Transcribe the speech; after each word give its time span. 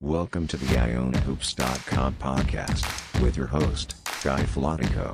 Welcome 0.00 0.46
to 0.46 0.56
the 0.56 0.76
IonaHoops.com 0.76 2.14
podcast 2.20 3.20
with 3.20 3.36
your 3.36 3.48
host, 3.48 3.96
Guy 4.22 4.44
Flatico. 4.44 5.12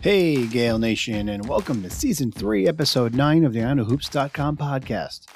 Hey, 0.00 0.46
Gael 0.46 0.78
Nation, 0.78 1.28
and 1.28 1.46
welcome 1.46 1.82
to 1.82 1.90
Season 1.90 2.32
3, 2.32 2.66
Episode 2.66 3.12
9 3.12 3.44
of 3.44 3.52
the 3.52 3.58
IonaHoops.com 3.58 4.56
podcast. 4.56 5.26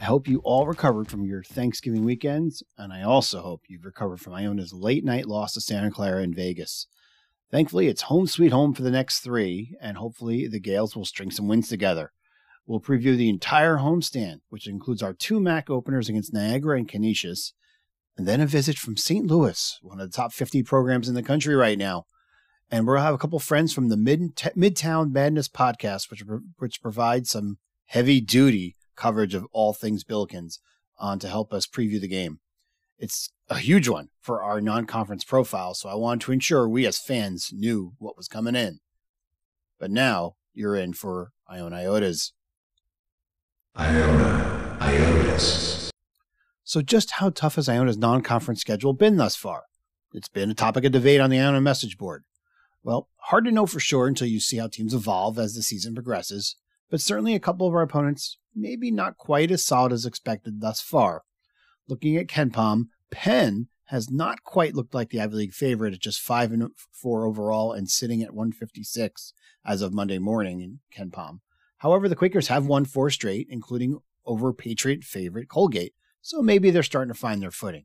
I 0.00 0.04
hope 0.04 0.28
you 0.28 0.42
all 0.44 0.68
recovered 0.68 1.08
from 1.08 1.24
your 1.24 1.42
Thanksgiving 1.42 2.04
weekends, 2.04 2.62
and 2.78 2.92
I 2.92 3.02
also 3.02 3.40
hope 3.40 3.62
you've 3.66 3.84
recovered 3.84 4.20
from 4.20 4.34
Iona's 4.34 4.72
late 4.72 5.04
night 5.04 5.26
loss 5.26 5.54
to 5.54 5.60
Santa 5.60 5.90
Clara 5.90 6.22
in 6.22 6.34
Vegas. 6.34 6.86
Thankfully, 7.50 7.88
it's 7.88 8.02
home 8.02 8.28
sweet 8.28 8.52
home 8.52 8.74
for 8.74 8.82
the 8.82 8.92
next 8.92 9.20
three, 9.22 9.76
and 9.80 9.96
hopefully 9.96 10.46
the 10.46 10.60
Gaels 10.60 10.94
will 10.94 11.04
string 11.04 11.32
some 11.32 11.48
wins 11.48 11.68
together. 11.68 12.12
We'll 12.66 12.80
preview 12.80 13.16
the 13.16 13.28
entire 13.28 13.76
homestand, 13.76 14.40
which 14.48 14.66
includes 14.66 15.02
our 15.02 15.12
two 15.12 15.38
MAAC 15.38 15.68
openers 15.68 16.08
against 16.08 16.32
Niagara 16.32 16.78
and 16.78 16.88
Canisius, 16.88 17.52
and 18.16 18.26
then 18.26 18.40
a 18.40 18.46
visit 18.46 18.78
from 18.78 18.96
St. 18.96 19.26
Louis, 19.26 19.78
one 19.82 20.00
of 20.00 20.10
the 20.10 20.16
top 20.16 20.32
50 20.32 20.62
programs 20.62 21.08
in 21.08 21.14
the 21.14 21.22
country 21.22 21.54
right 21.54 21.76
now. 21.76 22.06
And 22.70 22.86
we'll 22.86 22.96
have 22.96 23.14
a 23.14 23.18
couple 23.18 23.38
friends 23.38 23.74
from 23.74 23.88
the 23.88 23.96
Mid- 23.96 24.36
Midtown 24.36 25.12
Madness 25.12 25.48
podcast, 25.48 26.10
which, 26.10 26.22
which 26.58 26.80
provides 26.80 27.30
some 27.30 27.58
heavy 27.86 28.20
duty 28.20 28.76
coverage 28.96 29.34
of 29.34 29.46
all 29.52 29.72
things 29.72 30.04
Billikens 30.04 30.58
on 30.98 31.18
to 31.18 31.28
help 31.28 31.52
us 31.52 31.66
preview 31.66 32.00
the 32.00 32.08
game. 32.08 32.40
It's 32.98 33.30
a 33.50 33.58
huge 33.58 33.88
one 33.88 34.08
for 34.20 34.42
our 34.42 34.60
non 34.60 34.86
conference 34.86 35.24
profile, 35.24 35.74
so 35.74 35.88
I 35.88 35.94
wanted 35.94 36.24
to 36.24 36.32
ensure 36.32 36.68
we 36.68 36.86
as 36.86 36.98
fans 36.98 37.50
knew 37.52 37.92
what 37.98 38.16
was 38.16 38.28
coming 38.28 38.54
in. 38.54 38.78
But 39.78 39.90
now 39.90 40.36
you're 40.54 40.76
in 40.76 40.94
for 40.94 41.32
Iona 41.50 41.76
Iotas. 41.76 42.32
Iona 43.76 44.76
Iotas. 44.80 45.90
So, 46.62 46.80
just 46.80 47.12
how 47.12 47.30
tough 47.30 47.56
has 47.56 47.68
Iona's 47.68 47.98
non 47.98 48.22
conference 48.22 48.60
schedule 48.60 48.92
been 48.92 49.16
thus 49.16 49.34
far? 49.34 49.64
It's 50.12 50.28
been 50.28 50.50
a 50.50 50.54
topic 50.54 50.84
of 50.84 50.92
debate 50.92 51.20
on 51.20 51.28
the 51.28 51.40
Iona 51.40 51.60
message 51.60 51.98
board. 51.98 52.22
Well, 52.84 53.08
hard 53.16 53.44
to 53.46 53.50
know 53.50 53.66
for 53.66 53.80
sure 53.80 54.06
until 54.06 54.28
you 54.28 54.38
see 54.38 54.58
how 54.58 54.68
teams 54.68 54.94
evolve 54.94 55.40
as 55.40 55.54
the 55.54 55.62
season 55.62 55.92
progresses, 55.92 56.54
but 56.88 57.00
certainly 57.00 57.34
a 57.34 57.40
couple 57.40 57.66
of 57.66 57.74
our 57.74 57.82
opponents 57.82 58.38
maybe 58.54 58.92
not 58.92 59.16
quite 59.16 59.50
as 59.50 59.64
solid 59.64 59.92
as 59.92 60.06
expected 60.06 60.60
thus 60.60 60.80
far. 60.80 61.22
Looking 61.88 62.16
at 62.16 62.28
KenPom, 62.28 62.84
Penn 63.10 63.66
has 63.86 64.08
not 64.08 64.44
quite 64.44 64.76
looked 64.76 64.94
like 64.94 65.10
the 65.10 65.20
Ivy 65.20 65.34
League 65.34 65.52
favorite 65.52 65.94
at 65.94 66.00
just 66.00 66.20
5 66.20 66.52
and 66.52 66.68
4 66.92 67.26
overall 67.26 67.72
and 67.72 67.90
sitting 67.90 68.22
at 68.22 68.34
156 68.34 69.32
as 69.66 69.82
of 69.82 69.92
Monday 69.92 70.18
morning 70.18 70.60
in 70.60 70.78
KenPom. 70.96 71.40
However, 71.84 72.08
the 72.08 72.16
Quakers 72.16 72.48
have 72.48 72.66
won 72.66 72.86
four 72.86 73.10
straight, 73.10 73.46
including 73.50 73.98
over 74.24 74.54
Patriot 74.54 75.04
favorite 75.04 75.50
Colgate, 75.50 75.92
so 76.22 76.40
maybe 76.40 76.70
they're 76.70 76.82
starting 76.82 77.12
to 77.12 77.20
find 77.20 77.42
their 77.42 77.50
footing. 77.50 77.84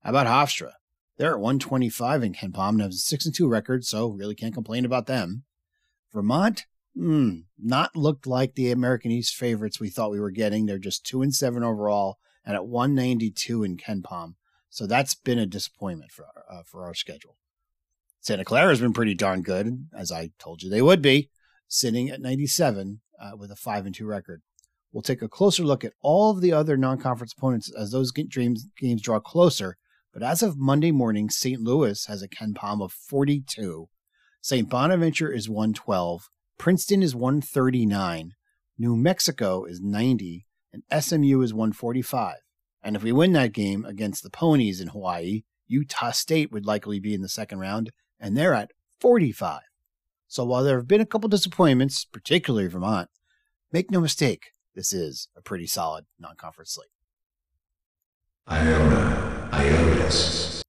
How 0.00 0.10
about 0.10 0.26
Hofstra? 0.26 0.72
They're 1.18 1.32
at 1.32 1.40
125 1.40 2.22
in 2.22 2.32
KenPom 2.32 2.70
and 2.70 2.80
have 2.80 2.90
a 2.92 2.94
6 2.94 3.26
and 3.26 3.34
2 3.34 3.46
record, 3.46 3.84
so 3.84 4.08
really 4.08 4.34
can't 4.34 4.54
complain 4.54 4.86
about 4.86 5.04
them. 5.04 5.44
Vermont, 6.10 6.64
hmm, 6.96 7.40
not 7.62 7.94
looked 7.94 8.26
like 8.26 8.54
the 8.54 8.70
American 8.70 9.10
East 9.10 9.36
favorites 9.36 9.78
we 9.78 9.90
thought 9.90 10.10
we 10.10 10.20
were 10.20 10.30
getting. 10.30 10.64
They're 10.64 10.78
just 10.78 11.04
2 11.04 11.20
and 11.20 11.34
7 11.34 11.62
overall 11.62 12.16
and 12.46 12.56
at 12.56 12.64
192 12.66 13.62
in 13.62 13.76
KenPom. 13.76 14.36
So 14.70 14.86
that's 14.86 15.14
been 15.14 15.38
a 15.38 15.44
disappointment 15.44 16.12
for 16.12 16.24
uh, 16.50 16.62
for 16.64 16.86
our 16.86 16.94
schedule. 16.94 17.36
Santa 18.22 18.42
Clara 18.46 18.70
has 18.70 18.80
been 18.80 18.94
pretty 18.94 19.14
darn 19.14 19.42
good, 19.42 19.88
as 19.94 20.10
I 20.10 20.30
told 20.38 20.62
you 20.62 20.70
they 20.70 20.80
would 20.80 21.02
be, 21.02 21.28
sitting 21.68 22.08
at 22.08 22.22
97 22.22 23.00
uh, 23.20 23.36
with 23.36 23.50
a 23.50 23.56
five 23.56 23.86
and 23.86 23.94
two 23.94 24.06
record. 24.06 24.42
We'll 24.92 25.02
take 25.02 25.22
a 25.22 25.28
closer 25.28 25.64
look 25.64 25.84
at 25.84 25.94
all 26.02 26.30
of 26.30 26.40
the 26.40 26.52
other 26.52 26.76
non-conference 26.76 27.34
opponents 27.36 27.72
as 27.76 27.90
those 27.90 28.12
dreams 28.12 28.68
games 28.78 29.02
draw 29.02 29.18
closer. 29.18 29.76
But 30.12 30.22
as 30.22 30.42
of 30.42 30.56
Monday 30.56 30.92
morning, 30.92 31.28
St. 31.28 31.60
Louis 31.60 32.06
has 32.06 32.22
a 32.22 32.28
KenPom 32.28 32.80
of 32.80 32.92
42. 32.92 33.88
St. 34.40 34.68
Bonaventure 34.68 35.32
is 35.32 35.48
112. 35.48 36.28
Princeton 36.58 37.02
is 37.02 37.16
139. 37.16 38.34
New 38.78 38.96
Mexico 38.96 39.64
is 39.64 39.80
90. 39.80 40.46
And 40.72 41.02
SMU 41.02 41.40
is 41.42 41.52
145. 41.52 42.36
And 42.82 42.94
if 42.94 43.02
we 43.02 43.10
win 43.10 43.32
that 43.32 43.52
game 43.52 43.84
against 43.84 44.22
the 44.22 44.30
Ponies 44.30 44.80
in 44.80 44.88
Hawaii, 44.88 45.42
Utah 45.66 46.10
State 46.10 46.52
would 46.52 46.66
likely 46.66 47.00
be 47.00 47.14
in 47.14 47.22
the 47.22 47.28
second 47.28 47.58
round, 47.58 47.90
and 48.20 48.36
they're 48.36 48.54
at 48.54 48.72
45. 49.00 49.60
So 50.34 50.44
while 50.44 50.64
there 50.64 50.78
have 50.78 50.88
been 50.88 51.00
a 51.00 51.06
couple 51.06 51.28
disappointments, 51.28 52.04
particularly 52.04 52.66
Vermont, 52.66 53.08
make 53.70 53.92
no 53.92 54.00
mistake, 54.00 54.50
this 54.74 54.92
is 54.92 55.28
a 55.36 55.40
pretty 55.40 55.68
solid 55.68 56.06
non 56.18 56.34
conference 56.34 56.72
slate. 56.72 56.88
Iona 58.48 59.48
Iotas. 59.52 60.62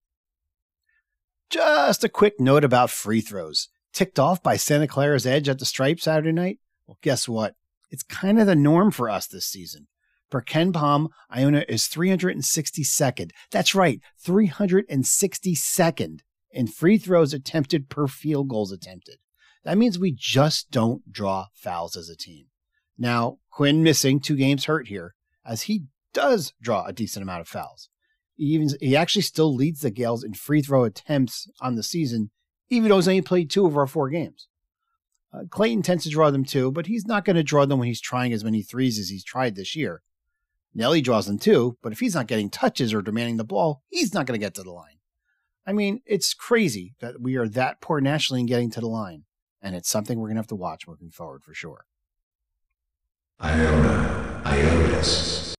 Just 1.49 2.03
a 2.03 2.09
quick 2.09 2.39
note 2.39 2.63
about 2.63 2.91
free 2.91 3.21
throws. 3.21 3.69
Ticked 3.91 4.19
off 4.19 4.43
by 4.43 4.55
Santa 4.55 4.87
Clara's 4.87 5.25
Edge 5.25 5.49
at 5.49 5.57
the 5.57 5.65
stripe 5.65 5.99
Saturday 5.99 6.31
night? 6.31 6.59
Well, 6.85 6.99
guess 7.01 7.27
what? 7.27 7.55
It's 7.89 8.03
kind 8.03 8.39
of 8.39 8.45
the 8.45 8.55
norm 8.55 8.91
for 8.91 9.09
us 9.09 9.25
this 9.25 9.47
season. 9.47 9.87
For 10.29 10.43
KenPom, 10.43 11.07
Iona 11.35 11.65
is 11.67 11.87
362nd. 11.87 13.31
That's 13.49 13.73
right, 13.73 13.99
362nd 14.23 16.19
in 16.51 16.67
free 16.67 16.99
throws 16.99 17.33
attempted 17.33 17.89
per 17.89 18.05
field 18.05 18.47
goals 18.47 18.71
attempted. 18.71 19.17
That 19.65 19.79
means 19.79 19.97
we 19.97 20.11
just 20.11 20.69
don't 20.69 21.11
draw 21.11 21.47
fouls 21.53 21.97
as 21.97 22.07
a 22.07 22.15
team. 22.15 22.45
Now, 22.97 23.39
Quinn 23.49 23.83
missing 23.83 24.19
two 24.19 24.35
games 24.35 24.65
hurt 24.65 24.87
here, 24.87 25.15
as 25.43 25.63
he 25.63 25.85
does 26.13 26.53
draw 26.61 26.85
a 26.85 26.93
decent 26.93 27.23
amount 27.23 27.41
of 27.41 27.47
fouls. 27.47 27.89
He 28.35 28.45
even 28.45 28.69
he 28.79 28.95
actually 28.95 29.23
still 29.23 29.53
leads 29.53 29.81
the 29.81 29.89
Gaels 29.89 30.23
in 30.23 30.33
free 30.33 30.61
throw 30.61 30.83
attempts 30.83 31.49
on 31.59 31.75
the 31.75 31.83
season, 31.83 32.29
even 32.69 32.89
though 32.89 32.97
he's 32.97 33.07
only 33.07 33.21
played 33.21 33.49
two 33.49 33.65
of 33.65 33.75
our 33.75 33.87
four 33.87 34.09
games. 34.09 34.47
Uh, 35.33 35.45
Clayton 35.49 35.81
tends 35.81 36.03
to 36.03 36.09
draw 36.09 36.29
them 36.29 36.45
too, 36.45 36.71
but 36.71 36.85
he's 36.85 37.07
not 37.07 37.25
going 37.25 37.35
to 37.35 37.43
draw 37.43 37.65
them 37.65 37.79
when 37.79 37.87
he's 37.87 37.99
trying 37.99 38.33
as 38.33 38.43
many 38.43 38.61
threes 38.61 38.99
as 38.99 39.09
he's 39.09 39.23
tried 39.23 39.55
this 39.55 39.75
year. 39.75 40.03
Nelly 40.75 41.01
draws 41.01 41.25
them 41.25 41.39
too, 41.39 41.77
but 41.81 41.91
if 41.91 41.99
he's 41.99 42.13
not 42.13 42.27
getting 42.27 42.49
touches 42.49 42.93
or 42.93 43.01
demanding 43.01 43.37
the 43.37 43.43
ball, 43.43 43.81
he's 43.89 44.13
not 44.13 44.27
going 44.27 44.39
to 44.39 44.45
get 44.45 44.53
to 44.55 44.63
the 44.63 44.71
line. 44.71 44.99
I 45.65 45.73
mean, 45.73 46.01
it's 46.05 46.33
crazy 46.33 46.93
that 46.99 47.19
we 47.19 47.35
are 47.35 47.47
that 47.49 47.81
poor 47.81 47.99
nationally 47.99 48.41
in 48.41 48.45
getting 48.45 48.69
to 48.71 48.79
the 48.79 48.87
line 48.87 49.23
and 49.65 49.75
it's 49.75 49.89
something 49.89 50.19
we're 50.19 50.27
going 50.27 50.35
to 50.35 50.41
have 50.41 50.47
to 50.47 50.55
watch 50.55 50.87
moving 50.87 51.09
forward 51.09 51.43
for 51.43 51.55
sure. 51.55 51.85
Iona 53.41 54.41
Iotas. 54.45 55.55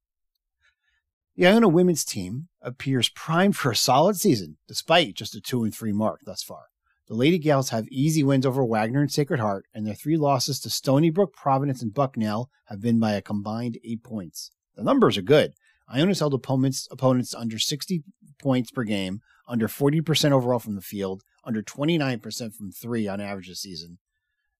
The 1.34 1.49
Iona 1.49 1.67
women's 1.67 2.05
team 2.05 2.47
appears 2.62 3.09
primed 3.09 3.56
for 3.56 3.72
a 3.72 3.77
solid 3.77 4.16
season, 4.16 4.59
despite 4.69 5.15
just 5.15 5.34
a 5.34 5.41
2 5.41 5.65
and 5.65 5.75
3 5.75 5.93
mark 5.93 6.21
thus 6.25 6.45
far. 6.45 6.66
The 7.09 7.15
Lady 7.15 7.39
Gaels 7.39 7.71
have 7.71 7.89
easy 7.89 8.22
wins 8.22 8.47
over 8.47 8.65
Wagner 8.65 9.00
and 9.00 9.11
Sacred 9.11 9.41
Heart, 9.41 9.66
and 9.75 9.84
their 9.84 9.95
three 9.95 10.16
losses 10.16 10.61
to 10.61 10.71
Stony 10.71 11.11
Brook, 11.11 11.34
Providence, 11.34 11.83
and 11.83 11.93
Bucknell 11.93 12.49
have 12.66 12.81
been 12.81 13.00
by 13.00 13.12
a 13.12 13.22
combined 13.22 13.78
eight 13.84 14.05
points. 14.05 14.53
The 14.77 14.84
numbers 14.84 15.19
are 15.19 15.22
good. 15.22 15.55
Iona's 15.89 16.21
held 16.21 16.34
opponents, 16.34 16.87
opponents 16.93 17.34
under 17.34 17.59
60 17.59 18.05
points 18.39 18.71
per 18.71 18.84
game, 18.84 19.21
under 19.49 19.69
40% 19.69 20.33
overall 20.33 20.59
from 20.59 20.77
the 20.77 20.81
field, 20.81 21.22
under 21.47 21.62
29% 21.62 22.55
from 22.55 22.73
three 22.73 23.09
on 23.09 23.21
average 23.21 23.49
this 23.49 23.62
season. 23.62 23.99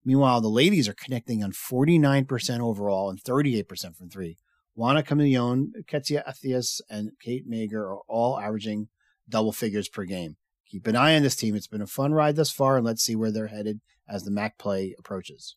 Meanwhile, 0.04 0.41
the 0.41 0.48
ladies 0.48 0.88
are 0.88 0.94
connecting 0.94 1.42
on 1.42 1.50
49% 1.50 2.60
overall 2.60 3.10
and 3.10 3.20
38% 3.20 3.97
from 3.97 4.08
three. 4.08 4.38
Juana 4.76 5.02
Camilion, 5.02 5.72
Ketsia 5.88 6.22
Athias, 6.28 6.80
and 6.88 7.10
Kate 7.20 7.50
Mager 7.50 7.80
are 7.80 8.00
all 8.06 8.38
averaging 8.38 8.88
double 9.28 9.52
figures 9.52 9.88
per 9.88 10.04
game. 10.04 10.36
Keep 10.70 10.86
an 10.86 10.97
eye 10.97 11.16
on 11.16 11.22
this 11.22 11.36
team. 11.36 11.56
It's 11.56 11.66
been 11.66 11.82
a 11.82 11.86
fun 11.86 12.12
ride 12.12 12.36
thus 12.36 12.50
far, 12.50 12.76
and 12.76 12.86
let's 12.86 13.03
see 13.03 13.16
where 13.16 13.32
they're 13.32 13.48
headed 13.48 13.80
as 14.08 14.24
the 14.24 14.30
MAAC 14.30 14.53
play 14.58 14.94
approaches. 14.98 15.56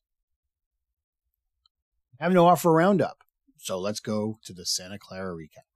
I 2.19 2.23
have 2.23 2.33
no 2.33 2.47
offer 2.47 2.71
roundup, 2.71 3.23
so 3.57 3.79
let's 3.79 3.99
go 3.99 4.39
to 4.43 4.53
the 4.53 4.65
Santa 4.65 4.97
Clara 4.97 5.33
recap. 5.35 5.68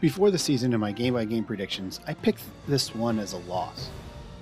Before 0.00 0.30
the 0.30 0.38
season 0.38 0.72
in 0.72 0.80
my 0.80 0.92
game 0.92 1.12
by 1.12 1.26
game 1.26 1.44
predictions, 1.44 2.00
I 2.06 2.14
picked 2.14 2.42
this 2.66 2.94
one 2.94 3.18
as 3.18 3.34
a 3.34 3.38
loss, 3.38 3.90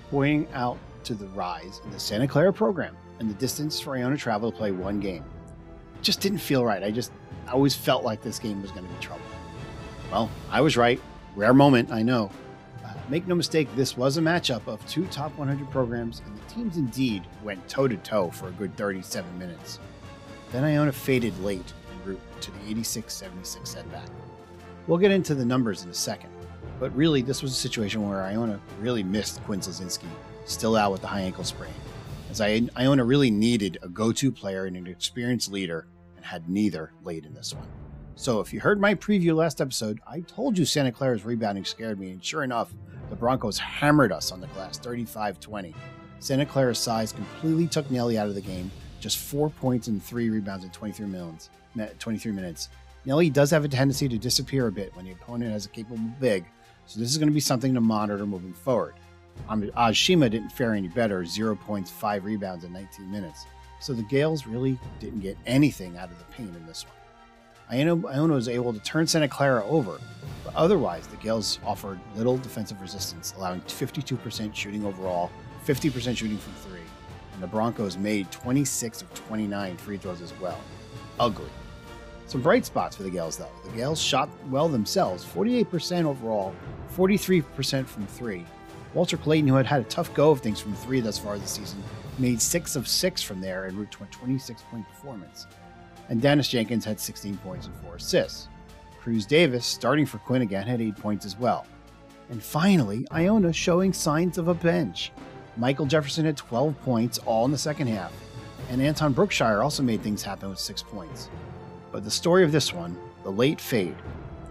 pointing 0.08 0.46
out 0.54 0.78
to 1.02 1.14
the 1.14 1.26
rise 1.28 1.80
in 1.84 1.90
the 1.90 1.98
Santa 1.98 2.28
Clara 2.28 2.52
program 2.52 2.96
and 3.18 3.28
the 3.28 3.34
distance 3.34 3.80
for 3.80 3.96
Iona 3.96 4.16
travel 4.16 4.52
to 4.52 4.56
play 4.56 4.70
one 4.70 5.00
game. 5.00 5.24
It 5.96 6.02
just 6.02 6.20
didn't 6.20 6.38
feel 6.38 6.64
right. 6.64 6.84
I 6.84 6.92
just 6.92 7.10
I 7.48 7.50
always 7.50 7.74
felt 7.74 8.04
like 8.04 8.22
this 8.22 8.38
game 8.38 8.62
was 8.62 8.70
going 8.70 8.86
to 8.86 8.92
be 8.92 9.00
trouble. 9.00 9.24
Well, 10.12 10.30
I 10.48 10.60
was 10.60 10.76
right. 10.76 11.00
Rare 11.34 11.54
moment, 11.54 11.90
I 11.90 12.02
know. 12.02 12.30
Uh, 12.84 12.94
make 13.08 13.26
no 13.26 13.34
mistake, 13.34 13.68
this 13.74 13.96
was 13.96 14.16
a 14.16 14.20
matchup 14.20 14.64
of 14.68 14.86
two 14.86 15.06
top 15.06 15.36
100 15.36 15.68
programs, 15.72 16.22
and 16.24 16.36
the 16.36 16.54
teams 16.54 16.76
indeed 16.76 17.24
went 17.42 17.66
toe 17.68 17.88
to 17.88 17.96
toe 17.96 18.30
for 18.30 18.46
a 18.46 18.52
good 18.52 18.76
37 18.76 19.36
minutes. 19.36 19.80
Then 20.52 20.62
Iona 20.62 20.92
faded 20.92 21.36
late 21.42 21.72
en 21.90 22.08
route 22.08 22.40
to 22.42 22.52
the 22.52 22.58
86 22.68 23.12
76 23.12 23.68
setback. 23.68 24.08
We'll 24.88 24.96
get 24.96 25.10
into 25.10 25.34
the 25.34 25.44
numbers 25.44 25.84
in 25.84 25.90
a 25.90 25.94
second, 25.94 26.30
but 26.80 26.96
really, 26.96 27.20
this 27.20 27.42
was 27.42 27.52
a 27.52 27.54
situation 27.54 28.08
where 28.08 28.22
Iona 28.22 28.58
really 28.80 29.02
missed 29.02 29.44
Quinn 29.44 29.60
Slazinski, 29.60 30.08
still 30.46 30.76
out 30.76 30.92
with 30.92 31.02
the 31.02 31.06
high 31.06 31.20
ankle 31.20 31.44
sprain, 31.44 31.74
as 32.30 32.40
Iona 32.40 33.04
really 33.04 33.30
needed 33.30 33.76
a 33.82 33.88
go 33.90 34.12
to 34.12 34.32
player 34.32 34.64
and 34.64 34.78
an 34.78 34.86
experienced 34.86 35.52
leader, 35.52 35.88
and 36.16 36.24
had 36.24 36.48
neither 36.48 36.92
late 37.04 37.26
in 37.26 37.34
this 37.34 37.52
one. 37.52 37.68
So, 38.14 38.40
if 38.40 38.50
you 38.50 38.60
heard 38.60 38.80
my 38.80 38.94
preview 38.94 39.36
last 39.36 39.60
episode, 39.60 40.00
I 40.06 40.20
told 40.20 40.56
you 40.56 40.64
Santa 40.64 40.90
Clara's 40.90 41.22
rebounding 41.22 41.66
scared 41.66 42.00
me, 42.00 42.10
and 42.12 42.24
sure 42.24 42.42
enough, 42.42 42.72
the 43.10 43.16
Broncos 43.16 43.58
hammered 43.58 44.10
us 44.10 44.32
on 44.32 44.40
the 44.40 44.46
glass 44.48 44.78
35 44.78 45.38
20. 45.38 45.74
Santa 46.18 46.46
Clara's 46.46 46.78
size 46.78 47.12
completely 47.12 47.66
took 47.66 47.90
Nelly 47.90 48.16
out 48.16 48.28
of 48.28 48.34
the 48.34 48.40
game, 48.40 48.70
just 49.00 49.18
four 49.18 49.50
points 49.50 49.88
and 49.88 50.02
three 50.02 50.30
rebounds 50.30 50.64
in 50.64 50.70
23 50.70 51.06
minutes. 51.06 51.50
23 51.98 52.32
minutes. 52.32 52.70
Nelly 53.08 53.30
does 53.30 53.50
have 53.52 53.64
a 53.64 53.68
tendency 53.68 54.06
to 54.06 54.18
disappear 54.18 54.66
a 54.66 54.70
bit 54.70 54.94
when 54.94 55.06
the 55.06 55.12
opponent 55.12 55.50
has 55.50 55.64
a 55.64 55.70
capable 55.70 55.96
big, 56.20 56.44
so 56.84 57.00
this 57.00 57.08
is 57.08 57.16
going 57.16 57.30
to 57.30 57.34
be 57.34 57.40
something 57.40 57.72
to 57.72 57.80
monitor 57.80 58.26
moving 58.26 58.52
forward. 58.52 58.96
Um, 59.48 59.62
Aj 59.62 60.30
didn't 60.30 60.50
fare 60.50 60.74
any 60.74 60.88
better, 60.88 61.24
zero 61.24 61.56
points, 61.56 61.90
five 61.90 62.26
rebounds 62.26 62.64
in 62.64 62.72
19 62.74 63.10
minutes. 63.10 63.46
So 63.80 63.94
the 63.94 64.02
Gaels 64.02 64.46
really 64.46 64.78
didn't 65.00 65.20
get 65.20 65.38
anything 65.46 65.96
out 65.96 66.10
of 66.10 66.18
the 66.18 66.24
paint 66.24 66.54
in 66.54 66.66
this 66.66 66.84
one. 66.84 67.80
Iona 68.04 68.34
was 68.34 68.46
able 68.46 68.74
to 68.74 68.80
turn 68.80 69.06
Santa 69.06 69.26
Clara 69.26 69.64
over, 69.64 69.98
but 70.44 70.54
otherwise 70.54 71.06
the 71.06 71.16
Gaels 71.16 71.60
offered 71.64 71.98
little 72.14 72.36
defensive 72.36 72.78
resistance, 72.78 73.32
allowing 73.38 73.62
52% 73.62 74.54
shooting 74.54 74.84
overall, 74.84 75.30
50% 75.64 76.14
shooting 76.14 76.36
from 76.36 76.52
three, 76.56 76.84
and 77.32 77.42
the 77.42 77.46
Broncos 77.46 77.96
made 77.96 78.30
26 78.30 79.00
of 79.00 79.14
29 79.14 79.78
free 79.78 79.96
throws 79.96 80.20
as 80.20 80.38
well. 80.40 80.60
Ugly. 81.18 81.48
Some 82.28 82.42
bright 82.42 82.66
spots 82.66 82.94
for 82.94 83.04
the 83.04 83.10
Gaels, 83.10 83.38
though. 83.38 83.48
The 83.64 83.70
Gaels 83.70 83.98
shot 83.98 84.28
well 84.50 84.68
themselves, 84.68 85.24
48% 85.24 86.04
overall, 86.04 86.54
43% 86.94 87.86
from 87.86 88.06
three. 88.06 88.44
Walter 88.92 89.16
Clayton, 89.16 89.48
who 89.48 89.54
had 89.54 89.64
had 89.64 89.80
a 89.80 89.84
tough 89.84 90.12
go 90.12 90.30
of 90.30 90.40
things 90.40 90.60
from 90.60 90.74
three 90.74 91.00
thus 91.00 91.18
far 91.18 91.38
this 91.38 91.52
season, 91.52 91.82
made 92.18 92.42
six 92.42 92.76
of 92.76 92.86
six 92.86 93.22
from 93.22 93.40
there 93.40 93.64
and 93.64 93.78
route 93.78 93.90
to 93.92 94.04
a 94.04 94.06
26 94.08 94.62
point 94.70 94.86
performance. 94.88 95.46
And 96.10 96.20
Daniss 96.20 96.50
Jenkins 96.50 96.84
had 96.84 97.00
16 97.00 97.38
points 97.38 97.66
and 97.66 97.74
four 97.76 97.96
assists. 97.96 98.48
Cruz 99.00 99.24
Davis, 99.24 99.64
starting 99.64 100.04
for 100.04 100.18
Quinn 100.18 100.42
again, 100.42 100.66
had 100.66 100.82
eight 100.82 100.96
points 100.96 101.24
as 101.24 101.38
well. 101.38 101.66
And 102.28 102.42
finally, 102.42 103.06
Iona 103.10 103.54
showing 103.54 103.94
signs 103.94 104.36
of 104.36 104.48
a 104.48 104.54
bench. 104.54 105.12
Michael 105.56 105.86
Jefferson 105.86 106.26
had 106.26 106.36
12 106.36 106.78
points, 106.82 107.16
all 107.24 107.46
in 107.46 107.52
the 107.52 107.58
second 107.58 107.86
half, 107.86 108.12
and 108.68 108.82
Anton 108.82 109.14
Brookshire 109.14 109.62
also 109.62 109.82
made 109.82 110.02
things 110.02 110.22
happen 110.22 110.50
with 110.50 110.58
six 110.58 110.82
points. 110.82 111.30
But 111.90 112.04
the 112.04 112.10
story 112.10 112.44
of 112.44 112.52
this 112.52 112.72
one, 112.72 112.96
the 113.22 113.30
late 113.30 113.60
fade, 113.60 113.96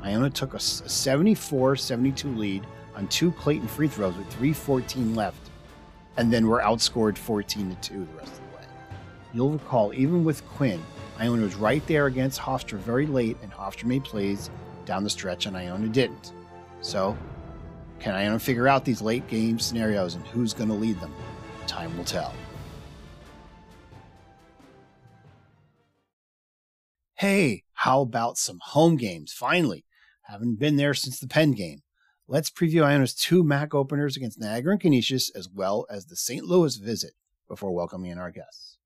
Iona 0.04 0.30
took 0.30 0.54
a 0.54 0.60
74 0.60 1.76
72 1.76 2.28
lead 2.36 2.66
on 2.96 3.08
two 3.08 3.32
Clayton 3.34 3.68
free 3.68 3.88
throws 3.88 4.16
with 4.16 4.30
3.14 4.40 5.16
left, 5.16 5.50
and 6.18 6.32
then 6.32 6.48
were 6.48 6.62
outscored 6.62 7.18
14 7.18 7.78
2 7.82 7.94
the 7.94 8.18
rest 8.18 8.34
of 8.34 8.38
the 8.38 8.58
way. 8.58 8.64
You'll 9.34 9.52
recall, 9.52 9.94
even 9.94 10.24
with 10.24 10.46
Quinn, 10.50 10.82
Iona 11.20 11.44
was 11.44 11.56
right 11.56 11.86
there 11.88 12.08
against 12.08 12.40
Hofstra 12.40 12.78
very 12.80 13.06
late, 13.06 13.38
and 13.42 13.52
Hofstra 13.52 13.86
made 13.86 14.04
plays 14.04 14.50
down 14.86 15.04
the 15.04 15.10
stretch, 15.10 15.46
and 15.46 15.58
Iona 15.58 15.88
didn't. 15.88 16.34
So, 16.82 17.18
can 18.00 18.16
Iona 18.16 18.40
figure 18.40 18.68
out 18.68 18.86
these 18.86 19.02
late 19.02 19.28
game 19.28 19.60
scenarios 19.60 20.16
and 20.16 20.26
who's 20.28 20.54
going 20.54 20.70
to 20.70 20.76
lead 20.76 21.00
them? 21.02 21.14
Time 21.66 21.96
will 21.98 22.06
tell. 22.06 22.34
Hey, 27.18 27.64
how 27.74 28.02
about 28.02 28.38
some 28.38 28.60
home 28.62 28.96
games? 28.96 29.34
Finally, 29.34 29.86
haven't 30.26 30.60
been 30.60 30.76
there 30.76 30.94
since 30.94 31.20
the 31.20 31.28
Penn 31.28 31.54
game. 31.54 31.82
Let's 32.28 32.52
preview 32.52 32.84
Iona's 32.84 33.16
two 33.16 33.44
MAAC 33.44 33.74
openers 33.74 34.16
against 34.16 34.40
Niagara 34.40 34.74
and 34.74 34.80
Canisius, 34.80 35.32
as 35.36 35.50
well 35.50 35.88
as 35.90 36.06
the 36.06 36.16
St. 36.16 36.46
Louis 36.46 36.76
visit, 36.76 37.14
before 37.48 37.74
welcoming 37.74 38.12
in 38.12 38.20
our 38.20 38.30
guests. 38.30 38.77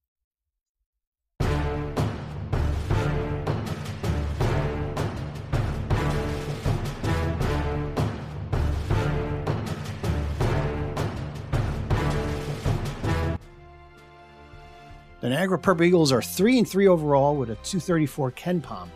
The 15.21 15.29
Niagara 15.29 15.59
Purple 15.59 15.85
Eagles 15.85 16.12
are 16.12 16.21
3 16.21 16.57
and 16.57 16.68
3 16.68 16.88
overall 16.88 17.35
with 17.35 17.51
a 17.51 17.56
234 17.57 18.31
KenPom. 18.31 18.88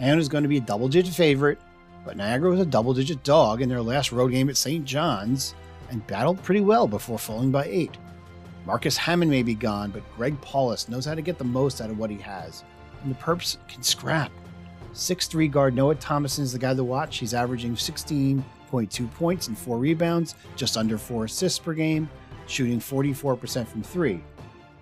Iona 0.00 0.20
is 0.20 0.28
going 0.28 0.42
to 0.42 0.48
be 0.48 0.56
a 0.56 0.60
double 0.60 0.88
digit 0.88 1.14
favorite, 1.14 1.60
but 2.04 2.16
Niagara 2.16 2.50
was 2.50 2.58
a 2.58 2.66
double 2.66 2.92
digit 2.92 3.22
dog 3.22 3.62
in 3.62 3.68
their 3.68 3.80
last 3.80 4.10
road 4.10 4.32
game 4.32 4.50
at 4.50 4.56
St. 4.56 4.84
John's 4.84 5.54
and 5.90 6.04
battled 6.08 6.42
pretty 6.42 6.62
well 6.62 6.88
before 6.88 7.16
falling 7.16 7.52
by 7.52 7.66
8. 7.66 7.96
Marcus 8.66 8.96
Hammond 8.96 9.30
may 9.30 9.44
be 9.44 9.54
gone, 9.54 9.92
but 9.92 10.02
Greg 10.16 10.40
Paulus 10.40 10.88
knows 10.88 11.04
how 11.04 11.14
to 11.14 11.22
get 11.22 11.38
the 11.38 11.44
most 11.44 11.80
out 11.80 11.90
of 11.90 11.98
what 11.98 12.10
he 12.10 12.18
has, 12.18 12.64
and 13.04 13.12
the 13.12 13.18
Perps 13.18 13.56
can 13.68 13.84
scrap. 13.84 14.32
6'3 14.94 15.48
guard 15.48 15.76
Noah 15.76 15.94
Thomason 15.94 16.42
is 16.42 16.52
the 16.52 16.58
guy 16.58 16.74
to 16.74 16.82
watch. 16.82 17.18
He's 17.18 17.34
averaging 17.34 17.76
16.2 17.76 19.14
points 19.14 19.46
and 19.46 19.56
4 19.56 19.78
rebounds, 19.78 20.34
just 20.56 20.76
under 20.76 20.98
4 20.98 21.26
assists 21.26 21.60
per 21.60 21.72
game, 21.72 22.10
shooting 22.48 22.80
44% 22.80 23.68
from 23.68 23.84
3. 23.84 24.24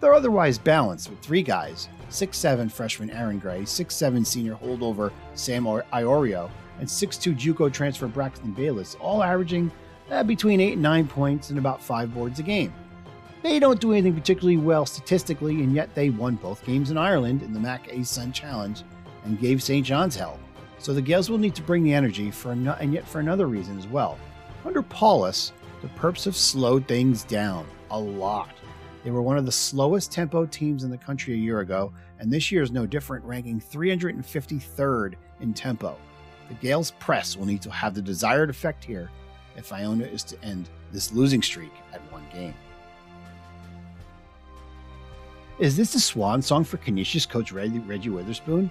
They're 0.00 0.14
otherwise 0.14 0.58
balanced 0.58 1.10
with 1.10 1.20
three 1.20 1.42
guys 1.42 1.88
6'7 2.10 2.72
freshman 2.72 3.10
Aaron 3.10 3.38
Gray, 3.38 3.60
6'7 3.62 4.26
senior 4.26 4.54
holdover 4.54 5.12
Sam 5.34 5.64
Iorio, 5.64 6.50
and 6.80 6.88
6'2 6.88 7.38
Juco 7.38 7.72
transfer 7.72 8.08
Braxton 8.08 8.52
Bayless, 8.52 8.96
all 8.96 9.22
averaging 9.22 9.70
uh, 10.10 10.24
between 10.24 10.60
8 10.60 10.72
and 10.72 10.82
9 10.82 11.06
points 11.06 11.50
and 11.50 11.58
about 11.58 11.80
5 11.82 12.12
boards 12.12 12.40
a 12.40 12.42
game. 12.42 12.72
They 13.42 13.58
don't 13.58 13.80
do 13.80 13.92
anything 13.92 14.14
particularly 14.14 14.56
well 14.56 14.84
statistically, 14.84 15.62
and 15.62 15.72
yet 15.72 15.94
they 15.94 16.10
won 16.10 16.34
both 16.34 16.64
games 16.66 16.90
in 16.90 16.98
Ireland 16.98 17.42
in 17.42 17.52
the 17.52 17.60
MAC 17.60 17.88
Sun 18.02 18.32
Challenge 18.32 18.82
and 19.24 19.38
gave 19.40 19.62
St. 19.62 19.86
John's 19.86 20.16
hell. 20.16 20.38
So 20.78 20.92
the 20.92 21.02
Gaels 21.02 21.30
will 21.30 21.38
need 21.38 21.54
to 21.54 21.62
bring 21.62 21.82
the 21.84 21.94
energy 21.94 22.30
for 22.30 22.52
an- 22.52 22.66
and 22.66 22.92
yet 22.92 23.06
for 23.06 23.20
another 23.20 23.46
reason 23.46 23.78
as 23.78 23.86
well. 23.86 24.18
Under 24.64 24.82
Paulus, 24.82 25.52
the 25.80 25.88
Perps 25.88 26.24
have 26.24 26.36
slowed 26.36 26.86
things 26.86 27.22
down 27.22 27.66
a 27.90 27.98
lot. 27.98 28.50
They 29.02 29.10
were 29.10 29.22
one 29.22 29.38
of 29.38 29.46
the 29.46 29.52
slowest 29.52 30.12
tempo 30.12 30.44
teams 30.46 30.84
in 30.84 30.90
the 30.90 30.98
country 30.98 31.34
a 31.34 31.38
year 31.38 31.60
ago, 31.60 31.92
and 32.18 32.30
this 32.30 32.52
year 32.52 32.62
is 32.62 32.70
no 32.70 32.86
different, 32.86 33.24
ranking 33.24 33.60
353rd 33.60 35.14
in 35.40 35.54
tempo. 35.54 35.96
The 36.48 36.54
Gaels 36.54 36.90
press 36.98 37.36
will 37.36 37.46
need 37.46 37.62
to 37.62 37.70
have 37.70 37.94
the 37.94 38.02
desired 38.02 38.50
effect 38.50 38.84
here 38.84 39.10
if 39.56 39.72
Iona 39.72 40.04
is 40.04 40.22
to 40.24 40.44
end 40.44 40.68
this 40.92 41.12
losing 41.12 41.42
streak 41.42 41.72
at 41.92 42.00
one 42.12 42.24
game. 42.32 42.54
Is 45.58 45.76
this 45.76 45.94
a 45.94 46.00
swan 46.00 46.42
song 46.42 46.64
for 46.64 46.78
Canisius 46.78 47.26
coach 47.26 47.52
Reggie 47.52 48.08
Witherspoon? 48.08 48.70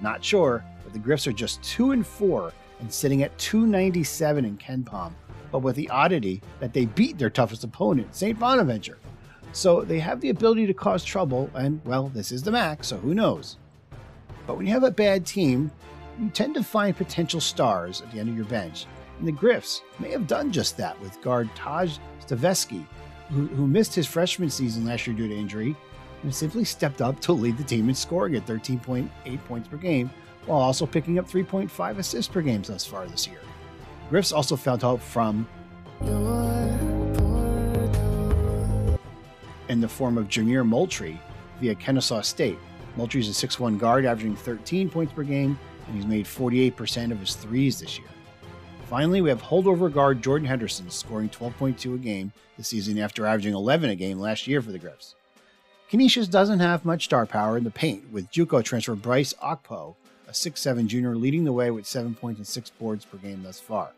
Not 0.00 0.24
sure, 0.24 0.64
but 0.82 0.92
the 0.92 0.98
Griffs 0.98 1.26
are 1.26 1.32
just 1.32 1.62
2 1.62 1.92
and 1.92 2.06
4 2.06 2.52
and 2.80 2.92
sitting 2.92 3.22
at 3.22 3.36
297 3.38 4.44
in 4.44 4.56
KenPom, 4.56 5.12
but 5.52 5.58
with 5.58 5.76
the 5.76 5.88
oddity 5.90 6.42
that 6.58 6.72
they 6.72 6.86
beat 6.86 7.18
their 7.18 7.30
toughest 7.30 7.64
opponent, 7.64 8.14
St. 8.14 8.38
Bonaventure. 8.38 8.98
So 9.52 9.82
they 9.82 9.98
have 9.98 10.20
the 10.20 10.30
ability 10.30 10.66
to 10.66 10.74
cause 10.74 11.04
trouble, 11.04 11.50
and 11.54 11.80
well, 11.84 12.08
this 12.08 12.30
is 12.30 12.42
the 12.42 12.50
MAAC, 12.50 12.84
so 12.84 12.96
who 12.96 13.14
knows? 13.14 13.56
But 14.46 14.56
when 14.56 14.66
you 14.66 14.72
have 14.72 14.84
a 14.84 14.90
bad 14.90 15.26
team, 15.26 15.70
you 16.20 16.28
tend 16.30 16.54
to 16.54 16.62
find 16.62 16.96
potential 16.96 17.40
stars 17.40 18.00
at 18.00 18.10
the 18.12 18.20
end 18.20 18.28
of 18.28 18.36
your 18.36 18.46
bench. 18.46 18.86
And 19.18 19.26
the 19.26 19.32
Griffs 19.32 19.82
may 19.98 20.10
have 20.10 20.26
done 20.26 20.52
just 20.52 20.76
that 20.76 21.00
with 21.00 21.20
guard 21.20 21.48
Tahj 21.54 21.98
Staveskie, 22.26 22.86
who, 23.30 23.46
who 23.48 23.66
missed 23.66 23.94
his 23.94 24.06
freshman 24.06 24.50
season 24.50 24.84
last 24.84 25.06
year 25.06 25.16
due 25.16 25.28
to 25.28 25.34
injury, 25.34 25.76
and 26.22 26.34
simply 26.34 26.64
stepped 26.64 27.00
up 27.00 27.20
to 27.20 27.32
lead 27.32 27.56
the 27.56 27.64
team 27.64 27.88
in 27.88 27.94
scoring 27.94 28.36
at 28.36 28.46
13.8 28.46 29.44
points 29.44 29.68
per 29.68 29.76
game, 29.76 30.10
while 30.46 30.60
also 30.60 30.86
picking 30.86 31.18
up 31.18 31.28
3.5 31.28 31.98
assists 31.98 32.32
per 32.32 32.42
game 32.42 32.62
thus 32.62 32.84
far 32.84 33.06
this 33.06 33.26
year. 33.26 33.40
Griffs 34.08 34.32
also 34.32 34.56
found 34.56 34.82
help 34.82 35.00
from 35.00 35.46
in 39.70 39.80
the 39.80 39.88
form 39.88 40.18
of 40.18 40.28
Jameer 40.28 40.66
Moultrie 40.66 41.20
via 41.60 41.76
Kennesaw 41.76 42.20
State. 42.22 42.58
Moultrie 42.96 43.20
is 43.20 43.28
a 43.28 43.46
6'1 43.46 43.78
guard, 43.78 44.04
averaging 44.04 44.34
13 44.34 44.90
points 44.90 45.12
per 45.12 45.22
game, 45.22 45.56
and 45.86 45.96
he's 45.96 46.06
made 46.06 46.26
48% 46.26 47.12
of 47.12 47.20
his 47.20 47.36
threes 47.36 47.78
this 47.78 47.96
year. 47.96 48.08
Finally, 48.88 49.20
we 49.22 49.28
have 49.28 49.40
holdover 49.40 49.92
guard 49.92 50.20
Jordan 50.20 50.48
Henderson 50.48 50.90
scoring 50.90 51.28
12.2 51.28 51.94
a 51.94 51.98
game 51.98 52.32
this 52.56 52.66
season 52.66 52.98
after 52.98 53.24
averaging 53.24 53.54
11 53.54 53.90
a 53.90 53.94
game 53.94 54.18
last 54.18 54.48
year 54.48 54.60
for 54.60 54.72
the 54.72 54.78
Griffs. 54.78 55.14
Canisius 55.88 56.26
doesn't 56.26 56.58
have 56.58 56.84
much 56.84 57.04
star 57.04 57.24
power 57.24 57.56
in 57.56 57.62
the 57.62 57.70
paint, 57.70 58.12
with 58.12 58.30
JUCO 58.32 58.64
transfer 58.64 58.96
Bryce 58.96 59.32
Okpo, 59.34 59.94
a 60.26 60.32
6'7 60.32 60.88
junior, 60.88 61.14
leading 61.14 61.44
the 61.44 61.52
way 61.52 61.70
with 61.70 61.86
7 61.86 62.16
points 62.16 62.38
and 62.38 62.46
6 62.46 62.70
boards 62.70 63.04
per 63.04 63.18
game 63.18 63.44
thus 63.44 63.60
far. 63.60 63.92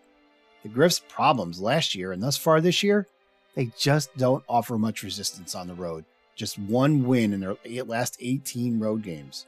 The 0.63 0.69
Griffs' 0.69 1.01
problems 1.09 1.61
last 1.61 1.95
year 1.95 2.13
and 2.13 2.23
thus 2.23 2.37
far 2.37 2.61
this 2.61 2.83
year 2.83 3.07
they 3.55 3.71
just 3.77 4.17
don't 4.17 4.45
offer 4.49 4.79
much 4.79 5.03
resistance 5.03 5.55
on 5.55 5.67
the 5.67 5.75
road. 5.75 6.05
Just 6.35 6.59
one 6.59 7.05
win 7.05 7.33
in 7.33 7.41
their 7.41 7.57
last 7.85 8.17
18 8.21 8.81
road 8.81 9.03
games. 9.03 9.47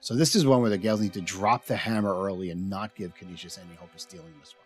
So 0.00 0.14
this 0.14 0.36
is 0.36 0.46
one 0.46 0.60
where 0.60 0.70
the 0.70 0.78
Gaels 0.78 1.00
need 1.00 1.14
to 1.14 1.20
drop 1.20 1.64
the 1.64 1.76
hammer 1.76 2.14
early 2.14 2.50
and 2.50 2.68
not 2.70 2.94
give 2.94 3.14
Canisius 3.14 3.58
any 3.58 3.74
hope 3.76 3.92
of 3.94 4.00
stealing 4.00 4.34
this 4.38 4.54
one. 4.54 4.62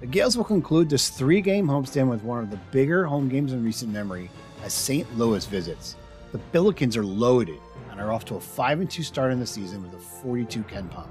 The 0.00 0.06
Gaels 0.06 0.36
will 0.36 0.44
conclude 0.44 0.90
this 0.90 1.08
three 1.08 1.40
game 1.40 1.66
homestand 1.66 2.10
with 2.10 2.22
one 2.22 2.42
of 2.42 2.50
the 2.50 2.60
bigger 2.72 3.04
home 3.06 3.28
games 3.28 3.52
in 3.52 3.64
recent 3.64 3.92
memory 3.92 4.30
as 4.62 4.74
St. 4.74 5.06
Louis 5.16 5.46
visits. 5.46 5.96
The 6.32 6.40
Billikens 6.52 6.96
are 6.96 7.04
loaded 7.04 7.58
and 7.90 8.00
are 8.00 8.12
off 8.12 8.24
to 8.26 8.34
a 8.36 8.40
5 8.40 8.88
2 8.88 9.02
start 9.02 9.32
in 9.32 9.40
the 9.40 9.46
season 9.46 9.82
with 9.82 9.94
a 9.94 9.98
42 9.98 10.62
KenPom. 10.64 11.08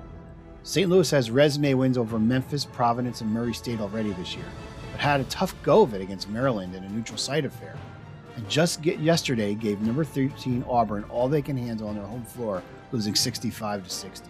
St. 0.64 0.90
Louis 0.90 1.10
has 1.12 1.32
resume 1.32 1.74
wins 1.74 1.98
over 1.98 2.20
Memphis, 2.20 2.66
Providence, 2.66 3.22
and 3.22 3.32
Murray 3.32 3.54
State 3.54 3.80
already 3.80 4.12
this 4.14 4.36
year, 4.36 4.46
but 4.98 5.04
had 5.04 5.22
a 5.22 5.26
tough 5.26 5.54
go 5.62 5.84
of 5.84 5.94
it 5.94 6.02
against 6.02 6.28
Maryland 6.28 6.74
in 6.74 6.84
a 6.84 6.90
neutral 6.90 7.20
site 7.20 7.46
affair. 7.46 7.76
And 8.36 8.50
just 8.50 8.82
get 8.82 9.00
yesterday 9.00 9.54
gave 9.54 9.80
number 9.82 10.04
13 10.04 10.66
Auburn 10.68 11.04
all 11.04 11.28
they 11.28 11.42
can 11.42 11.56
handle 11.56 11.88
on 11.88 11.96
their 11.96 12.06
home 12.06 12.26
floor, 12.26 12.64
losing 12.92 13.14
65 13.14 13.84
to 13.84 13.90
60. 13.90 14.30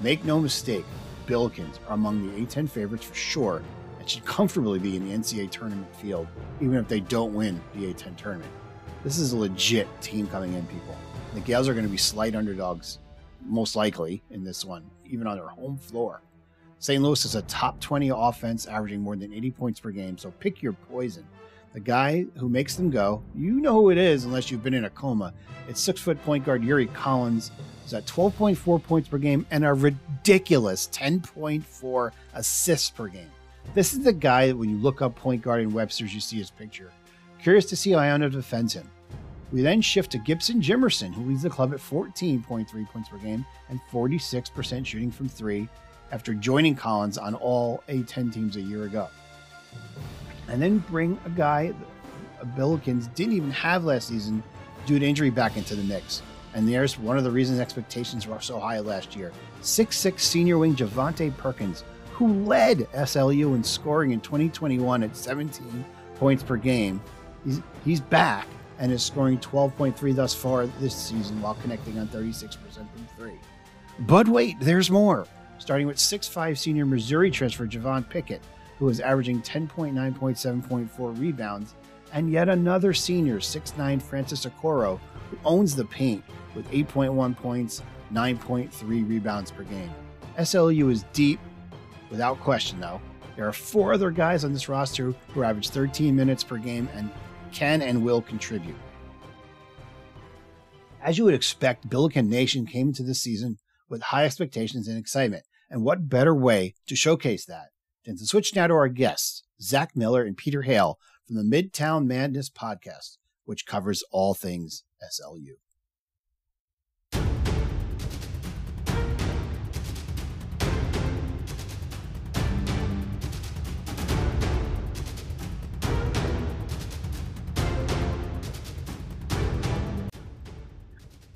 Make 0.00 0.24
no 0.24 0.40
mistake, 0.40 0.84
Billikens 1.26 1.78
are 1.88 1.94
among 1.94 2.26
the 2.26 2.40
A10 2.40 2.70
favorites 2.70 3.04
for 3.04 3.14
sure 3.14 3.62
and 3.98 4.08
should 4.08 4.24
comfortably 4.24 4.78
be 4.78 4.96
in 4.96 5.06
the 5.06 5.14
NCAA 5.14 5.50
tournament 5.50 5.94
field, 5.96 6.26
even 6.60 6.76
if 6.76 6.88
they 6.88 7.00
don't 7.00 7.34
win 7.34 7.60
the 7.74 7.92
A10 7.92 8.16
tournament. 8.16 8.50
This 9.04 9.18
is 9.18 9.32
a 9.32 9.36
legit 9.36 9.88
team 10.00 10.26
coming 10.26 10.54
in, 10.54 10.64
people. 10.66 10.96
The 11.34 11.40
Gaels 11.40 11.68
are 11.68 11.74
going 11.74 11.84
to 11.84 11.90
be 11.90 11.98
slight 11.98 12.34
underdogs, 12.34 12.98
most 13.44 13.76
likely, 13.76 14.22
in 14.30 14.42
this 14.42 14.64
one, 14.64 14.90
even 15.04 15.26
on 15.26 15.36
their 15.36 15.48
home 15.48 15.76
floor. 15.76 16.22
St. 16.82 17.00
Louis 17.00 17.24
is 17.24 17.36
a 17.36 17.42
top 17.42 17.78
20 17.78 18.10
offense, 18.12 18.66
averaging 18.66 19.02
more 19.02 19.14
than 19.14 19.32
80 19.32 19.52
points 19.52 19.78
per 19.78 19.92
game, 19.92 20.18
so 20.18 20.32
pick 20.40 20.60
your 20.60 20.72
poison. 20.72 21.24
The 21.74 21.78
guy 21.78 22.26
who 22.38 22.48
makes 22.48 22.74
them 22.74 22.90
go, 22.90 23.22
you 23.36 23.60
know 23.60 23.74
who 23.74 23.90
it 23.90 23.98
is 23.98 24.24
unless 24.24 24.50
you've 24.50 24.64
been 24.64 24.74
in 24.74 24.86
a 24.86 24.90
coma. 24.90 25.32
It's 25.68 25.80
six 25.80 26.00
foot 26.00 26.20
point 26.24 26.44
guard 26.44 26.64
Yuri 26.64 26.88
Collins, 26.88 27.52
who's 27.84 27.94
at 27.94 28.04
12.4 28.06 28.82
points 28.82 29.08
per 29.08 29.18
game 29.18 29.46
and 29.52 29.64
a 29.64 29.72
ridiculous 29.72 30.88
10.4 30.88 32.10
assists 32.34 32.90
per 32.90 33.06
game. 33.06 33.30
This 33.74 33.92
is 33.92 34.00
the 34.00 34.12
guy 34.12 34.48
that 34.48 34.56
when 34.56 34.68
you 34.68 34.76
look 34.76 35.02
up 35.02 35.14
point 35.14 35.40
guard 35.40 35.60
in 35.60 35.72
Webster's, 35.72 36.12
you 36.12 36.20
see 36.20 36.38
his 36.38 36.50
picture. 36.50 36.90
Curious 37.40 37.66
to 37.66 37.76
see 37.76 37.92
how 37.92 38.00
Iona 38.00 38.28
defends 38.28 38.74
him. 38.74 38.90
We 39.52 39.62
then 39.62 39.82
shift 39.82 40.10
to 40.12 40.18
Gibson 40.18 40.60
Jimerson, 40.60 41.14
who 41.14 41.22
leads 41.22 41.42
the 41.42 41.50
club 41.50 41.72
at 41.72 41.78
14.3 41.78 42.42
points 42.88 43.08
per 43.08 43.18
game 43.18 43.46
and 43.68 43.78
46% 43.92 44.84
shooting 44.84 45.12
from 45.12 45.28
three 45.28 45.68
after 46.12 46.34
joining 46.34 46.76
Collins 46.76 47.18
on 47.18 47.34
all 47.34 47.82
A10 47.88 48.32
teams 48.32 48.56
a 48.56 48.60
year 48.60 48.84
ago. 48.84 49.08
And 50.48 50.62
then 50.62 50.78
bring 50.78 51.18
a 51.24 51.30
guy 51.30 51.72
Billikens 52.56 53.12
didn't 53.14 53.34
even 53.34 53.50
have 53.50 53.84
last 53.84 54.08
season 54.08 54.42
due 54.86 54.98
to 54.98 55.06
injury 55.06 55.30
back 55.30 55.56
into 55.56 55.74
the 55.74 55.82
mix. 55.84 56.22
And 56.54 56.68
there's 56.68 56.98
one 56.98 57.16
of 57.16 57.24
the 57.24 57.30
reasons 57.30 57.60
expectations 57.60 58.26
were 58.26 58.40
so 58.40 58.58
high 58.58 58.80
last 58.80 59.16
year. 59.16 59.32
Six-six 59.62 60.22
senior 60.22 60.58
wing 60.58 60.76
Javonte 60.76 61.34
Perkins, 61.36 61.84
who 62.12 62.44
led 62.44 62.80
SLU 62.92 63.54
in 63.54 63.64
scoring 63.64 64.10
in 64.12 64.20
2021 64.20 65.02
at 65.02 65.16
17 65.16 65.84
points 66.16 66.42
per 66.42 66.56
game. 66.56 67.00
He's, 67.44 67.62
he's 67.84 68.00
back 68.00 68.46
and 68.78 68.92
is 68.92 69.02
scoring 69.02 69.38
12.3 69.38 70.14
thus 70.14 70.34
far 70.34 70.66
this 70.66 70.94
season 70.94 71.40
while 71.40 71.54
connecting 71.54 71.98
on 71.98 72.08
36% 72.08 72.58
from 72.58 72.86
three. 73.16 73.38
But 74.00 74.28
wait, 74.28 74.56
there's 74.60 74.90
more. 74.90 75.26
Starting 75.62 75.86
with 75.86 75.96
6'5 75.96 76.58
senior 76.58 76.84
Missouri 76.84 77.30
transfer 77.30 77.68
Javon 77.68 78.08
Pickett, 78.10 78.42
who 78.80 78.88
is 78.88 78.98
averaging 78.98 79.40
10.9 79.42 80.12
points, 80.16 80.44
7.4 80.44 81.16
rebounds, 81.16 81.76
and 82.12 82.32
yet 82.32 82.48
another 82.48 82.92
senior, 82.92 83.38
6'9 83.38 84.02
Francis 84.02 84.44
Okoro, 84.44 84.98
who 85.30 85.38
owns 85.44 85.76
the 85.76 85.84
paint 85.84 86.24
with 86.56 86.68
8.1 86.72 87.36
points, 87.36 87.80
9.3 88.12 89.08
rebounds 89.08 89.52
per 89.52 89.62
game. 89.62 89.88
SLU 90.36 90.90
is 90.90 91.04
deep, 91.12 91.38
without 92.10 92.40
question, 92.40 92.80
though. 92.80 93.00
There 93.36 93.46
are 93.46 93.52
four 93.52 93.92
other 93.92 94.10
guys 94.10 94.44
on 94.44 94.52
this 94.52 94.68
roster 94.68 95.14
who 95.28 95.44
average 95.44 95.68
13 95.68 96.16
minutes 96.16 96.42
per 96.42 96.56
game 96.56 96.88
and 96.92 97.08
can 97.52 97.82
and 97.82 98.02
will 98.02 98.20
contribute. 98.20 98.74
As 101.00 101.18
you 101.18 101.24
would 101.24 101.34
expect, 101.34 101.88
Billiken 101.88 102.28
Nation 102.28 102.66
came 102.66 102.88
into 102.88 103.04
this 103.04 103.20
season 103.20 103.58
with 103.88 104.02
high 104.02 104.24
expectations 104.24 104.88
and 104.88 104.98
excitement. 104.98 105.44
And 105.72 105.84
what 105.84 106.10
better 106.10 106.34
way 106.34 106.74
to 106.86 106.94
showcase 106.94 107.46
that 107.46 107.70
than 108.04 108.18
to 108.18 108.26
switch 108.26 108.54
now 108.54 108.66
to 108.66 108.74
our 108.74 108.90
guests, 108.90 109.42
Zach 109.58 109.96
Miller 109.96 110.22
and 110.22 110.36
Peter 110.36 110.62
Hale 110.62 110.98
from 111.26 111.36
the 111.36 111.42
Midtown 111.42 112.04
Madness 112.04 112.50
podcast, 112.50 113.16
which 113.46 113.64
covers 113.64 114.04
all 114.10 114.34
things 114.34 114.84
SLU. 115.02 115.61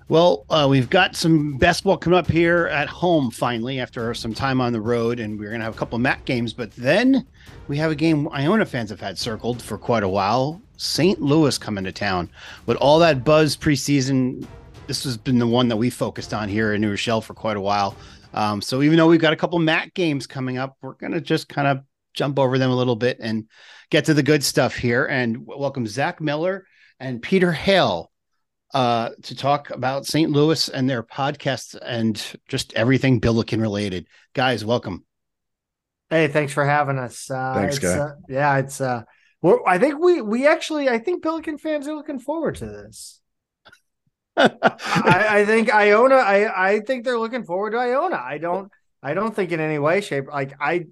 Well, 0.09 0.47
uh, 0.51 0.69
we've 0.71 0.89
got 0.89 1.17
some 1.17 1.59
basketball 1.59 1.97
coming 1.97 2.17
up 2.17 2.31
here 2.31 2.69
at 2.69 2.87
home 2.87 3.29
finally 3.29 3.81
after 3.81 4.15
some 4.15 4.33
time 4.33 4.61
on 4.61 4.73
the 4.73 4.81
road, 4.81 5.19
and 5.19 5.37
we're 5.37 5.49
going 5.49 5.59
to 5.59 5.65
have 5.65 5.75
a 5.75 5.79
couple 5.79 5.97
of 5.97 6.03
MAAC 6.03 6.25
games. 6.25 6.53
But 6.53 6.71
then 6.77 7.27
we 7.67 7.77
have 7.79 7.91
a 7.91 7.97
game 7.97 8.29
Iona 8.29 8.67
fans 8.67 8.91
have 8.91 9.01
had 9.01 9.19
circled 9.19 9.61
for 9.61 9.77
quite 9.77 10.05
a 10.05 10.09
while. 10.09 10.63
St. 10.77 11.21
Louis 11.21 11.59
coming 11.59 11.83
to 11.83 11.91
town 11.91 12.31
with 12.67 12.77
all 12.77 13.01
that 13.01 13.25
buzz 13.25 13.57
preseason. 13.57 14.47
This 14.87 15.03
has 15.03 15.17
been 15.17 15.41
the 15.41 15.47
one 15.47 15.67
that 15.67 15.77
we 15.77 15.91
focused 15.91 16.33
on 16.33 16.49
here 16.49 16.73
in 16.73 16.83
New 16.83 16.91
Rochelle 16.91 17.21
for 17.21 17.35
quite 17.35 17.57
a 17.57 17.61
while. 17.61 17.97
Um, 18.33 18.63
so 18.63 18.83
even 18.83 18.99
though 18.99 19.09
we've 19.09 19.21
got 19.21 19.33
a 19.33 19.37
couple 19.37 19.59
MAAC 19.59 19.93
games 19.95 20.29
coming 20.29 20.57
up, 20.57 20.77
we're 20.83 20.93
going 20.93 21.15
to 21.15 21.21
just 21.21 21.49
kind 21.49 21.67
of 21.67 21.81
jump 22.15 22.39
over 22.39 22.59
them 22.59 22.71
a 22.71 22.77
little 22.77 22.95
bit 22.95 23.17
and 23.19 23.49
get 23.91 24.05
to 24.05 24.15
the 24.15 24.23
good 24.23 24.45
stuff 24.45 24.77
here. 24.77 25.07
And 25.07 25.45
welcome 25.45 25.85
Zach 25.85 26.21
Miller 26.21 26.65
and 27.01 27.21
Peter 27.21 27.51
Hale 27.51 28.13
uh, 28.77 29.09
to 29.23 29.35
talk 29.35 29.71
about 29.71 30.05
St. 30.05 30.31
Louis 30.31 30.69
and 30.69 30.89
their 30.89 31.03
podcasts 31.03 31.75
and 31.81 32.23
just 32.47 32.75
everything 32.75 33.21
Billiken 33.21 33.59
related. 33.59 34.07
Guys, 34.35 34.67
welcome. 34.67 35.07
Hey, 36.11 36.29
thanks 36.29 36.53
for 36.53 36.63
having 36.63 36.99
us. 36.99 37.31
Uh, 37.31 37.55
thanks, 37.55 37.79
guy. 37.79 37.99
Uh, 37.99 38.11
yeah, 38.29 38.59
it's. 38.59 38.83
uh 38.83 39.05
well, 39.41 39.61
I 39.67 39.79
think 39.79 39.99
we 39.99 40.21
we 40.21 40.47
actually 40.47 40.91
I 40.91 40.99
think 40.99 41.23
Billiken 41.23 41.57
fans 41.57 41.89
are 41.89 41.95
looking 41.95 42.19
forward 42.19 42.57
to 42.57 42.67
this. 42.67 43.23
I, 44.37 44.51
I, 44.61 45.45
think 45.47 45.73
Iona. 45.73 46.17
I 46.17 46.73
I 46.73 46.81
think 46.81 47.05
they're 47.05 47.19
looking 47.19 47.45
forward 47.45 47.71
to 47.71 47.79
Iona. 47.79 48.17
I 48.17 48.37
don't. 48.37 48.71
I 49.03 49.15
don't 49.15 49.35
think 49.35 49.53
in 49.53 49.61
any 49.61 49.79
way, 49.79 50.03
shape, 50.03 50.27
like 50.31 50.53
I. 50.61 50.87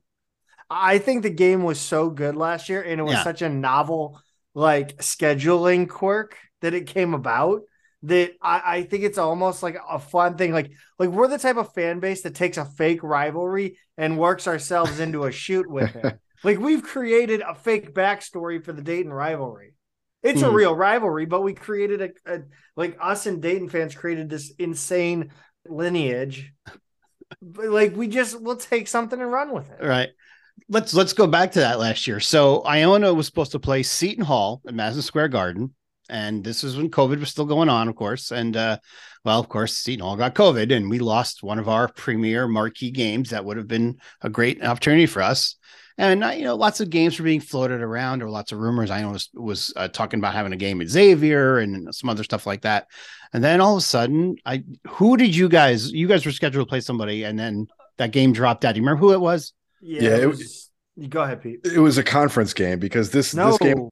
I 0.70 0.96
think 0.98 1.22
the 1.22 1.30
game 1.30 1.64
was 1.64 1.78
so 1.78 2.08
good 2.08 2.34
last 2.34 2.70
year, 2.70 2.82
and 2.82 2.98
it 2.98 3.04
was 3.04 3.12
yeah. 3.12 3.24
such 3.24 3.42
a 3.42 3.50
novel 3.50 4.18
like 4.54 4.96
scheduling 4.96 5.86
quirk 5.86 6.38
that 6.62 6.72
it 6.72 6.86
came 6.86 7.12
about 7.12 7.60
that 8.04 8.32
I, 8.40 8.62
I, 8.64 8.82
think 8.82 9.04
it's 9.04 9.18
almost 9.18 9.62
like 9.62 9.76
a 9.88 9.98
fun 9.98 10.36
thing. 10.36 10.52
Like 10.52 10.72
like 10.98 11.08
we're 11.08 11.28
the 11.28 11.38
type 11.38 11.56
of 11.56 11.72
fan 11.72 12.00
base 12.00 12.22
that 12.22 12.34
takes 12.34 12.56
a 12.56 12.64
fake 12.64 13.02
rivalry 13.02 13.78
and 13.96 14.18
works 14.18 14.46
ourselves 14.46 15.00
into 15.00 15.24
a 15.24 15.32
shoot 15.32 15.68
with 15.68 15.96
it. 15.96 16.18
like 16.44 16.58
we've 16.58 16.82
created 16.82 17.40
a 17.40 17.54
fake 17.54 17.94
backstory 17.94 18.62
for 18.62 18.72
the 18.72 18.82
Dayton 18.82 19.12
rivalry. 19.12 19.74
It's 20.22 20.40
hmm. 20.40 20.48
a 20.48 20.50
real 20.50 20.74
rivalry, 20.74 21.26
but 21.26 21.42
we 21.42 21.54
created 21.54 22.02
a, 22.02 22.34
a 22.34 22.42
like 22.76 22.96
us 23.00 23.26
and 23.26 23.40
Dayton 23.40 23.68
fans 23.68 23.94
created 23.94 24.28
this 24.28 24.52
insane 24.58 25.30
lineage. 25.66 26.52
like 27.54 27.96
we 27.96 28.08
just 28.08 28.40
we'll 28.40 28.56
take 28.56 28.86
something 28.86 29.20
and 29.20 29.32
run 29.32 29.52
with 29.52 29.70
it. 29.70 29.82
Right 29.82 30.10
let's 30.68 30.94
let's 30.94 31.12
go 31.12 31.26
back 31.26 31.52
to 31.52 31.60
that 31.60 31.78
last 31.78 32.06
year. 32.06 32.20
So 32.20 32.62
Iona 32.62 33.12
was 33.12 33.26
supposed 33.26 33.52
to 33.52 33.58
play 33.58 33.82
Seton 33.82 34.24
Hall 34.24 34.62
at 34.66 34.74
Madison 34.74 35.02
Square 35.02 35.28
Garden 35.28 35.74
and 36.08 36.44
this 36.44 36.64
is 36.64 36.76
when 36.76 36.90
COVID 36.90 37.20
was 37.20 37.30
still 37.30 37.44
going 37.44 37.68
on, 37.68 37.88
of 37.88 37.96
course. 37.96 38.30
And 38.30 38.56
uh, 38.56 38.78
well, 39.24 39.40
of 39.40 39.48
course, 39.48 39.76
Seton 39.76 40.04
Hall 40.04 40.16
got 40.16 40.34
COVID, 40.34 40.74
and 40.74 40.90
we 40.90 40.98
lost 40.98 41.42
one 41.42 41.58
of 41.58 41.68
our 41.68 41.88
premier 41.88 42.46
marquee 42.46 42.90
games 42.90 43.30
that 43.30 43.44
would 43.44 43.56
have 43.56 43.68
been 43.68 43.98
a 44.20 44.28
great 44.28 44.62
opportunity 44.62 45.06
for 45.06 45.22
us. 45.22 45.56
And 45.96 46.24
uh, 46.24 46.28
you 46.28 46.44
know, 46.44 46.56
lots 46.56 46.80
of 46.80 46.90
games 46.90 47.18
were 47.18 47.24
being 47.24 47.40
floated 47.40 47.80
around, 47.80 48.22
or 48.22 48.28
lots 48.28 48.52
of 48.52 48.58
rumors. 48.58 48.90
I 48.90 49.04
was 49.06 49.30
was 49.32 49.72
uh, 49.76 49.88
talking 49.88 50.18
about 50.18 50.34
having 50.34 50.52
a 50.52 50.56
game 50.56 50.80
at 50.80 50.88
Xavier 50.88 51.58
and 51.58 51.94
some 51.94 52.10
other 52.10 52.24
stuff 52.24 52.46
like 52.46 52.62
that. 52.62 52.88
And 53.32 53.42
then 53.42 53.60
all 53.60 53.74
of 53.74 53.78
a 53.78 53.82
sudden, 53.82 54.36
I 54.44 54.64
who 54.88 55.16
did 55.16 55.34
you 55.34 55.48
guys? 55.48 55.90
You 55.92 56.08
guys 56.08 56.26
were 56.26 56.32
scheduled 56.32 56.66
to 56.66 56.68
play 56.68 56.80
somebody, 56.80 57.24
and 57.24 57.38
then 57.38 57.68
that 57.98 58.12
game 58.12 58.32
dropped 58.32 58.64
out. 58.64 58.74
Do 58.74 58.80
you 58.80 58.86
remember 58.86 59.00
who 59.00 59.12
it 59.12 59.20
was? 59.20 59.52
Yeah, 59.80 60.02
yeah 60.02 60.16
it 60.18 60.26
was. 60.26 60.70
Go 61.08 61.22
ahead, 61.22 61.42
Pete. 61.42 61.60
It 61.64 61.80
was 61.80 61.98
a 61.98 62.04
conference 62.04 62.54
game 62.54 62.78
because 62.78 63.10
this 63.10 63.34
no. 63.34 63.50
this 63.50 63.58
game 63.58 63.88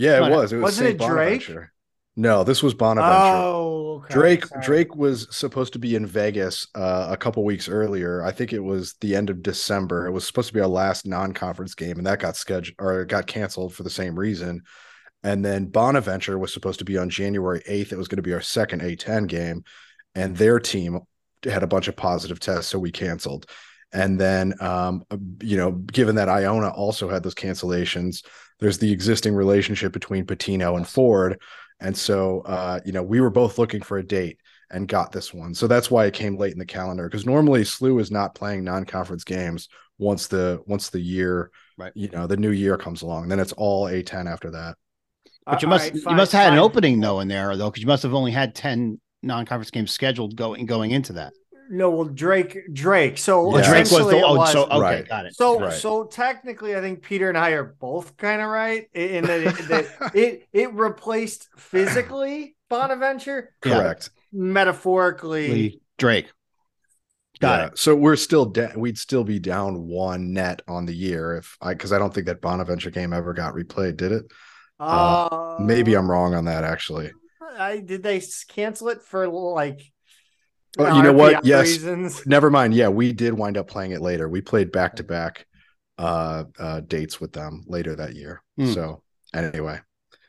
yeah, 0.00 0.26
it 0.26 0.30
was. 0.30 0.52
It 0.52 0.56
was 0.56 0.62
Wasn't 0.62 0.86
Saint 0.86 1.00
it 1.00 1.06
Drake? 1.06 1.40
Bonaventure. 1.46 1.72
No, 2.16 2.44
this 2.44 2.62
was 2.62 2.74
Bonaventure. 2.74 3.14
Oh, 3.16 4.02
okay. 4.04 4.14
Drake. 4.14 4.46
Sorry. 4.46 4.62
Drake 4.62 4.96
was 4.96 5.34
supposed 5.34 5.72
to 5.74 5.78
be 5.78 5.94
in 5.94 6.06
Vegas 6.06 6.66
uh, 6.74 7.08
a 7.10 7.16
couple 7.16 7.44
weeks 7.44 7.68
earlier. 7.68 8.22
I 8.22 8.32
think 8.32 8.52
it 8.52 8.62
was 8.62 8.94
the 9.00 9.14
end 9.14 9.30
of 9.30 9.42
December. 9.42 10.06
It 10.06 10.12
was 10.12 10.26
supposed 10.26 10.48
to 10.48 10.54
be 10.54 10.60
our 10.60 10.66
last 10.66 11.06
non-conference 11.06 11.74
game, 11.74 11.98
and 11.98 12.06
that 12.06 12.18
got 12.18 12.36
scheduled 12.36 12.76
or 12.78 13.04
got 13.04 13.26
canceled 13.26 13.74
for 13.74 13.82
the 13.82 13.90
same 13.90 14.18
reason. 14.18 14.62
And 15.22 15.44
then 15.44 15.66
Bonaventure 15.66 16.38
was 16.38 16.52
supposed 16.52 16.78
to 16.78 16.84
be 16.84 16.96
on 16.96 17.10
January 17.10 17.60
8th. 17.68 17.92
It 17.92 17.98
was 17.98 18.08
going 18.08 18.16
to 18.16 18.22
be 18.22 18.32
our 18.32 18.40
second 18.40 18.82
A10 18.82 19.26
game. 19.26 19.64
And 20.14 20.36
their 20.36 20.58
team 20.58 21.00
had 21.44 21.62
a 21.62 21.68
bunch 21.68 21.88
of 21.88 21.96
positive 21.96 22.40
tests. 22.40 22.70
So 22.70 22.78
we 22.78 22.90
canceled. 22.90 23.46
And 23.92 24.18
then, 24.18 24.54
um, 24.60 25.04
you 25.42 25.56
know, 25.56 25.72
given 25.72 26.14
that 26.16 26.28
Iona 26.28 26.68
also 26.68 27.08
had 27.08 27.22
those 27.22 27.34
cancellations, 27.34 28.24
there's 28.60 28.78
the 28.78 28.92
existing 28.92 29.34
relationship 29.34 29.92
between 29.92 30.26
Pitino 30.26 30.76
and 30.76 30.86
Ford. 30.86 31.40
And 31.80 31.96
so, 31.96 32.42
uh, 32.42 32.80
you 32.84 32.92
know, 32.92 33.02
we 33.02 33.20
were 33.20 33.30
both 33.30 33.58
looking 33.58 33.82
for 33.82 33.98
a 33.98 34.06
date 34.06 34.38
and 34.70 34.86
got 34.86 35.12
this 35.12 35.34
one. 35.34 35.54
So 35.54 35.66
that's 35.66 35.90
why 35.90 36.06
it 36.06 36.14
came 36.14 36.36
late 36.36 36.52
in 36.52 36.58
the 36.58 36.66
calendar 36.66 37.08
because 37.08 37.26
normally 37.26 37.62
SLU 37.62 38.00
is 38.00 38.10
not 38.10 38.34
playing 38.34 38.64
non-conference 38.64 39.24
games 39.24 39.68
once 39.98 40.26
the 40.28 40.62
once 40.66 40.90
the 40.90 41.00
year, 41.00 41.50
right? 41.76 41.92
You 41.94 42.08
know, 42.10 42.26
the 42.26 42.36
new 42.36 42.52
year 42.52 42.76
comes 42.76 43.02
along. 43.02 43.28
Then 43.28 43.40
it's 43.40 43.52
all 43.52 43.86
A10 43.86 44.30
after 44.30 44.50
that. 44.52 44.76
But 45.46 45.62
you 45.62 45.68
must 45.68 45.92
right, 45.92 45.94
you 45.94 46.16
must 46.16 46.32
have 46.32 46.44
had 46.44 46.52
an 46.52 46.58
opening 46.58 47.00
though 47.00 47.20
in 47.20 47.28
there 47.28 47.56
though 47.56 47.70
because 47.70 47.82
you 47.82 47.88
must 47.88 48.02
have 48.02 48.14
only 48.14 48.30
had 48.30 48.54
ten 48.54 49.00
non-conference 49.22 49.70
games 49.70 49.90
scheduled 49.90 50.36
going 50.36 50.66
going 50.66 50.92
into 50.92 51.14
that. 51.14 51.32
No, 51.72 51.90
well, 51.90 52.04
Drake, 52.04 52.58
Drake. 52.72 53.16
So 53.16 53.56
yeah. 53.56 53.68
Drake 53.68 53.90
was 53.92 54.10
the 54.10 54.20
oh, 54.22 54.34
was, 54.34 54.52
so 54.52 54.64
okay, 54.64 54.80
right. 54.80 55.08
got 55.08 55.26
it. 55.26 55.36
So, 55.36 55.60
right. 55.60 55.72
so 55.72 56.04
technically, 56.04 56.74
I 56.74 56.80
think 56.80 57.00
Peter 57.00 57.28
and 57.28 57.38
I 57.38 57.50
are 57.50 57.76
both 57.78 58.16
kind 58.16 58.42
of 58.42 58.48
right 58.48 58.88
in 58.92 59.24
that 59.24 59.40
it, 59.40 59.68
that 59.68 60.14
it 60.14 60.48
it 60.52 60.74
replaced 60.74 61.48
physically 61.56 62.56
Bonaventure, 62.68 63.54
correct? 63.60 64.10
Metaphorically, 64.32 65.80
Drake. 65.96 66.32
Got 67.38 67.60
yeah. 67.60 67.66
it. 67.68 67.78
So 67.78 67.94
we're 67.94 68.16
still 68.16 68.46
de- 68.46 68.72
we'd 68.76 68.98
still 68.98 69.22
be 69.22 69.38
down 69.38 69.86
one 69.86 70.32
net 70.32 70.62
on 70.66 70.86
the 70.86 70.94
year 70.94 71.36
if 71.36 71.56
I 71.60 71.74
because 71.74 71.92
I 71.92 71.98
don't 71.98 72.12
think 72.12 72.26
that 72.26 72.40
Bonaventure 72.40 72.90
game 72.90 73.12
ever 73.12 73.32
got 73.32 73.54
replayed, 73.54 73.96
did 73.96 74.10
it? 74.10 74.24
Uh, 74.80 75.28
uh, 75.30 75.58
maybe 75.60 75.94
I'm 75.94 76.10
wrong 76.10 76.34
on 76.34 76.46
that 76.46 76.64
actually. 76.64 77.12
I 77.58 77.78
did 77.78 78.02
they 78.02 78.20
cancel 78.48 78.88
it 78.88 79.02
for 79.02 79.28
like 79.28 79.80
Oh, 80.78 80.96
you 80.96 81.02
know 81.02 81.12
what? 81.12 81.44
Yes. 81.44 81.66
Reasons. 81.66 82.26
Never 82.26 82.50
mind. 82.50 82.74
Yeah, 82.74 82.88
we 82.88 83.12
did 83.12 83.34
wind 83.34 83.56
up 83.56 83.68
playing 83.68 83.92
it 83.92 84.00
later. 84.00 84.28
We 84.28 84.40
played 84.40 84.72
back 84.72 84.96
to 84.96 85.04
back 85.04 85.46
uh 85.98 86.44
uh 86.58 86.80
dates 86.80 87.20
with 87.20 87.32
them 87.32 87.64
later 87.66 87.94
that 87.96 88.14
year. 88.14 88.42
Mm. 88.58 88.72
So 88.74 89.02
anyway. 89.34 89.80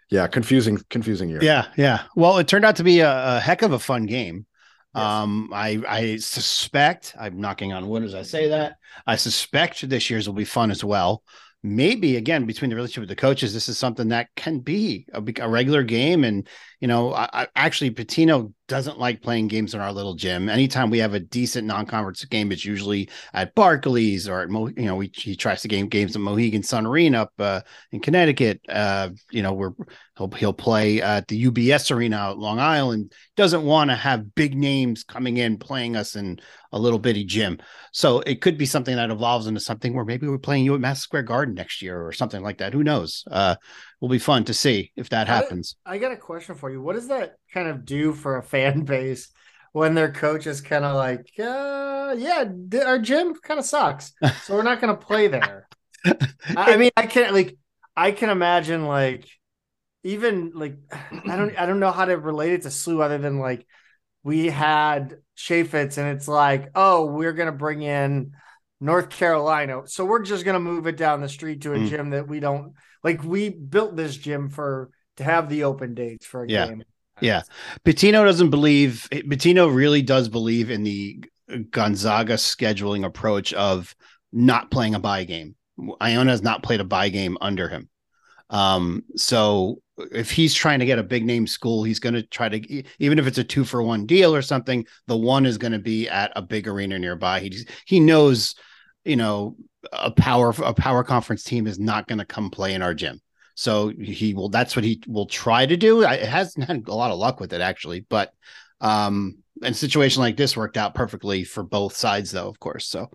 Yeah, 0.10 0.28
confusing, 0.28 0.78
confusing 0.90 1.30
year. 1.30 1.42
Yeah, 1.42 1.68
yeah. 1.78 2.04
Well, 2.18 2.38
it 2.40 2.48
turned 2.48 2.66
out 2.66 2.76
to 2.78 2.84
be 2.84 3.00
a, 3.00 3.38
a 3.38 3.40
heck 3.40 3.62
of 3.62 3.72
a 3.72 3.80
fun 3.80 4.08
game. 4.08 4.46
Yes. 4.94 5.04
Um, 5.06 5.50
I 5.54 5.82
I 5.88 6.16
suspect 6.18 7.16
I'm 7.18 7.40
knocking 7.40 7.72
on 7.72 7.88
wood 7.88 8.04
as 8.04 8.14
I 8.14 8.24
say 8.24 8.50
that. 8.50 8.76
I 9.08 9.16
suspect 9.16 9.88
this 9.88 10.10
year's 10.10 10.28
will 10.28 10.36
be 10.36 10.44
fun 10.44 10.70
as 10.70 10.84
well 10.84 11.24
maybe 11.64 12.18
again 12.18 12.46
between 12.46 12.70
the 12.70 12.76
relationship 12.76 13.02
with 13.02 13.10
the 13.10 13.16
coaches, 13.16 13.54
this 13.54 13.70
is 13.70 13.78
something 13.78 14.10
that 14.10 14.30
can 14.36 14.60
be 14.60 15.06
a, 15.14 15.24
a 15.42 15.50
regular 15.50 15.84
game. 15.84 16.24
And 16.24 16.48
you 16.82 16.88
know, 16.88 17.14
I, 17.14 17.30
I, 17.32 17.48
actually 17.56 17.92
Pitino 17.92 18.52
doesn't 18.68 18.98
like 18.98 19.22
playing 19.22 19.48
games 19.50 19.76
in 19.76 19.82
our 19.82 19.94
little 19.94 20.16
gym. 20.16 20.50
Anytime 20.50 20.90
we 20.90 20.98
have 20.98 21.14
a 21.14 21.20
decent 21.20 21.68
non-conference 21.68 22.26
game, 22.26 22.52
it's 22.52 22.66
usually 22.66 23.08
at 23.34 23.54
Barclays 23.54 24.28
or 24.28 24.42
at 24.42 24.50
Mo, 24.50 24.68
you 24.70 24.86
know, 24.86 24.96
we, 24.96 25.12
he 25.14 25.36
tries 25.36 25.62
to 25.62 25.68
game 25.68 25.88
games 25.88 26.16
at 26.16 26.22
Mohegan 26.22 26.64
Sun 26.64 26.88
Arena 26.88 27.22
up 27.22 27.34
uh, 27.38 27.62
in 27.92 28.00
Connecticut. 28.00 28.62
Uh, 28.68 29.10
you 29.30 29.44
know, 29.44 29.54
we're 29.54 29.74
he'll 30.18 30.32
he'll 30.32 30.54
play 30.54 31.02
at 31.04 31.28
the 31.28 31.46
UBS 31.46 31.96
Arena 31.96 32.16
out 32.16 32.40
Long 32.40 32.60
Island. 32.60 33.14
Doesn't 33.38 33.64
want 33.64 33.92
to 33.92 33.96
have 33.96 34.34
big 34.34 34.58
names 34.58 35.04
coming 35.04 35.38
in 35.38 35.58
playing 35.58 35.96
us 35.96 36.16
in 36.16 36.40
a 36.72 36.80
little 36.80 37.00
bitty 37.00 37.26
gym. 37.26 37.60
So 37.92 38.22
it 38.22 38.42
could 38.42 38.58
be 38.58 38.66
something 38.66 38.96
that 38.96 39.12
evolves 39.12 39.46
into 39.46 39.60
something 39.60 39.94
where 39.94 40.06
maybe 40.06 40.28
we're 40.28 40.40
playing 40.40 40.66
you 40.66 40.74
at 40.74 40.82
Mass 40.82 41.02
Square 41.02 41.24
Garden 41.24 41.54
next 41.54 41.84
year 41.84 42.02
or 42.02 42.12
something 42.12 42.42
like 42.42 42.58
that. 42.58 42.74
Who 42.74 42.84
knows? 42.84 43.24
Uh, 43.30 43.56
will 44.02 44.10
be 44.10 44.20
fun 44.20 44.44
to 44.46 44.54
see 44.54 44.92
if 44.98 45.10
that 45.10 45.28
happens. 45.28 45.76
I, 45.86 45.94
I 45.94 45.98
got 46.00 46.12
a 46.12 46.18
question 46.18 46.56
for 46.56 46.70
you. 46.70 46.82
What 46.82 46.96
does 46.96 47.08
that 47.08 47.36
kind 47.54 47.68
of 47.68 47.86
do 47.86 48.12
for 48.12 48.38
a 48.38 48.44
fan 48.44 48.82
base 48.86 49.30
when 49.72 49.94
their 49.94 50.12
coach 50.12 50.48
is 50.48 50.60
kind 50.60 50.84
of 50.84 50.96
like, 50.96 51.32
uh, 51.40 52.16
yeah, 52.18 52.44
our 52.86 53.00
gym 53.00 53.36
kind 53.36 53.60
of 53.60 53.66
sucks, 53.66 54.12
so 54.44 54.56
we're 54.56 54.64
not 54.64 54.82
going 54.82 54.94
to 54.94 55.06
play 55.06 55.28
there. 55.28 55.68
I 56.58 56.76
mean, 56.76 56.92
I 56.98 57.06
can't 57.06 57.34
like, 57.34 57.56
I 57.96 58.12
can 58.12 58.30
imagine 58.30 58.86
like, 58.86 59.30
even 60.04 60.52
like, 60.56 60.78
I 60.92 61.38
don't, 61.38 61.58
I 61.58 61.66
don't 61.66 61.80
know 61.80 61.92
how 61.92 62.06
to 62.06 62.18
relate 62.18 62.54
it 62.54 62.62
to 62.64 62.70
SLU 62.70 63.02
other 63.02 63.20
than 63.20 63.40
like, 63.40 63.66
we 64.24 64.48
had 64.48 65.18
Chaifetz 65.38 65.98
and 65.98 66.16
it's 66.16 66.28
like, 66.28 66.72
oh, 66.76 67.06
we're 67.06 67.34
going 67.34 67.48
to 67.48 67.58
bring 67.58 67.82
in 67.82 68.34
North 68.80 69.10
Carolina, 69.10 69.84
so 69.86 70.06
we're 70.06 70.24
just 70.24 70.44
going 70.44 70.56
to 70.56 70.60
move 70.60 70.88
it 70.88 70.98
down 70.98 71.22
the 71.22 71.30
street 71.30 71.62
to 71.62 71.74
a 71.74 71.78
mm. 71.78 71.88
gym 71.88 72.10
that 72.10 72.28
we 72.28 72.40
don't 72.40 72.74
like 73.04 73.24
we 73.24 73.50
built 73.50 73.96
this 73.96 74.16
gym 74.16 74.50
for 74.50 74.92
to 75.18 75.24
have 75.24 75.50
the 75.50 75.64
open 75.64 75.94
dates 75.94 76.26
for 76.26 76.44
a 76.44 76.50
yeah. 76.50 76.68
game. 76.68 76.84
Yeah. 77.20 77.44
Pitino 77.86 78.26
doesn't 78.26 78.50
believe 78.50 79.08
Pitino 79.12 79.74
really 79.74 80.02
does 80.02 80.30
believe 80.30 80.72
in 80.72 80.84
the 80.84 81.24
Gonzaga 81.70 82.36
scheduling 82.36 83.06
approach 83.06 83.54
of 83.54 83.96
not 84.32 84.72
playing 84.72 84.96
a 84.96 85.00
buy 85.00 85.24
game. 85.24 85.56
Iona 86.02 86.32
has 86.32 86.42
not 86.42 86.64
played 86.64 86.80
a 86.80 86.86
buy 86.86 87.10
game 87.10 87.38
under 87.42 87.68
him. 87.68 87.90
Um, 88.50 89.04
so 89.16 89.82
if 90.12 90.32
he's 90.32 90.54
trying 90.54 90.80
to 90.80 90.86
get 90.86 91.00
a 91.00 91.04
big 91.04 91.26
name 91.26 91.48
school, 91.48 91.84
he's 91.84 92.00
going 92.00 92.16
to 92.16 92.24
try 92.24 92.50
to, 92.50 92.84
even 93.00 93.20
if 93.20 93.28
it's 93.28 93.38
a 93.38 93.44
two 93.44 93.64
for 93.64 93.82
one 93.82 94.06
deal 94.06 94.36
or 94.36 94.42
something, 94.42 94.86
the 95.08 95.18
one 95.18 95.46
is 95.46 95.58
going 95.58 95.72
to 95.72 95.80
be 95.80 96.10
at 96.10 96.32
a 96.36 96.42
big 96.42 96.68
arena 96.68 97.00
nearby. 97.00 97.40
He 97.40 97.66
he 97.86 98.00
knows, 98.00 98.56
you 99.06 99.16
know, 99.16 99.56
a 99.92 100.12
power 100.12 100.54
a 100.64 100.74
power 100.74 101.04
conference 101.04 101.44
team 101.44 101.68
is 101.68 101.80
not 101.80 102.08
going 102.08 102.20
to 102.20 102.26
come 102.26 102.50
play 102.50 102.74
in 102.74 102.82
our 102.82 102.94
gym. 102.94 103.22
So 103.56 103.90
he 103.90 104.34
will. 104.34 104.50
That's 104.50 104.76
what 104.76 104.86
he 104.86 105.02
will 105.08 105.26
try 105.26 105.66
to 105.66 105.78
do. 105.78 106.02
It 106.04 106.24
hasn't 106.24 106.66
had 106.66 106.88
a 106.88 106.96
lot 106.96 107.12
of 107.12 107.20
luck 107.20 107.40
with 107.40 107.54
it 107.54 107.62
actually, 107.62 108.06
but 108.10 108.32
um, 108.80 109.38
and 109.62 109.76
situation 109.76 110.22
like 110.22 110.38
this 110.38 110.58
worked 110.58 110.78
out 110.78 110.96
perfectly 110.96 111.44
for 111.44 111.64
both 111.64 111.96
sides, 111.96 112.32
though, 112.32 112.48
of 112.48 112.60
course. 112.60 112.88
So, 112.88 113.12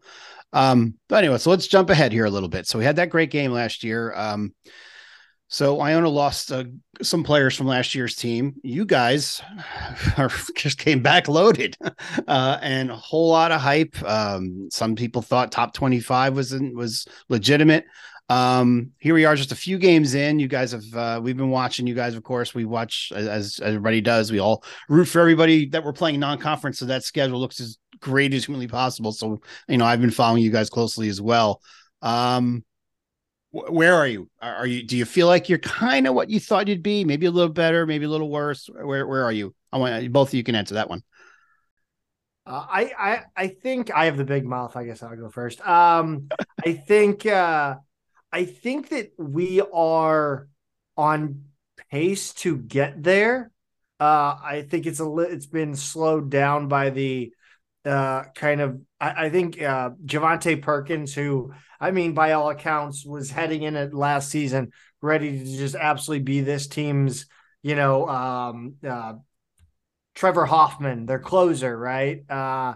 um, 0.53 0.95
but 1.09 1.25
anyway, 1.25 1.39
so 1.39 1.51
let's 1.51 1.67
jump 1.67 1.91
ahead 1.91 2.13
here 2.13 2.25
a 2.25 2.31
little 2.31 2.49
bit. 2.49 2.67
So 2.67 2.79
we 2.79 2.85
had 2.85 2.97
that 2.97 3.11
great 3.11 3.31
game 3.31 3.53
last 3.53 3.83
year. 3.83 4.13
Um, 4.15 4.55
so 5.49 5.81
Iona 5.81 6.09
lost 6.09 6.51
uh, 6.51 6.65
some 7.03 7.23
players 7.23 7.55
from 7.55 7.67
last 7.67 7.95
year's 7.95 8.17
team. 8.17 8.55
You 8.63 8.85
guys 8.85 9.43
are, 10.17 10.31
just 10.57 10.79
came 10.79 11.03
back 11.03 11.29
loaded, 11.29 11.77
uh, 12.29 12.59
and 12.61 12.91
a 12.91 12.97
whole 12.97 13.31
lot 13.31 13.53
of 13.53 13.61
hype. 13.61 14.03
Um, 14.03 14.69
some 14.71 14.97
people 14.97 15.23
thought 15.23 15.53
top 15.53 15.73
twenty 15.75 16.01
five 16.01 16.35
was 16.35 16.53
was 16.75 17.07
legitimate. 17.29 17.85
Um, 18.29 18.91
here 18.99 19.15
we 19.15 19.25
are, 19.25 19.37
just 19.37 19.53
a 19.53 19.57
few 19.57 19.79
games 19.79 20.15
in. 20.15 20.41
You 20.41 20.49
guys 20.49 20.73
have 20.73 20.95
uh, 20.95 21.21
we've 21.23 21.37
been 21.37 21.51
watching. 21.51 21.87
You 21.87 21.95
guys, 21.95 22.17
of 22.17 22.25
course, 22.25 22.55
we 22.55 22.65
watch 22.65 23.13
as, 23.15 23.29
as 23.29 23.61
everybody 23.61 24.01
does. 24.01 24.33
We 24.33 24.41
all 24.41 24.65
root 24.89 25.05
for 25.05 25.21
everybody 25.21 25.69
that 25.69 25.85
we're 25.85 25.93
playing 25.93 26.19
non 26.19 26.39
conference, 26.39 26.79
so 26.79 26.87
that 26.87 27.05
schedule 27.05 27.39
looks 27.39 27.61
as 27.61 27.79
great 28.01 28.35
as 28.35 28.45
humanly 28.45 28.67
possible. 28.67 29.13
So 29.13 29.41
you 29.69 29.79
know, 29.79 29.85
I've 29.85 30.01
been 30.01 30.11
following 30.11 30.43
you 30.43 30.51
guys 30.51 30.71
closely 30.71 31.09
as 31.09 31.21
well. 31.21 31.61
Um, 32.03 32.65
where 33.51 33.95
are 33.95 34.07
you? 34.07 34.29
Are 34.41 34.67
you? 34.67 34.83
Do 34.83 34.97
you 34.97 35.05
feel 35.05 35.27
like 35.27 35.49
you're 35.49 35.59
kind 35.59 36.07
of 36.07 36.15
what 36.15 36.31
you 36.31 36.41
thought 36.41 36.69
you'd 36.69 36.83
be? 36.83 37.05
Maybe 37.05 37.27
a 37.27 37.31
little 37.31 37.53
better, 37.53 37.87
maybe 37.87 38.05
a 38.05 38.09
little 38.09 38.31
worse. 38.31 38.69
Where 38.69 39.07
Where 39.07 39.25
are 39.25 39.33
you? 39.33 39.55
I 39.73 39.79
want 39.79 40.13
both 40.13 40.29
of 40.29 40.35
you 40.35 40.45
can 40.45 40.55
answer 40.55 40.75
that 40.75 40.91
one. 40.91 41.03
Uh, 42.47 42.65
I 42.69 42.93
I 42.99 43.23
I 43.37 43.49
think 43.49 43.91
I 43.91 44.05
have 44.07 44.17
the 44.17 44.25
big 44.25 44.45
mouth. 44.45 44.77
I 44.77 44.85
guess 44.85 45.03
I'll 45.03 45.17
go 45.17 45.31
first. 45.31 45.67
Um, 45.67 46.29
I 46.65 46.75
think 46.75 47.27
uh, 47.27 47.77
I 48.33 48.45
think 48.45 48.91
that 48.91 49.13
we 49.19 49.63
are 49.73 50.49
on 50.97 51.45
pace 51.91 52.33
to 52.35 52.57
get 52.57 53.03
there. 53.03 53.51
Uh, 53.99 54.37
I 54.43 54.67
think 54.69 54.87
it's 54.87 55.01
a 55.01 55.05
li- 55.05 55.29
it's 55.31 55.47
been 55.47 55.75
slowed 55.75 56.31
down 56.31 56.69
by 56.69 56.91
the 56.91 57.33
uh, 57.87 58.25
kind 58.35 58.61
of 58.61 58.81
I, 59.01 59.27
I 59.27 59.31
think 59.31 59.61
uh, 59.61 59.91
Javonte 60.05 60.61
Perkins, 60.61 61.15
who 61.15 61.53
I 61.81 61.91
mean, 61.91 62.15
by 62.15 62.33
all 62.33 62.51
accounts, 62.51 63.05
was 63.05 63.31
heading 63.31 63.63
in 63.63 63.77
it 63.77 63.95
last 63.95 64.31
season 64.31 64.73
ready 65.01 65.39
to 65.39 65.45
just 65.45 65.75
absolutely 65.75 66.25
be 66.25 66.41
this 66.41 66.67
team's, 66.67 67.27
you 67.63 67.77
know, 67.77 68.09
um, 68.09 68.75
uh, 68.87 69.15
Trevor 70.15 70.47
Hoffman, 70.47 71.07
their 71.07 71.19
closer, 71.19 71.77
right? 71.77 72.29
Uh, 72.29 72.75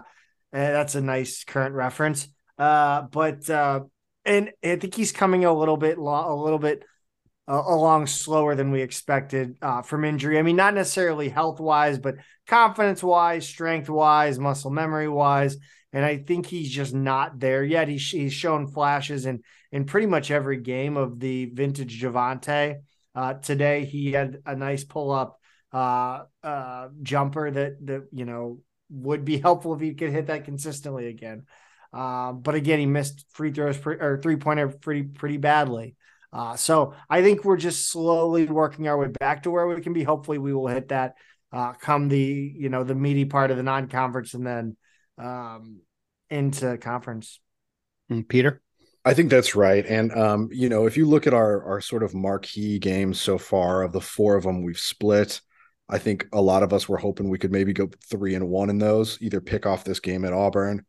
that's 0.51 0.95
a 0.95 1.01
nice 1.01 1.43
current 1.43 1.75
reference. 1.75 2.27
Uh, 2.57 3.03
but 3.03 3.49
uh, 3.49 3.81
and 4.25 4.51
I 4.63 4.75
think 4.75 4.95
he's 4.95 5.11
coming 5.11 5.45
a 5.45 5.53
little 5.53 5.77
bit, 5.77 5.97
a 5.97 6.35
little 6.35 6.59
bit 6.59 6.83
uh, 7.51 7.63
along 7.67 8.07
slower 8.07 8.55
than 8.55 8.71
we 8.71 8.81
expected 8.81 9.57
uh, 9.61 9.81
from 9.81 10.05
injury. 10.05 10.39
I 10.39 10.41
mean, 10.41 10.55
not 10.55 10.73
necessarily 10.73 11.27
health 11.27 11.59
wise, 11.59 11.99
but 11.99 12.15
confidence 12.47 13.03
wise, 13.03 13.45
strength 13.45 13.89
wise, 13.89 14.39
muscle 14.39 14.71
memory 14.71 15.09
wise 15.09 15.57
and 15.93 16.05
I 16.05 16.17
think 16.17 16.45
he's 16.45 16.69
just 16.69 16.93
not 16.93 17.39
there 17.39 17.63
yet. 17.63 17.87
He's 17.87 18.09
he's 18.09 18.33
shown 18.33 18.67
flashes 18.67 19.25
in 19.25 19.41
in 19.71 19.85
pretty 19.85 20.07
much 20.07 20.31
every 20.31 20.57
game 20.57 20.97
of 20.97 21.19
the 21.19 21.45
vintage 21.45 22.01
Javonte. 22.01 22.81
Uh, 23.13 23.33
today 23.35 23.85
he 23.85 24.11
had 24.13 24.37
a 24.45 24.55
nice 24.55 24.83
pull 24.83 25.11
up 25.11 25.39
uh, 25.73 26.23
uh, 26.43 26.89
jumper 27.01 27.51
that 27.51 27.85
that 27.85 28.07
you 28.11 28.25
know 28.25 28.59
would 28.89 29.25
be 29.25 29.37
helpful 29.41 29.73
if 29.73 29.81
he 29.81 29.93
could 29.93 30.11
hit 30.11 30.27
that 30.27 30.45
consistently 30.45 31.07
again. 31.07 31.43
Um, 31.93 32.39
but 32.41 32.55
again, 32.55 32.79
he 32.79 32.85
missed 32.85 33.25
free 33.31 33.51
throws 33.51 33.77
pre- 33.77 33.99
or 33.99 34.17
three 34.21 34.37
pointer 34.37 34.69
pretty 34.69 35.03
pretty 35.03 35.37
badly. 35.37 35.95
Uh, 36.33 36.55
so 36.55 36.93
I 37.09 37.21
think 37.21 37.43
we're 37.43 37.57
just 37.57 37.89
slowly 37.89 38.45
working 38.45 38.87
our 38.87 38.97
way 38.97 39.07
back 39.07 39.43
to 39.43 39.51
where 39.51 39.67
we 39.67 39.81
can 39.81 39.93
be. 39.93 40.03
Hopefully, 40.03 40.37
we 40.37 40.53
will 40.53 40.67
hit 40.67 40.89
that 40.89 41.15
uh, 41.51 41.73
come 41.73 42.07
the 42.07 42.53
you 42.57 42.69
know 42.69 42.83
the 42.83 42.95
meaty 42.95 43.25
part 43.25 43.51
of 43.51 43.57
the 43.57 43.63
non-conference 43.63 44.33
and 44.33 44.45
then 44.45 44.77
um, 45.17 45.81
into 46.29 46.77
conference. 46.77 47.39
Mm, 48.09 48.27
Peter. 48.27 48.61
I 49.03 49.13
think 49.13 49.29
that's 49.31 49.55
right. 49.55 49.85
And 49.85 50.11
um, 50.13 50.49
you 50.51 50.69
know, 50.69 50.85
if 50.85 50.95
you 50.95 51.05
look 51.05 51.27
at 51.27 51.33
our 51.33 51.63
our 51.63 51.81
sort 51.81 52.03
of 52.03 52.13
marquee 52.13 52.79
games 52.79 53.19
so 53.19 53.37
far, 53.37 53.83
of 53.83 53.91
the 53.91 54.01
four 54.01 54.35
of 54.35 54.43
them 54.43 54.63
we've 54.63 54.79
split, 54.79 55.41
I 55.89 55.97
think 55.97 56.27
a 56.31 56.41
lot 56.41 56.63
of 56.63 56.71
us 56.71 56.87
were 56.87 56.97
hoping 56.97 57.29
we 57.29 57.39
could 57.39 57.51
maybe 57.51 57.73
go 57.73 57.89
three 58.09 58.35
and 58.35 58.47
one 58.47 58.69
in 58.69 58.77
those, 58.77 59.17
either 59.21 59.41
pick 59.41 59.65
off 59.65 59.83
this 59.83 59.99
game 59.99 60.23
at 60.23 60.33
Auburn 60.33 60.85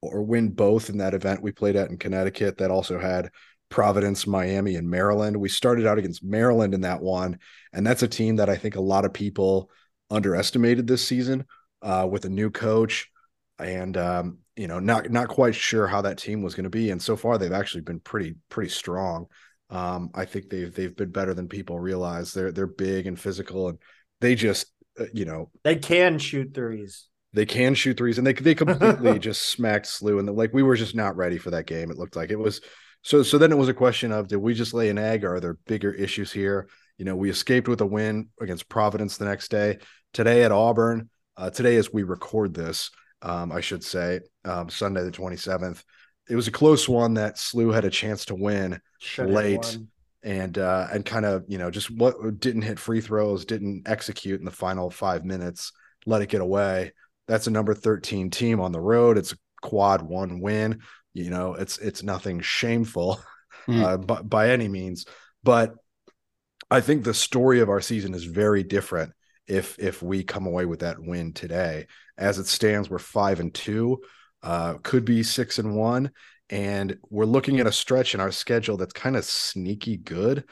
or 0.00 0.22
win 0.22 0.50
both 0.50 0.90
in 0.90 0.98
that 0.98 1.14
event 1.14 1.42
we 1.42 1.50
played 1.50 1.74
at 1.74 1.90
in 1.90 1.98
Connecticut 1.98 2.58
that 2.58 2.70
also 2.70 3.00
had 3.00 3.30
Providence, 3.68 4.26
Miami, 4.26 4.76
and 4.76 4.88
Maryland. 4.88 5.36
We 5.36 5.48
started 5.48 5.86
out 5.86 5.98
against 5.98 6.24
Maryland 6.24 6.74
in 6.74 6.82
that 6.82 7.02
one, 7.02 7.38
and 7.72 7.86
that's 7.86 8.02
a 8.02 8.08
team 8.08 8.36
that 8.36 8.48
I 8.48 8.56
think 8.56 8.76
a 8.76 8.80
lot 8.80 9.04
of 9.04 9.12
people 9.12 9.70
underestimated 10.10 10.86
this 10.86 11.06
season 11.06 11.44
uh, 11.82 12.08
with 12.10 12.24
a 12.24 12.30
new 12.30 12.50
coach 12.50 13.10
and 13.58 13.96
um, 13.96 14.38
you 14.56 14.68
know 14.68 14.78
not 14.78 15.10
not 15.10 15.28
quite 15.28 15.54
sure 15.54 15.86
how 15.86 16.02
that 16.02 16.18
team 16.18 16.42
was 16.42 16.54
going 16.54 16.64
to 16.64 16.70
be 16.70 16.90
and 16.90 17.02
so 17.02 17.16
far 17.16 17.38
they've 17.38 17.52
actually 17.52 17.82
been 17.82 18.00
pretty 18.00 18.36
pretty 18.48 18.70
strong. 18.70 19.26
Um, 19.70 20.10
i 20.14 20.24
think 20.24 20.48
they've 20.48 20.74
they've 20.74 20.96
been 20.96 21.10
better 21.10 21.34
than 21.34 21.48
people 21.48 21.78
realize. 21.78 22.32
They're 22.32 22.52
they're 22.52 22.66
big 22.66 23.06
and 23.06 23.18
physical 23.18 23.68
and 23.68 23.78
they 24.20 24.34
just 24.34 24.66
uh, 24.98 25.04
you 25.12 25.24
know 25.24 25.50
they 25.64 25.76
can 25.76 26.18
shoot 26.18 26.54
threes. 26.54 27.08
They 27.34 27.44
can 27.44 27.74
shoot 27.74 27.96
threes 27.96 28.18
and 28.18 28.26
they 28.26 28.32
they 28.32 28.54
completely 28.54 29.18
just 29.18 29.50
smacked 29.50 29.86
SLU 29.86 30.20
and 30.20 30.36
like 30.36 30.54
we 30.54 30.62
were 30.62 30.76
just 30.76 30.94
not 30.94 31.16
ready 31.16 31.38
for 31.38 31.50
that 31.50 31.66
game 31.66 31.90
it 31.90 31.98
looked 31.98 32.16
like. 32.16 32.30
It 32.30 32.38
was 32.38 32.60
so 33.02 33.22
so 33.22 33.38
then 33.38 33.52
it 33.52 33.58
was 33.58 33.68
a 33.68 33.74
question 33.74 34.12
of 34.12 34.28
did 34.28 34.36
we 34.36 34.54
just 34.54 34.74
lay 34.74 34.88
an 34.88 34.98
egg 34.98 35.24
or 35.24 35.36
are 35.36 35.40
there 35.40 35.58
bigger 35.66 35.92
issues 35.92 36.32
here 36.32 36.68
you 36.96 37.04
know 37.04 37.16
we 37.16 37.30
escaped 37.30 37.68
with 37.68 37.80
a 37.80 37.86
win 37.86 38.28
against 38.40 38.68
providence 38.68 39.16
the 39.16 39.24
next 39.24 39.50
day 39.50 39.78
today 40.12 40.42
at 40.42 40.52
auburn 40.52 41.08
uh, 41.36 41.50
today 41.50 41.76
as 41.76 41.92
we 41.92 42.02
record 42.02 42.54
this 42.54 42.90
um, 43.22 43.52
I 43.52 43.60
should 43.60 43.84
say, 43.84 44.20
um, 44.44 44.68
Sunday 44.68 45.02
the 45.02 45.10
27th. 45.10 45.82
It 46.28 46.36
was 46.36 46.48
a 46.48 46.52
close 46.52 46.88
one 46.88 47.14
that 47.14 47.36
SLU 47.36 47.72
had 47.74 47.84
a 47.84 47.90
chance 47.90 48.26
to 48.26 48.34
win 48.34 48.80
Should 48.98 49.30
late 49.30 49.78
and 50.22 50.58
uh, 50.58 50.88
and 50.92 51.04
kind 51.04 51.24
of 51.24 51.44
you 51.48 51.58
know 51.58 51.70
just 51.70 51.90
what 51.90 52.38
didn't 52.38 52.62
hit 52.62 52.78
free 52.78 53.00
throws, 53.00 53.44
didn't 53.44 53.88
execute 53.88 54.38
in 54.38 54.44
the 54.44 54.50
final 54.50 54.90
five 54.90 55.24
minutes, 55.24 55.72
let 56.06 56.22
it 56.22 56.28
get 56.28 56.40
away. 56.40 56.92
That's 57.26 57.46
a 57.46 57.50
number 57.50 57.74
13 57.74 58.30
team 58.30 58.60
on 58.60 58.72
the 58.72 58.80
road. 58.80 59.18
It's 59.18 59.32
a 59.32 59.36
quad 59.62 60.02
one 60.02 60.40
win. 60.40 60.80
You 61.18 61.30
know, 61.30 61.54
it's 61.54 61.78
it's 61.78 62.02
nothing 62.02 62.40
shameful 62.40 63.20
mm. 63.68 63.82
uh, 63.82 63.98
by, 63.98 64.22
by 64.22 64.50
any 64.50 64.68
means, 64.68 65.06
but 65.42 65.74
I 66.70 66.80
think 66.80 67.04
the 67.04 67.14
story 67.14 67.60
of 67.60 67.68
our 67.68 67.80
season 67.80 68.14
is 68.14 68.24
very 68.24 68.62
different 68.62 69.12
if 69.46 69.78
if 69.78 70.02
we 70.02 70.22
come 70.22 70.46
away 70.46 70.66
with 70.66 70.80
that 70.80 71.00
win 71.00 71.32
today. 71.32 71.86
As 72.16 72.38
it 72.38 72.46
stands, 72.46 72.90
we're 72.90 72.98
five 72.98 73.40
and 73.40 73.52
two, 73.54 74.02
uh, 74.42 74.74
could 74.82 75.04
be 75.04 75.22
six 75.22 75.58
and 75.58 75.74
one, 75.74 76.10
and 76.50 76.98
we're 77.10 77.24
looking 77.24 77.60
at 77.60 77.66
a 77.66 77.72
stretch 77.72 78.14
in 78.14 78.20
our 78.20 78.32
schedule 78.32 78.76
that's 78.76 78.92
kind 78.92 79.16
of 79.16 79.24
sneaky 79.24 79.96
good. 79.96 80.44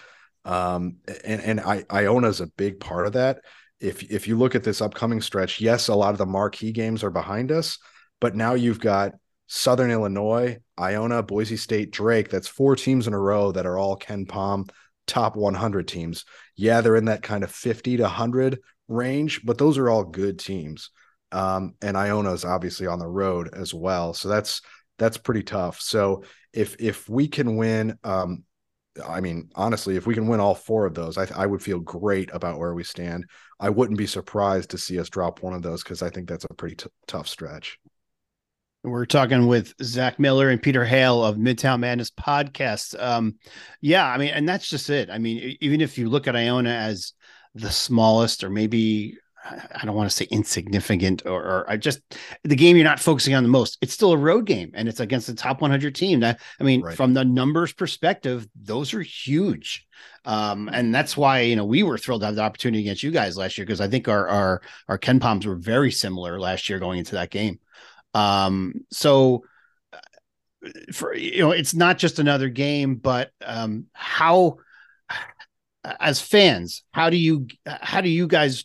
Um, 0.45 0.99
and 1.25 1.43
and 1.43 1.61
I, 1.61 1.85
Iona 1.93 2.29
is 2.29 2.41
a 2.41 2.47
big 2.47 2.81
part 2.81 3.07
of 3.07 3.15
that. 3.15 3.41
If 3.81 4.11
if 4.11 4.27
you 4.27 4.39
look 4.39 4.55
at 4.55 4.65
this 4.65 4.81
upcoming 4.81 5.21
stretch, 5.21 5.61
yes, 5.61 5.89
a 5.89 5.95
lot 5.95 6.13
of 6.13 6.19
the 6.19 6.27
marquee 6.27 6.73
games 6.73 7.05
are 7.05 7.11
behind 7.11 7.53
us, 7.53 7.79
but 8.21 8.35
now 8.35 8.55
you've 8.55 8.81
got 8.81 9.13
Southern 9.47 9.91
Illinois, 9.91 10.59
Iona, 10.79 11.23
Boise 11.23 11.57
State, 11.57 11.91
Drake. 11.91 12.29
That's 12.29 12.49
four 12.49 12.77
teams 12.77 13.07
in 13.07 13.15
a 13.15 13.19
row 13.19 13.53
that 13.53 13.67
are 13.67 13.79
all 13.79 13.99
KenPom 13.99 14.71
top 15.07 15.37
100 15.37 15.87
teams. 15.87 16.25
Yeah, 16.57 16.81
they're 16.81 16.97
in 16.97 17.07
that 17.07 17.23
kind 17.23 17.45
of 17.45 17.51
50 17.51 17.99
to 17.99 18.03
100 18.05 18.61
range, 18.89 19.45
but 19.45 19.59
those 19.59 19.79
are 19.79 19.89
all 19.89 20.05
good 20.05 20.39
teams. 20.39 20.91
Um, 21.33 21.75
and 21.83 21.97
Iona 21.97 22.33
is 22.33 22.45
obviously 22.45 22.87
on 22.87 22.99
the 22.99 23.07
road 23.07 23.51
as 23.55 23.75
well, 23.75 24.15
so 24.15 24.29
that's 24.29 24.63
that's 24.99 25.19
pretty 25.19 25.43
tough. 25.43 25.81
So 25.81 26.23
if 26.53 26.77
if 26.79 27.09
we 27.09 27.29
can 27.29 27.57
win, 27.57 27.99
um, 28.05 28.45
I 29.07 29.21
mean, 29.21 29.51
honestly, 29.55 29.97
if 29.97 30.07
we 30.07 30.15
can 30.15 30.29
win 30.29 30.41
all 30.41 30.55
four 30.55 30.87
of 30.87 30.95
those, 30.95 31.19
I, 31.19 31.29
I 31.35 31.47
would 31.47 31.63
feel 31.63 31.81
great 31.81 32.31
about 32.33 32.59
where 32.59 32.75
we 32.75 32.85
stand. 32.85 33.27
I 33.61 33.71
wouldn't 33.71 33.99
be 33.99 34.07
surprised 34.07 34.71
to 34.71 34.79
see 34.79 34.99
us 35.01 35.11
drop 35.11 35.43
one 35.43 35.53
of 35.53 35.63
those 35.63 35.83
because 35.83 36.01
I 36.03 36.11
think 36.11 36.29
that's 36.29 36.47
a 36.49 36.55
pretty 36.55 36.77
t- 36.77 36.91
tough 37.07 37.29
stretch. 37.29 37.79
We're 38.87 39.05
talking 39.05 39.49
with 39.49 39.75
Zach 39.83 40.21
Miller 40.21 40.49
and 40.49 40.63
Peter 40.63 40.85
Hale 40.85 41.25
of 41.25 41.37
Midtown 41.37 41.81
Madness 41.81 42.13
podcast. 42.13 42.95
Um, 43.03 43.35
yeah, 43.81 44.07
I 44.07 44.17
mean, 44.17 44.29
and 44.29 44.49
that's 44.49 44.69
just 44.69 44.89
it. 44.91 45.11
I 45.11 45.19
mean, 45.19 45.57
even 45.61 45.81
if 45.81 45.99
you 45.99 46.09
look 46.09 46.29
at 46.29 46.37
Iona 46.37 46.71
as 46.71 47.13
the 47.57 47.73
smallest 47.73 48.45
or 48.45 48.51
maybe 48.51 49.17
I 49.75 49.85
don't 49.85 49.97
want 49.97 50.09
to 50.09 50.17
say 50.17 50.27
insignificant 50.31 51.23
or, 51.27 51.43
or, 51.43 51.71
I 51.71 51.77
just 51.77 52.01
the 52.45 52.55
game 52.55 52.77
you're 52.77 52.85
not 52.85 53.01
focusing 53.01 53.35
on 53.35 53.43
the 53.43 53.49
most. 53.49 53.79
It's 53.81 53.93
still 53.93 54.13
a 54.13 54.17
road 54.17 54.47
game 54.47 54.71
and 54.75 54.89
it's 54.89 55.01
against 55.01 55.27
the 55.27 55.35
top 55.35 55.61
100 55.61 55.95
team. 55.95 56.21
That 56.21 56.41
I 56.61 56.65
mean, 56.65 56.83
right. 56.83 56.97
from 56.97 57.13
the 57.15 57.25
numbers 57.25 57.73
perspective, 57.73 58.47
those 58.55 58.95
are 58.95 59.03
huge. 59.03 59.87
Um, 60.25 60.69
and 60.73 60.95
that's 60.95 61.17
why 61.17 61.41
you 61.41 61.57
know 61.57 61.65
we 61.65 61.83
were 61.83 61.99
thrilled 61.99 62.23
to 62.23 62.27
have 62.27 62.37
the 62.37 62.43
opportunity 62.43 62.83
against 62.83 63.03
you 63.03 63.11
guys 63.11 63.37
last 63.37 63.59
year 63.59 63.67
because 63.67 63.81
I 63.81 63.89
think 63.89 64.09
our 64.09 64.29
our 64.29 64.63
our 64.89 64.99
KenPoms 64.99 65.45
were 65.45 65.57
very 65.57 65.91
similar 65.91 66.39
last 66.39 66.69
year 66.69 66.79
going 66.79 66.99
into 66.99 67.17
that 67.17 67.31
game. 67.31 67.59
Um, 68.17 68.73
so 68.91 69.45
for 70.93 71.15
you 71.15 71.41
know, 71.41 71.51
it's 71.51 71.75
not 71.75 71.99
just 71.99 72.19
another 72.19 72.49
game, 72.49 72.97
but 72.97 73.31
um, 73.45 73.87
how 73.93 74.57
as 76.01 76.21
fans, 76.21 76.83
how 76.93 77.11
do 77.11 77.17
you 77.17 77.47
how 77.67 78.01
do 78.01 78.09
you 78.09 78.27
guys 78.27 78.65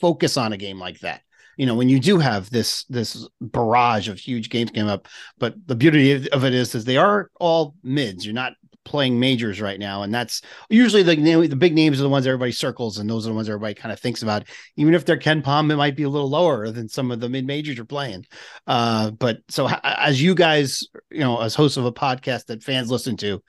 focus 0.00 0.36
on 0.36 0.52
a 0.52 0.56
game 0.56 0.78
like 0.78 1.00
that? 1.00 1.22
You 1.56 1.66
know, 1.66 1.74
when 1.74 1.88
you 1.88 1.98
do 1.98 2.18
have 2.18 2.48
this 2.50 2.84
this 2.84 3.28
barrage 3.40 4.08
of 4.08 4.18
huge 4.18 4.50
games 4.50 4.70
came 4.70 4.86
up, 4.86 5.08
but 5.38 5.54
the 5.66 5.74
beauty 5.74 6.30
of 6.30 6.44
it 6.44 6.54
is 6.54 6.74
is 6.76 6.84
they 6.84 6.96
are 6.96 7.30
all 7.40 7.74
mids. 7.82 8.24
You're 8.24 8.34
not 8.34 8.52
playing 8.84 9.18
majors 9.18 9.60
right 9.60 9.78
now, 9.78 10.02
and 10.02 10.14
that's 10.14 10.42
usually 10.68 11.02
the 11.02 11.46
the 11.46 11.56
big 11.56 11.74
names 11.74 11.98
are 11.98 12.02
the 12.02 12.08
ones 12.08 12.26
everybody 12.26 12.52
circles, 12.52 12.98
and 12.98 13.08
those 13.08 13.26
are 13.26 13.30
the 13.30 13.34
ones 13.34 13.48
everybody 13.48 13.74
kind 13.74 13.92
of 13.92 14.00
thinks 14.00 14.22
about. 14.22 14.44
Even 14.76 14.94
if 14.94 15.04
they're 15.04 15.18
KenPom, 15.18 15.70
it 15.70 15.76
might 15.76 15.96
be 15.96 16.02
a 16.04 16.08
little 16.08 16.30
lower 16.30 16.70
than 16.70 16.88
some 16.88 17.10
of 17.10 17.20
the 17.20 17.28
mid 17.28 17.46
majors 17.46 17.76
you're 17.76 17.84
playing. 17.86 18.26
Uh, 18.66 19.10
but 19.10 19.38
so 19.48 19.68
as 19.82 20.22
you 20.22 20.34
guys, 20.34 20.84
you 21.10 21.20
know, 21.20 21.40
as 21.40 21.54
hosts 21.54 21.76
of 21.76 21.84
a 21.84 21.92
podcast 21.92 22.46
that 22.46 22.62
fans 22.62 22.90
listen 22.90 23.16
to, 23.18 23.42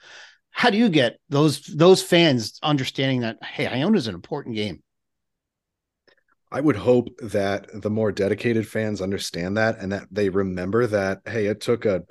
how 0.50 0.70
do 0.70 0.78
you 0.78 0.88
get 0.88 1.18
those 1.28 1.60
those 1.66 2.02
fans 2.02 2.58
understanding 2.62 3.20
that 3.20 3.42
hey, 3.44 3.66
Iona 3.66 3.98
is 3.98 4.08
an 4.08 4.14
important 4.14 4.54
game? 4.56 4.82
I 6.50 6.60
would 6.60 6.76
hope 6.76 7.08
that 7.18 7.66
the 7.82 7.90
more 7.90 8.12
dedicated 8.12 8.66
fans 8.66 9.02
understand 9.02 9.56
that 9.56 9.78
and 9.78 9.92
that 9.92 10.06
they 10.10 10.28
remember 10.28 10.86
that 10.86 11.20
hey, 11.26 11.46
it 11.46 11.60
took 11.60 11.84
a 11.84 12.04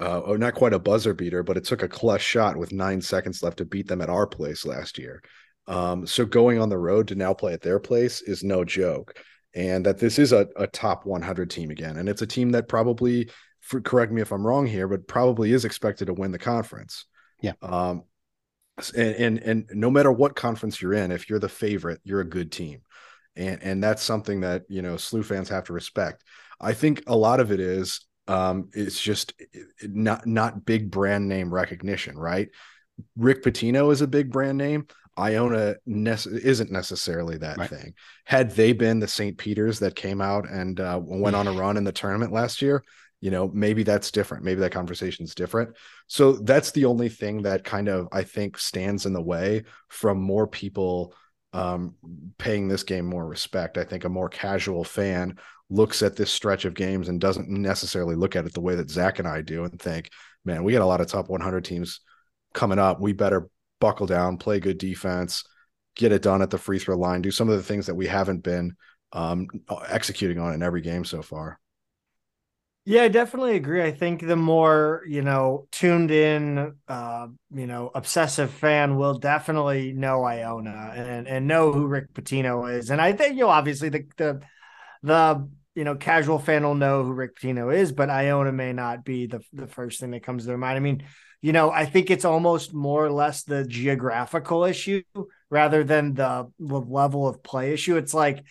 uh, 0.00 0.20
or 0.20 0.38
not 0.38 0.54
quite 0.54 0.72
a 0.72 0.78
buzzer 0.78 1.14
beater, 1.14 1.42
but 1.42 1.56
it 1.56 1.64
took 1.64 1.82
a 1.82 1.88
clutch 1.88 2.22
shot 2.22 2.56
with 2.56 2.72
nine 2.72 3.00
seconds 3.00 3.42
left 3.42 3.58
to 3.58 3.64
beat 3.64 3.88
them 3.88 4.00
at 4.00 4.10
our 4.10 4.26
place 4.26 4.64
last 4.64 4.98
year. 4.98 5.22
Um, 5.66 6.06
so 6.06 6.24
going 6.24 6.58
on 6.58 6.68
the 6.68 6.78
road 6.78 7.08
to 7.08 7.14
now 7.14 7.34
play 7.34 7.52
at 7.52 7.60
their 7.60 7.78
place 7.78 8.22
is 8.22 8.42
no 8.42 8.64
joke, 8.64 9.22
and 9.54 9.84
that 9.86 9.98
this 9.98 10.18
is 10.18 10.32
a, 10.32 10.48
a 10.56 10.66
top 10.66 11.04
100 11.04 11.50
team 11.50 11.70
again, 11.70 11.98
and 11.98 12.08
it's 12.08 12.22
a 12.22 12.26
team 12.26 12.50
that 12.52 12.68
probably, 12.68 13.30
for, 13.60 13.80
correct 13.80 14.12
me 14.12 14.22
if 14.22 14.32
I'm 14.32 14.46
wrong 14.46 14.66
here, 14.66 14.88
but 14.88 15.06
probably 15.06 15.52
is 15.52 15.64
expected 15.64 16.06
to 16.06 16.14
win 16.14 16.32
the 16.32 16.38
conference. 16.38 17.04
Yeah. 17.42 17.52
Um, 17.60 18.04
and, 18.96 19.14
and 19.16 19.38
and 19.38 19.70
no 19.72 19.90
matter 19.90 20.12
what 20.12 20.36
conference 20.36 20.80
you're 20.80 20.94
in, 20.94 21.10
if 21.10 21.28
you're 21.28 21.38
the 21.38 21.48
favorite, 21.48 22.00
you're 22.04 22.20
a 22.20 22.28
good 22.28 22.52
team, 22.52 22.82
and 23.36 23.62
and 23.62 23.82
that's 23.82 24.02
something 24.02 24.40
that 24.40 24.62
you 24.68 24.82
know 24.82 24.94
SLU 24.94 25.24
fans 25.24 25.48
have 25.48 25.64
to 25.64 25.72
respect. 25.72 26.22
I 26.60 26.72
think 26.72 27.02
a 27.06 27.16
lot 27.16 27.40
of 27.40 27.52
it 27.52 27.60
is 27.60 28.06
um, 28.28 28.70
it's 28.72 29.00
just 29.00 29.32
not 29.82 30.26
not 30.26 30.64
big 30.64 30.90
brand 30.90 31.28
name 31.28 31.52
recognition, 31.52 32.18
right? 32.18 32.48
Rick 33.16 33.42
Pitino 33.42 33.92
is 33.92 34.00
a 34.00 34.06
big 34.06 34.30
brand 34.30 34.58
name. 34.58 34.86
Iona 35.16 35.76
ne- 35.84 36.12
isn't 36.12 36.70
necessarily 36.70 37.38
that 37.38 37.58
right. 37.58 37.70
thing. 37.70 37.94
Had 38.24 38.52
they 38.52 38.72
been 38.72 39.00
the 39.00 39.08
St. 39.08 39.36
Peter's 39.36 39.80
that 39.80 39.96
came 39.96 40.20
out 40.20 40.48
and 40.48 40.78
uh, 40.78 41.00
went 41.02 41.34
on 41.34 41.48
a 41.48 41.52
run 41.52 41.76
in 41.76 41.82
the 41.82 41.90
tournament 41.90 42.32
last 42.32 42.62
year, 42.62 42.84
you 43.20 43.30
know 43.30 43.50
maybe 43.52 43.82
that's 43.82 44.10
different 44.10 44.44
maybe 44.44 44.60
that 44.60 44.72
conversation 44.72 45.24
is 45.24 45.34
different 45.34 45.70
so 46.06 46.32
that's 46.32 46.70
the 46.72 46.84
only 46.84 47.08
thing 47.08 47.42
that 47.42 47.64
kind 47.64 47.88
of 47.88 48.08
i 48.12 48.22
think 48.22 48.58
stands 48.58 49.06
in 49.06 49.12
the 49.12 49.22
way 49.22 49.64
from 49.88 50.20
more 50.20 50.46
people 50.46 51.14
um, 51.54 51.94
paying 52.36 52.68
this 52.68 52.82
game 52.82 53.06
more 53.06 53.26
respect 53.26 53.78
i 53.78 53.84
think 53.84 54.04
a 54.04 54.08
more 54.08 54.28
casual 54.28 54.84
fan 54.84 55.38
looks 55.70 56.02
at 56.02 56.16
this 56.16 56.32
stretch 56.32 56.64
of 56.64 56.74
games 56.74 57.08
and 57.08 57.20
doesn't 57.20 57.48
necessarily 57.48 58.14
look 58.14 58.36
at 58.36 58.46
it 58.46 58.54
the 58.54 58.60
way 58.60 58.74
that 58.74 58.90
zach 58.90 59.18
and 59.18 59.28
i 59.28 59.40
do 59.42 59.64
and 59.64 59.80
think 59.80 60.10
man 60.44 60.64
we 60.64 60.72
got 60.72 60.82
a 60.82 60.86
lot 60.86 61.00
of 61.00 61.06
top 61.06 61.28
100 61.28 61.64
teams 61.64 62.00
coming 62.54 62.78
up 62.78 63.00
we 63.00 63.12
better 63.12 63.48
buckle 63.80 64.06
down 64.06 64.38
play 64.38 64.60
good 64.60 64.78
defense 64.78 65.44
get 65.94 66.12
it 66.12 66.22
done 66.22 66.42
at 66.42 66.50
the 66.50 66.58
free 66.58 66.78
throw 66.78 66.96
line 66.96 67.22
do 67.22 67.30
some 67.30 67.48
of 67.48 67.56
the 67.56 67.62
things 67.62 67.86
that 67.86 67.94
we 67.94 68.06
haven't 68.06 68.42
been 68.42 68.74
um, 69.12 69.46
executing 69.88 70.38
on 70.38 70.54
in 70.54 70.62
every 70.62 70.80
game 70.80 71.04
so 71.04 71.22
far 71.22 71.58
Yeah, 72.84 73.02
I 73.02 73.08
definitely 73.08 73.56
agree. 73.56 73.82
I 73.82 73.92
think 73.92 74.26
the 74.26 74.36
more, 74.36 75.02
you 75.06 75.20
know, 75.20 75.68
tuned 75.70 76.10
in, 76.10 76.74
uh, 76.88 77.26
you 77.54 77.66
know, 77.66 77.90
obsessive 77.94 78.50
fan 78.50 78.96
will 78.96 79.18
definitely 79.18 79.92
know 79.92 80.24
Iona 80.24 80.92
and, 80.94 81.28
and 81.28 81.46
know 81.46 81.70
who 81.70 81.86
Rick 81.86 82.14
Pitino 82.14 82.72
is. 82.72 82.88
And 82.88 82.98
I 82.98 83.12
think, 83.12 83.34
you 83.34 83.42
know, 83.42 83.50
obviously 83.50 83.90
the, 83.90 84.06
the, 84.16 84.40
the, 85.02 85.48
you 85.78 85.84
know, 85.84 85.94
casual 85.94 86.38
fan 86.38 86.64
will 86.64 86.74
know 86.74 87.04
who 87.04 87.12
Rick 87.12 87.38
Pitino 87.38 87.74
is, 87.74 87.92
but 87.92 88.10
Iona 88.10 88.52
may 88.52 88.72
not 88.72 89.04
be 89.04 89.26
the, 89.26 89.40
the 89.52 89.66
first 89.66 90.00
thing 90.00 90.10
that 90.10 90.24
comes 90.24 90.42
to 90.42 90.48
their 90.48 90.58
mind. 90.58 90.76
I 90.76 90.80
mean, 90.80 91.04
you 91.40 91.52
know, 91.52 91.70
I 91.70 91.86
think 91.86 92.10
it's 92.10 92.24
almost 92.24 92.74
more 92.74 93.04
or 93.04 93.12
less 93.12 93.44
the 93.44 93.64
geographical 93.64 94.64
issue 94.64 95.02
rather 95.50 95.84
than 95.84 96.14
the, 96.14 96.50
the 96.58 96.80
level 96.80 97.28
of 97.28 97.42
play 97.42 97.72
issue. 97.72 97.96
It's 97.96 98.12
like, 98.12 98.44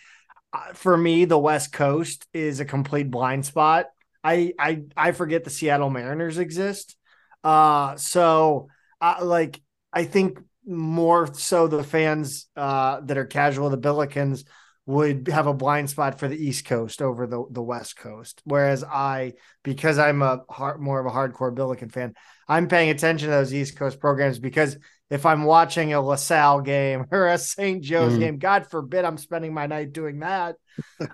uh, 0.52 0.72
for 0.72 0.96
me, 0.96 1.26
the 1.26 1.38
West 1.38 1.72
Coast 1.72 2.26
is 2.32 2.60
a 2.60 2.64
complete 2.64 3.10
blind 3.10 3.44
spot 3.44 3.86
I 4.22 4.52
I 4.58 4.82
I 4.96 5.12
forget 5.12 5.44
the 5.44 5.50
Seattle 5.50 5.90
Mariners 5.90 6.38
exist. 6.38 6.96
Uh, 7.44 7.96
so 7.96 8.68
uh, 9.00 9.18
like 9.22 9.60
I 9.92 10.04
think 10.04 10.40
more 10.66 11.32
so 11.34 11.66
the 11.66 11.84
fans 11.84 12.46
uh, 12.56 13.00
that 13.00 13.16
are 13.16 13.24
casual, 13.24 13.70
the 13.70 13.78
Billikens 13.78 14.44
would 14.88 15.28
have 15.28 15.46
a 15.46 15.52
blind 15.52 15.90
spot 15.90 16.18
for 16.18 16.28
the 16.28 16.42
East 16.42 16.64
Coast 16.64 17.02
over 17.02 17.26
the, 17.26 17.44
the 17.50 17.62
West 17.62 17.98
Coast. 17.98 18.40
Whereas 18.44 18.82
I, 18.82 19.34
because 19.62 19.98
I'm 19.98 20.22
a 20.22 20.40
hard, 20.48 20.80
more 20.80 20.98
of 20.98 21.04
a 21.04 21.10
hardcore 21.10 21.54
Billiken 21.54 21.90
fan, 21.90 22.14
I'm 22.48 22.68
paying 22.68 22.88
attention 22.88 23.28
to 23.28 23.34
those 23.34 23.52
East 23.52 23.76
Coast 23.76 24.00
programs 24.00 24.38
because 24.38 24.78
if 25.10 25.26
I'm 25.26 25.44
watching 25.44 25.92
a 25.92 26.00
LaSalle 26.00 26.62
game 26.62 27.04
or 27.10 27.28
a 27.28 27.36
St. 27.36 27.84
Joe's 27.84 28.14
mm. 28.14 28.20
game, 28.20 28.38
God 28.38 28.70
forbid 28.70 29.04
I'm 29.04 29.18
spending 29.18 29.52
my 29.52 29.66
night 29.66 29.92
doing 29.92 30.20
that. 30.20 30.56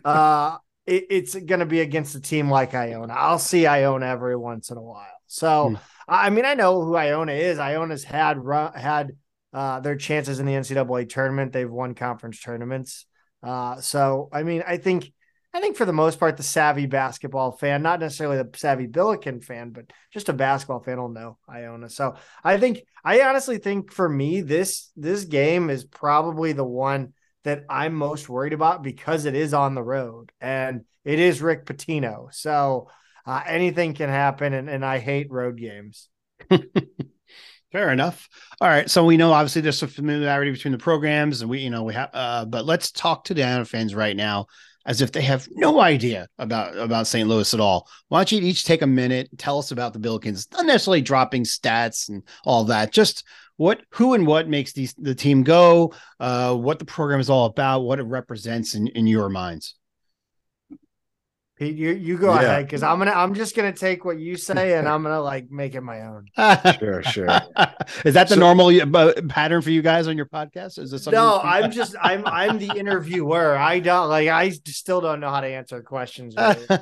uh, 0.05 0.59
it, 0.87 1.07
it's 1.11 1.35
going 1.35 1.59
to 1.59 1.67
be 1.67 1.81
against 1.81 2.15
a 2.15 2.21
team 2.21 2.49
like 2.49 2.77
Iona. 2.77 3.13
I'll 3.13 3.41
see 3.41 3.67
Iona 3.67 4.07
every 4.07 4.37
once 4.37 4.71
in 4.71 4.77
a 4.77 4.83
while. 4.83 5.19
So, 5.27 5.71
hmm. 5.71 5.77
I 6.07 6.31
mean, 6.31 6.45
I 6.45 6.55
know 6.55 6.81
who 6.85 6.95
Iona 6.95 7.33
is. 7.33 7.59
Iona's 7.59 8.05
had 8.05 8.39
had 8.77 9.17
uh, 9.53 9.81
their 9.81 9.97
chances 9.97 10.39
in 10.39 10.47
the 10.47 10.53
NCAA 10.53 11.09
tournament. 11.09 11.53
They've 11.53 11.69
won 11.69 11.97
conference 11.97 12.41
tournaments. 12.41 13.07
Uh, 13.45 13.81
so, 13.81 14.29
I 14.33 14.43
mean, 14.43 14.63
I 14.67 14.77
think 14.79 15.13
I 15.53 15.61
think 15.61 15.77
for 15.77 15.85
the 15.85 15.93
most 15.93 16.19
part, 16.19 16.37
the 16.37 16.43
savvy 16.43 16.87
basketball 16.87 17.53
fan, 17.53 17.83
not 17.83 18.01
necessarily 18.01 18.39
the 18.39 18.51
savvy 18.59 18.87
Billiken 18.87 19.41
fan, 19.41 19.71
but 19.71 19.85
just 20.13 20.29
a 20.29 20.33
basketball 20.33 20.81
fan 20.81 20.99
will 21.01 21.11
know 21.11 21.39
Iona. 21.49 21.89
So, 21.89 22.17
I 22.43 22.57
think 22.59 22.83
I 23.05 23.21
honestly 23.23 23.59
think 23.59 23.93
for 23.93 24.09
me, 24.09 24.41
this 24.41 24.91
this 24.97 25.25
game 25.25 25.71
is 25.71 25.85
probably 25.85 26.53
the 26.53 26.65
one 26.65 27.13
that 27.45 27.65
I'm 27.69 27.95
most 27.95 28.29
worried 28.29 28.55
about 28.55 28.83
because 28.83 29.27
it 29.27 29.35
is 29.35 29.53
on 29.53 29.75
the 29.75 29.83
road 29.83 30.33
and 30.41 30.85
it 31.05 31.19
is 31.19 31.43
Rick 31.43 31.67
Pitino. 31.67 32.33
So 32.33 32.89
uh, 33.27 33.43
anything 33.47 33.93
can 33.95 34.09
happen, 34.09 34.55
and, 34.55 34.69
and 34.71 34.85
I 34.85 34.99
hate 34.99 35.31
road 35.31 35.59
games. 35.59 36.09
Fair 37.75 37.91
enough. 37.91 38.29
All 38.61 38.69
right, 38.69 38.89
so 38.89 39.05
we 39.05 39.17
know 39.17 39.33
obviously 39.33 39.61
there's 39.61 39.79
some 39.79 39.89
familiarity 39.89 40.53
between 40.53 40.71
the 40.71 40.79
programs, 40.79 41.41
and 41.41 41.51
we 41.51 41.59
you 41.59 41.71
know 41.71 41.83
we 41.83 41.93
have, 41.95 42.09
uh, 42.13 42.45
but 42.45 42.65
let's 42.65 42.93
talk 42.93 43.25
to 43.25 43.35
the 43.35 43.43
Iona 43.43 43.65
fans 43.65 43.97
right 43.97 44.17
now 44.17 44.47
as 44.87 45.01
if 45.01 45.11
they 45.11 45.23
have 45.23 45.49
no 45.51 45.81
idea 45.81 46.29
about 46.39 46.77
about 46.77 47.09
St. 47.09 47.29
Louis 47.29 47.53
at 47.53 47.59
all. 47.59 47.89
Why 48.11 48.21
don't 48.21 48.31
you 48.31 48.41
each 48.43 48.65
take 48.65 48.83
a 48.83 48.87
minute, 48.87 49.29
tell 49.39 49.59
us 49.59 49.73
about 49.73 49.93
the 49.93 49.99
Billikens, 49.99 50.47
not 50.53 50.67
necessarily 50.67 51.03
dropping 51.03 51.43
stats 51.43 52.09
and 52.09 52.23
all 52.45 52.63
that, 52.67 52.93
just 52.93 53.25
what 53.57 53.81
who 53.91 54.15
and 54.15 54.25
what 54.25 54.49
makes 54.49 54.73
these 54.73 54.95
the 54.95 55.17
team 55.17 55.43
go, 55.43 55.93
uh, 56.21 56.55
what 56.55 56.79
the 56.79 56.85
program 56.85 57.19
is 57.19 57.29
all 57.29 57.47
about, 57.47 57.81
what 57.81 57.99
it 57.99 58.05
represents 58.05 58.77
in, 58.77 58.87
in 58.87 59.09
your 59.09 59.29
minds. 59.29 59.75
Pete, 61.57 61.77
you 61.77 61.91
you 61.91 62.19
go 62.19 62.35
yeah. 62.35 62.41
ahead 62.41 62.67
because 62.67 62.83
I'm 62.83 62.99
gonna 62.99 63.13
I'm 63.13 63.33
just 63.33 63.55
gonna 63.55 63.73
take 63.73 64.05
what 64.05 64.19
you 64.19 64.37
say 64.37 64.77
and 64.77 64.89
I'm 64.89 65.05
gonna 65.05 65.21
like 65.21 65.53
make 65.53 65.77
it 65.77 65.83
my 65.83 66.03
own. 66.03 66.27
sure, 66.81 67.03
sure. 67.05 67.27
Is 68.05 68.15
that 68.15 68.29
the 68.29 68.35
so, 68.35 68.41
normal 68.41 68.69
uh, 68.69 69.13
pattern 69.29 69.63
for 69.63 69.71
you 69.71 69.81
guys 69.81 70.09
on 70.09 70.17
your 70.17 70.27
podcast? 70.27 70.81
Is 70.81 70.91
this 70.91 71.07
no? 71.07 71.41
I'm 71.41 71.71
just 71.71 71.95
I'm 72.01 72.27
I'm 72.27 72.59
the 72.59 72.77
interviewer. 72.77 73.57
I 73.57 73.79
don't 73.79 74.09
like 74.09 74.27
I 74.29 74.51
still 74.51 75.01
don't 75.01 75.21
know 75.21 75.31
how 75.31 75.43
to 75.43 75.49
answer 75.49 75.83
questions. 75.83 76.35
Really. 76.45 76.81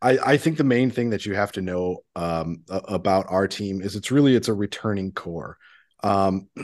I, 0.00 0.18
I 0.32 0.36
think 0.36 0.58
the 0.58 0.64
main 0.64 0.90
thing 0.92 1.10
that 1.10 1.26
you 1.26 1.34
have 1.34 1.50
to 1.52 1.60
know 1.60 2.04
um, 2.14 2.62
about 2.68 3.26
our 3.30 3.48
team 3.48 3.80
is 3.80 3.96
it's 3.96 4.12
really 4.12 4.36
it's 4.36 4.46
a 4.46 4.54
returning 4.54 5.10
core 5.10 5.58
um, 6.02 6.48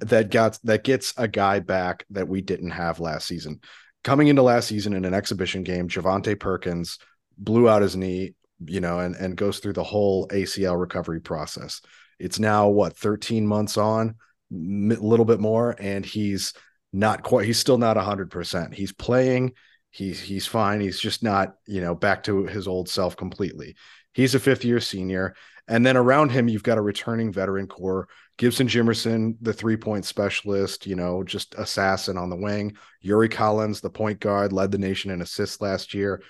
that 0.00 0.28
got 0.30 0.58
that 0.64 0.84
gets 0.84 1.14
a 1.16 1.28
guy 1.28 1.60
back 1.60 2.04
that 2.10 2.28
we 2.28 2.40
didn't 2.40 2.70
have 2.70 3.00
last 3.00 3.26
season. 3.26 3.60
Coming 4.04 4.28
into 4.28 4.42
last 4.42 4.68
season 4.68 4.94
in 4.94 5.04
an 5.04 5.14
exhibition 5.14 5.62
game, 5.62 5.88
Javonte 5.88 6.38
Perkins 6.38 6.98
blew 7.38 7.68
out 7.68 7.82
his 7.82 7.96
knee, 7.96 8.34
you 8.64 8.80
know, 8.80 8.98
and 8.98 9.14
and 9.14 9.36
goes 9.36 9.58
through 9.58 9.74
the 9.74 9.84
whole 9.84 10.28
ACL 10.28 10.78
recovery 10.78 11.20
process. 11.20 11.80
It's 12.18 12.38
now 12.38 12.68
what 12.68 12.96
13 12.96 13.46
months 13.46 13.76
on, 13.76 14.16
a 14.50 14.54
little 14.54 15.24
bit 15.24 15.40
more, 15.40 15.76
and 15.78 16.04
he's 16.04 16.52
not 16.92 17.22
quite. 17.22 17.46
He's 17.46 17.58
still 17.58 17.78
not 17.78 17.96
100. 17.96 18.30
percent 18.30 18.74
He's 18.74 18.92
playing 18.92 19.52
He's 19.92 20.18
he's 20.20 20.46
fine. 20.46 20.80
He's 20.80 20.98
just 20.98 21.22
not, 21.22 21.54
you 21.66 21.82
know, 21.82 21.94
back 21.94 22.22
to 22.24 22.46
his 22.46 22.66
old 22.66 22.88
self 22.88 23.14
completely. 23.14 23.76
He's 24.14 24.34
a 24.34 24.40
fifth 24.40 24.64
year 24.64 24.80
senior. 24.80 25.34
And 25.68 25.86
then 25.86 25.96
around 25.96 26.30
him, 26.30 26.48
you've 26.48 26.62
got 26.62 26.78
a 26.78 26.82
returning 26.82 27.30
veteran 27.30 27.66
core. 27.66 28.08
Gibson 28.42 28.66
Jimerson, 28.66 29.36
the 29.40 29.52
three 29.52 29.76
point 29.76 30.04
specialist, 30.04 30.84
you 30.84 30.96
know, 30.96 31.22
just 31.22 31.54
assassin 31.58 32.18
on 32.18 32.28
the 32.28 32.34
wing. 32.34 32.76
Yuri 33.00 33.28
Collins, 33.28 33.80
the 33.80 33.88
point 33.88 34.18
guard, 34.18 34.52
led 34.52 34.72
the 34.72 34.78
nation 34.78 35.12
in 35.12 35.22
assists 35.22 35.60
last 35.60 35.94
year. 35.94 36.20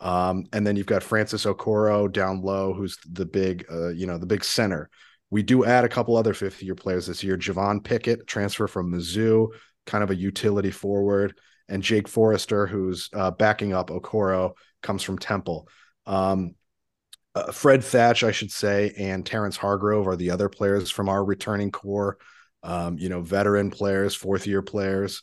Um, 0.00 0.46
and 0.54 0.66
then 0.66 0.76
you've 0.76 0.86
got 0.86 1.02
Francis 1.02 1.44
Okoro 1.44 2.10
down 2.10 2.40
low, 2.40 2.72
who's 2.72 2.96
the 3.12 3.26
big, 3.26 3.66
uh, 3.70 3.88
you 3.88 4.06
know, 4.06 4.16
the 4.16 4.24
big 4.24 4.44
center. 4.44 4.88
We 5.28 5.42
do 5.42 5.66
add 5.66 5.84
a 5.84 5.90
couple 5.90 6.16
other 6.16 6.32
fifth 6.32 6.62
year 6.62 6.74
players 6.74 7.06
this 7.06 7.22
year. 7.22 7.36
Javon 7.36 7.84
Pickett, 7.84 8.26
transfer 8.26 8.66
from 8.66 8.90
Mizzou, 8.90 9.48
kind 9.84 10.02
of 10.02 10.10
a 10.10 10.16
utility 10.16 10.70
forward 10.70 11.38
and 11.68 11.82
Jake 11.82 12.08
Forrester, 12.08 12.66
who's 12.66 13.10
uh, 13.12 13.30
backing 13.32 13.74
up 13.74 13.90
Okoro, 13.90 14.54
comes 14.82 15.02
from 15.02 15.18
Temple. 15.18 15.68
Um, 16.06 16.54
uh, 17.38 17.52
Fred 17.52 17.84
Thatch, 17.84 18.22
I 18.22 18.32
should 18.32 18.50
say, 18.50 18.92
and 18.96 19.24
Terrence 19.24 19.56
Hargrove 19.56 20.06
are 20.06 20.16
the 20.16 20.30
other 20.30 20.48
players 20.48 20.90
from 20.90 21.08
our 21.08 21.24
returning 21.24 21.70
core. 21.70 22.18
Um, 22.62 22.98
you 22.98 23.08
know, 23.08 23.20
veteran 23.20 23.70
players, 23.70 24.14
fourth 24.14 24.46
year 24.46 24.62
players, 24.62 25.22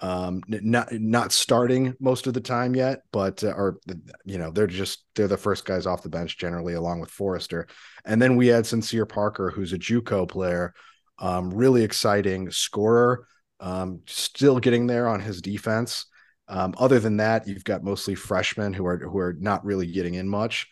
um, 0.00 0.40
not 0.48 0.92
not 0.92 1.30
starting 1.30 1.94
most 2.00 2.26
of 2.26 2.32
the 2.32 2.40
time 2.40 2.74
yet, 2.74 3.00
but 3.12 3.44
uh, 3.44 3.48
are 3.48 3.76
you 4.24 4.38
know 4.38 4.50
they're 4.50 4.66
just 4.66 5.04
they're 5.14 5.28
the 5.28 5.36
first 5.36 5.66
guys 5.66 5.86
off 5.86 6.02
the 6.02 6.08
bench 6.08 6.38
generally, 6.38 6.72
along 6.72 7.00
with 7.00 7.10
Forrester. 7.10 7.66
And 8.04 8.20
then 8.20 8.36
we 8.36 8.46
had 8.46 8.64
Sincere 8.64 9.04
Parker, 9.04 9.50
who's 9.50 9.74
a 9.74 9.78
JUCO 9.78 10.26
player, 10.26 10.72
um, 11.18 11.50
really 11.50 11.84
exciting 11.84 12.50
scorer 12.50 13.26
um, 13.60 14.00
still 14.06 14.58
getting 14.58 14.86
there 14.86 15.06
on 15.06 15.20
his 15.20 15.40
defense. 15.40 16.06
Um, 16.48 16.74
other 16.78 16.98
than 16.98 17.18
that, 17.18 17.46
you've 17.46 17.64
got 17.64 17.84
mostly 17.84 18.14
freshmen 18.14 18.72
who 18.72 18.86
are 18.86 18.98
who 18.98 19.18
are 19.18 19.36
not 19.38 19.64
really 19.64 19.86
getting 19.86 20.14
in 20.14 20.28
much. 20.28 20.66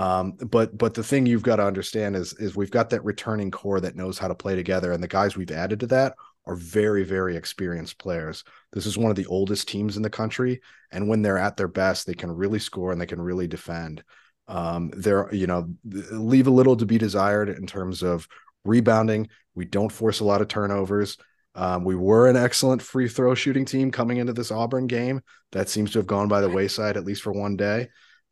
Um, 0.00 0.32
but 0.32 0.78
but 0.78 0.94
the 0.94 1.02
thing 1.02 1.26
you've 1.26 1.42
got 1.42 1.56
to 1.56 1.66
understand 1.66 2.16
is 2.16 2.32
is 2.38 2.56
we've 2.56 2.70
got 2.70 2.88
that 2.88 3.04
returning 3.04 3.50
core 3.50 3.80
that 3.80 3.96
knows 3.96 4.16
how 4.16 4.28
to 4.28 4.34
play 4.34 4.56
together, 4.56 4.92
and 4.92 5.02
the 5.02 5.08
guys 5.08 5.36
we've 5.36 5.50
added 5.50 5.80
to 5.80 5.86
that 5.88 6.14
are 6.46 6.56
very 6.56 7.04
very 7.04 7.36
experienced 7.36 7.98
players. 7.98 8.42
This 8.72 8.86
is 8.86 8.96
one 8.96 9.10
of 9.10 9.16
the 9.16 9.26
oldest 9.26 9.68
teams 9.68 9.98
in 9.98 10.02
the 10.02 10.08
country, 10.08 10.62
and 10.90 11.06
when 11.06 11.20
they're 11.20 11.36
at 11.36 11.58
their 11.58 11.68
best, 11.68 12.06
they 12.06 12.14
can 12.14 12.32
really 12.32 12.58
score 12.58 12.92
and 12.92 12.98
they 13.00 13.04
can 13.04 13.20
really 13.20 13.46
defend. 13.46 14.02
Um, 14.48 14.90
they're 14.96 15.28
you 15.34 15.46
know 15.46 15.68
leave 15.84 16.46
a 16.46 16.50
little 16.50 16.78
to 16.78 16.86
be 16.86 16.96
desired 16.96 17.50
in 17.50 17.66
terms 17.66 18.02
of 18.02 18.26
rebounding. 18.64 19.28
We 19.54 19.66
don't 19.66 19.92
force 19.92 20.20
a 20.20 20.24
lot 20.24 20.40
of 20.40 20.48
turnovers. 20.48 21.18
Um, 21.54 21.84
we 21.84 21.94
were 21.94 22.26
an 22.26 22.36
excellent 22.36 22.80
free 22.80 23.06
throw 23.06 23.34
shooting 23.34 23.66
team 23.66 23.90
coming 23.90 24.16
into 24.16 24.32
this 24.32 24.50
Auburn 24.50 24.86
game. 24.86 25.20
That 25.52 25.68
seems 25.68 25.90
to 25.90 25.98
have 25.98 26.06
gone 26.06 26.28
by 26.28 26.40
the 26.40 26.48
wayside, 26.48 26.96
at 26.96 27.04
least 27.04 27.20
for 27.20 27.32
one 27.32 27.58
day. 27.58 27.90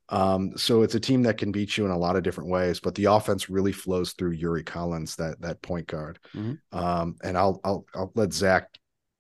Um, 0.09 0.57
so 0.57 0.83
it's 0.83 0.95
a 0.95 1.01
team 1.01 1.23
that 1.25 1.39
can 1.39 1.53
beat 1.53 1.77
you 1.77 1.85
in 1.85 1.91
a 1.91 1.99
lot 1.99 2.17
of 2.17 2.23
different 2.23 2.51
ways, 2.51 2.81
but 2.81 2.95
the 2.95 3.07
offense 3.07 3.51
really 3.51 3.73
flows 3.73 4.13
through 4.13 4.33
Yuri 4.33 4.65
Collins, 4.65 5.17
that 5.17 5.41
that 5.41 5.61
point 5.63 5.87
guard. 5.87 6.19
Mm-hmm. 6.35 6.79
Um, 6.79 7.17
and 7.23 7.37
I'll 7.37 7.61
I'll 7.65 7.85
I'll 7.95 8.13
let 8.15 8.33
Zach 8.33 8.69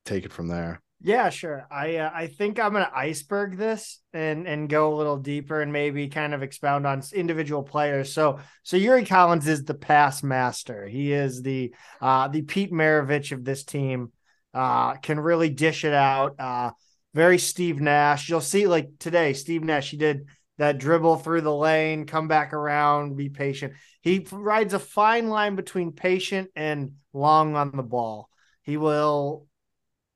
take 0.04 0.24
it 0.24 0.32
from 0.32 0.48
there. 0.48 0.80
Yeah, 1.00 1.28
sure. 1.30 1.66
I 1.70 1.96
uh, 1.96 2.10
I 2.12 2.26
think 2.26 2.58
I'm 2.58 2.72
gonna 2.72 2.90
iceberg 2.92 3.56
this 3.56 4.00
and 4.12 4.48
and 4.48 4.68
go 4.68 4.92
a 4.92 4.96
little 4.96 5.18
deeper 5.18 5.60
and 5.60 5.72
maybe 5.72 6.08
kind 6.08 6.34
of 6.34 6.42
expound 6.42 6.86
on 6.86 7.02
individual 7.12 7.62
players. 7.62 8.12
So 8.12 8.40
so 8.64 8.76
Yuri 8.76 9.04
Collins 9.04 9.46
is 9.46 9.64
the 9.64 9.74
pass 9.74 10.22
master. 10.22 10.86
He 10.86 11.12
is 11.12 11.42
the 11.42 11.72
uh 12.00 12.28
the 12.28 12.42
Pete 12.42 12.72
Maravich 12.72 13.30
of 13.32 13.44
this 13.44 13.64
team. 13.64 14.12
Uh, 14.54 14.94
can 14.94 15.20
really 15.20 15.50
dish 15.50 15.84
it 15.84 15.92
out. 15.92 16.40
Uh, 16.40 16.70
very 17.14 17.38
Steve 17.38 17.80
Nash. 17.80 18.28
You'll 18.28 18.40
see 18.40 18.66
like 18.66 18.88
today, 18.98 19.34
Steve 19.34 19.62
Nash. 19.62 19.90
He 19.90 19.98
did 19.98 20.26
that 20.58 20.78
dribble 20.78 21.16
through 21.16 21.40
the 21.40 21.54
lane, 21.54 22.04
come 22.04 22.28
back 22.28 22.52
around, 22.52 23.16
be 23.16 23.28
patient. 23.28 23.74
He 24.02 24.26
rides 24.30 24.74
a 24.74 24.78
fine 24.78 25.28
line 25.28 25.56
between 25.56 25.92
patient 25.92 26.50
and 26.54 26.92
long 27.12 27.56
on 27.56 27.72
the 27.74 27.82
ball. 27.82 28.28
He 28.62 28.76
will 28.76 29.46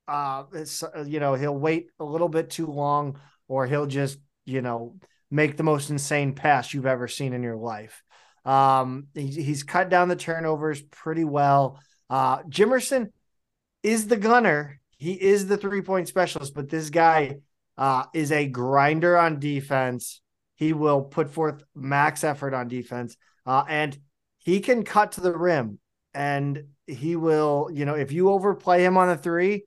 uh, 0.08 0.44
uh, 0.52 1.04
you 1.04 1.20
know, 1.20 1.34
he'll 1.34 1.56
wait 1.56 1.86
a 1.98 2.04
little 2.04 2.28
bit 2.28 2.50
too 2.50 2.66
long, 2.66 3.18
or 3.48 3.66
he'll 3.66 3.86
just, 3.86 4.18
you 4.44 4.60
know, 4.60 4.96
make 5.30 5.56
the 5.56 5.62
most 5.62 5.90
insane 5.90 6.34
pass 6.34 6.74
you've 6.74 6.86
ever 6.86 7.08
seen 7.08 7.32
in 7.32 7.42
your 7.42 7.56
life. 7.56 8.02
Um, 8.44 9.06
he's, 9.14 9.36
he's 9.36 9.62
cut 9.62 9.88
down 9.88 10.08
the 10.08 10.16
turnovers 10.16 10.82
pretty 10.82 11.24
well. 11.24 11.80
Uh, 12.10 12.42
Jimerson 12.42 13.10
is 13.82 14.08
the 14.08 14.16
gunner. 14.16 14.80
He 14.98 15.12
is 15.12 15.46
the 15.46 15.56
three 15.56 15.82
point 15.82 16.08
specialist, 16.08 16.54
but 16.54 16.68
this 16.68 16.90
guy 16.90 17.36
uh, 17.78 18.04
is 18.12 18.32
a 18.32 18.46
grinder 18.46 19.16
on 19.16 19.38
defense. 19.38 20.20
He 20.62 20.72
will 20.72 21.02
put 21.02 21.28
forth 21.28 21.64
max 21.74 22.22
effort 22.22 22.54
on 22.54 22.68
defense, 22.68 23.16
uh, 23.44 23.64
and 23.68 23.98
he 24.38 24.60
can 24.60 24.84
cut 24.84 25.12
to 25.12 25.20
the 25.20 25.36
rim. 25.36 25.80
And 26.14 26.66
he 26.86 27.16
will, 27.16 27.68
you 27.72 27.84
know, 27.84 27.94
if 27.94 28.12
you 28.12 28.30
overplay 28.30 28.84
him 28.84 28.96
on 28.96 29.08
the 29.08 29.16
three, 29.16 29.64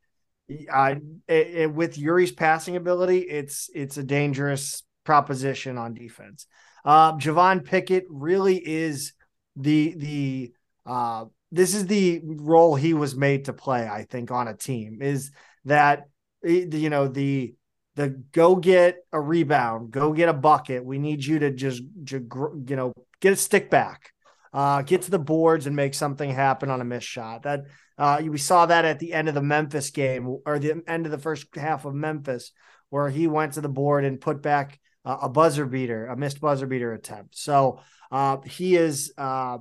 uh, 0.72 0.96
it, 1.28 1.48
it, 1.48 1.74
with 1.74 1.98
Yuri's 1.98 2.32
passing 2.32 2.78
ability, 2.78 3.20
it's 3.20 3.70
it's 3.76 3.98
a 3.98 4.04
dangerous 4.04 4.84
proposition 5.04 5.78
on 5.78 5.96
defense. 5.96 6.48
Uh, 6.86 7.18
Javon 7.18 7.66
Pickett 7.66 8.06
really 8.10 8.56
is 8.56 9.12
the 9.58 9.96
the 9.98 10.54
uh, 10.86 11.26
this 11.52 11.76
is 11.76 11.88
the 11.88 12.22
role 12.24 12.76
he 12.76 12.94
was 12.94 13.18
made 13.18 13.46
to 13.46 13.54
play. 13.54 13.86
I 13.86 14.04
think 14.04 14.32
on 14.32 14.48
a 14.48 14.56
team 14.56 15.02
is 15.02 15.32
that 15.66 16.06
you 16.42 16.90
know 16.90 17.10
the 17.10 17.54
the 17.96 18.10
go 18.32 18.56
get 18.56 18.98
a 19.12 19.20
rebound, 19.20 19.92
go 19.92 20.14
get 20.14 20.30
a 20.30 20.34
bucket. 20.34 20.84
We 20.84 21.00
need 21.00 21.24
you 21.24 21.40
to 21.40 21.52
just, 21.52 21.82
you 21.82 22.76
know 22.76 22.94
get 23.22 23.34
a 23.34 23.36
stick 23.38 23.70
back, 23.70 24.12
uh, 24.54 24.82
get 24.82 25.04
to 25.04 25.12
the 25.12 25.20
boards 25.20 25.66
and 25.66 25.76
make 25.76 25.94
something 25.94 26.30
happen 26.30 26.70
on 26.70 26.82
a 26.82 26.86
missed 26.86 27.08
shot. 27.08 27.44
That 27.44 27.62
uh, 27.98 28.22
we 28.24 28.38
saw 28.38 28.66
that 28.66 28.86
at 28.86 29.00
the 29.00 29.14
end 29.14 29.30
of 29.30 29.36
the 29.36 29.42
Memphis 29.42 29.90
game 29.90 30.38
or 30.46 30.60
the 30.60 30.84
end 30.88 31.06
of 31.06 31.12
the 31.12 31.18
first 31.18 31.48
half 31.56 31.86
of 31.86 31.94
Memphis, 31.94 32.52
where 32.90 33.10
he 33.10 33.28
went 33.28 33.54
to 33.54 33.62
the 33.62 33.70
board 33.70 34.06
and 34.06 34.22
put 34.22 34.42
back 34.42 34.80
uh, 35.06 35.18
a 35.24 35.30
buzzer 35.30 35.66
beater, 35.66 36.08
a 36.08 36.18
missed 36.18 36.42
buzzer 36.42 36.68
beater 36.68 36.94
attempt. 36.94 37.38
So 37.38 37.80
uh, 38.12 38.38
he 38.42 38.76
is 38.76 39.14
uh, 39.18 39.60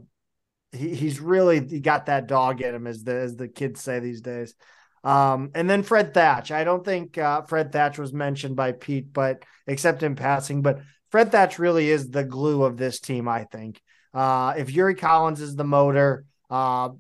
he, 0.73 0.95
he's 0.95 1.21
really 1.21 1.67
he 1.67 1.81
got 1.81 2.07
that 2.07 2.27
dog 2.27 2.61
in 2.61 2.75
him, 2.75 2.87
as 2.87 3.05
the 3.05 3.15
as 3.15 3.37
the 3.37 3.49
kids 3.49 3.81
say 3.81 4.01
these 4.01 4.21
days. 4.21 4.55
Um, 5.05 5.51
and 5.55 5.69
then 5.69 5.83
Fred 5.83 6.15
Thatch. 6.15 6.51
I 6.51 6.65
don't 6.65 6.85
think 6.85 7.19
uh, 7.19 7.43
Fred 7.43 7.73
Thatch 7.73 7.99
was 7.99 8.13
mentioned 8.13 8.57
by 8.57 8.73
Pete, 8.73 9.13
but 9.13 9.45
except 9.67 10.03
in 10.03 10.17
passing. 10.17 10.63
But 10.63 10.81
Fred 11.11 11.31
Thatch 11.31 11.59
really 11.59 11.91
is 11.91 12.11
the 12.11 12.25
glue 12.25 12.65
of 12.65 12.77
this 12.77 13.01
team. 13.01 13.29
I 13.29 13.45
think 13.45 13.81
uh, 14.15 14.55
if 14.57 14.73
Yuri 14.73 14.95
Collins 14.95 15.41
is 15.41 15.55
the 15.55 15.65
motor, 15.65 16.25
uh, 16.49 16.91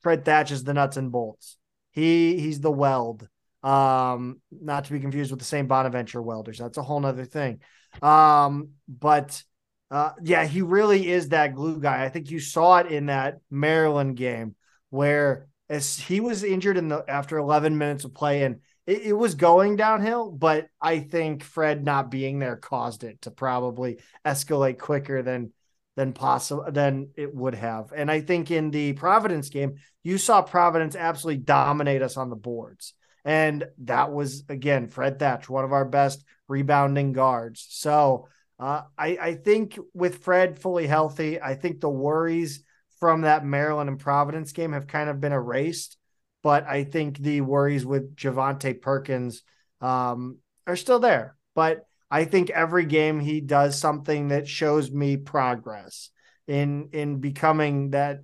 Fred 0.00 0.24
Thatch 0.24 0.50
is 0.50 0.64
the 0.64 0.74
nuts 0.74 0.96
and 0.96 1.12
bolts. 1.12 1.56
He 1.90 2.40
he's 2.40 2.60
the 2.60 2.70
weld. 2.70 3.28
Um, 3.62 4.40
not 4.50 4.84
to 4.84 4.92
be 4.92 5.00
confused 5.00 5.30
with 5.30 5.40
the 5.40 5.44
Saint 5.44 5.68
Bonaventure 5.68 6.22
welders. 6.22 6.58
That's 6.58 6.78
a 6.78 6.82
whole 6.82 7.00
nother 7.00 7.24
thing. 7.24 7.60
Um, 8.00 8.70
but 8.88 9.42
uh, 9.90 10.12
yeah, 10.22 10.46
he 10.46 10.62
really 10.62 11.08
is 11.08 11.30
that 11.30 11.54
glue 11.54 11.80
guy. 11.80 12.04
I 12.04 12.08
think 12.08 12.30
you 12.30 12.40
saw 12.40 12.78
it 12.78 12.86
in 12.92 13.06
that 13.06 13.38
Maryland 13.50 14.16
game 14.16 14.54
where 14.90 15.48
as 15.68 15.98
he 15.98 16.20
was 16.20 16.44
injured 16.44 16.76
in 16.76 16.88
the 16.88 17.04
after 17.08 17.36
11 17.38 17.76
minutes 17.76 18.04
of 18.04 18.14
play 18.14 18.42
and 18.42 18.60
it, 18.86 19.02
it 19.02 19.12
was 19.12 19.34
going 19.34 19.76
downhill, 19.76 20.30
but 20.30 20.68
I 20.80 21.00
think 21.00 21.44
Fred 21.44 21.84
not 21.84 22.10
being 22.10 22.38
there 22.38 22.56
caused 22.56 23.04
it 23.04 23.22
to 23.22 23.30
probably 23.30 23.98
escalate 24.24 24.78
quicker 24.78 25.22
than 25.22 25.52
than 25.94 26.12
possible 26.12 26.64
than 26.70 27.10
it 27.16 27.34
would 27.34 27.56
have. 27.56 27.92
And 27.94 28.10
I 28.10 28.20
think 28.20 28.50
in 28.50 28.70
the 28.70 28.92
Providence 28.92 29.48
game, 29.48 29.78
you 30.04 30.16
saw 30.16 30.42
Providence 30.42 30.94
absolutely 30.94 31.42
dominate 31.42 32.02
us 32.02 32.16
on 32.16 32.30
the 32.30 32.36
boards. 32.36 32.94
And 33.24 33.66
that 33.78 34.12
was 34.12 34.44
again 34.48 34.88
Fred 34.88 35.18
Thatch, 35.18 35.50
one 35.50 35.64
of 35.64 35.72
our 35.72 35.84
best 35.84 36.24
rebounding 36.48 37.12
guards. 37.12 37.66
So 37.68 38.28
uh, 38.58 38.82
I, 38.96 39.18
I 39.20 39.34
think 39.34 39.78
with 39.92 40.24
Fred 40.24 40.58
fully 40.58 40.86
healthy, 40.86 41.40
I 41.40 41.54
think 41.54 41.80
the 41.80 41.90
worries 41.90 42.62
from 43.00 43.22
that 43.22 43.44
Maryland 43.44 43.88
and 43.88 43.98
Providence 43.98 44.52
game 44.52 44.72
have 44.72 44.86
kind 44.86 45.08
of 45.08 45.20
been 45.20 45.32
erased. 45.32 45.96
But 46.42 46.66
I 46.66 46.84
think 46.84 47.18
the 47.18 47.40
worries 47.40 47.84
with 47.84 48.14
Javonte 48.16 48.80
Perkins 48.80 49.42
um, 49.80 50.38
are 50.66 50.76
still 50.76 51.00
there. 51.00 51.36
But 51.54 51.84
I 52.10 52.24
think 52.24 52.50
every 52.50 52.86
game 52.86 53.20
he 53.20 53.40
does 53.40 53.78
something 53.78 54.28
that 54.28 54.48
shows 54.48 54.90
me 54.90 55.16
progress 55.16 56.10
in 56.46 56.88
in 56.92 57.18
becoming 57.18 57.90
that 57.90 58.20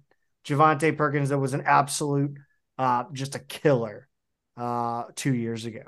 Javonte 0.47 0.97
Perkins 0.97 1.31
that 1.31 1.39
was 1.39 1.55
an 1.55 1.65
absolute 1.67 2.39
uh, 2.79 3.05
just 3.13 3.35
a 3.35 3.41
killer 3.41 4.09
uh, 4.57 5.05
two 5.15 5.35
years 5.35 5.65
ago. 5.65 5.83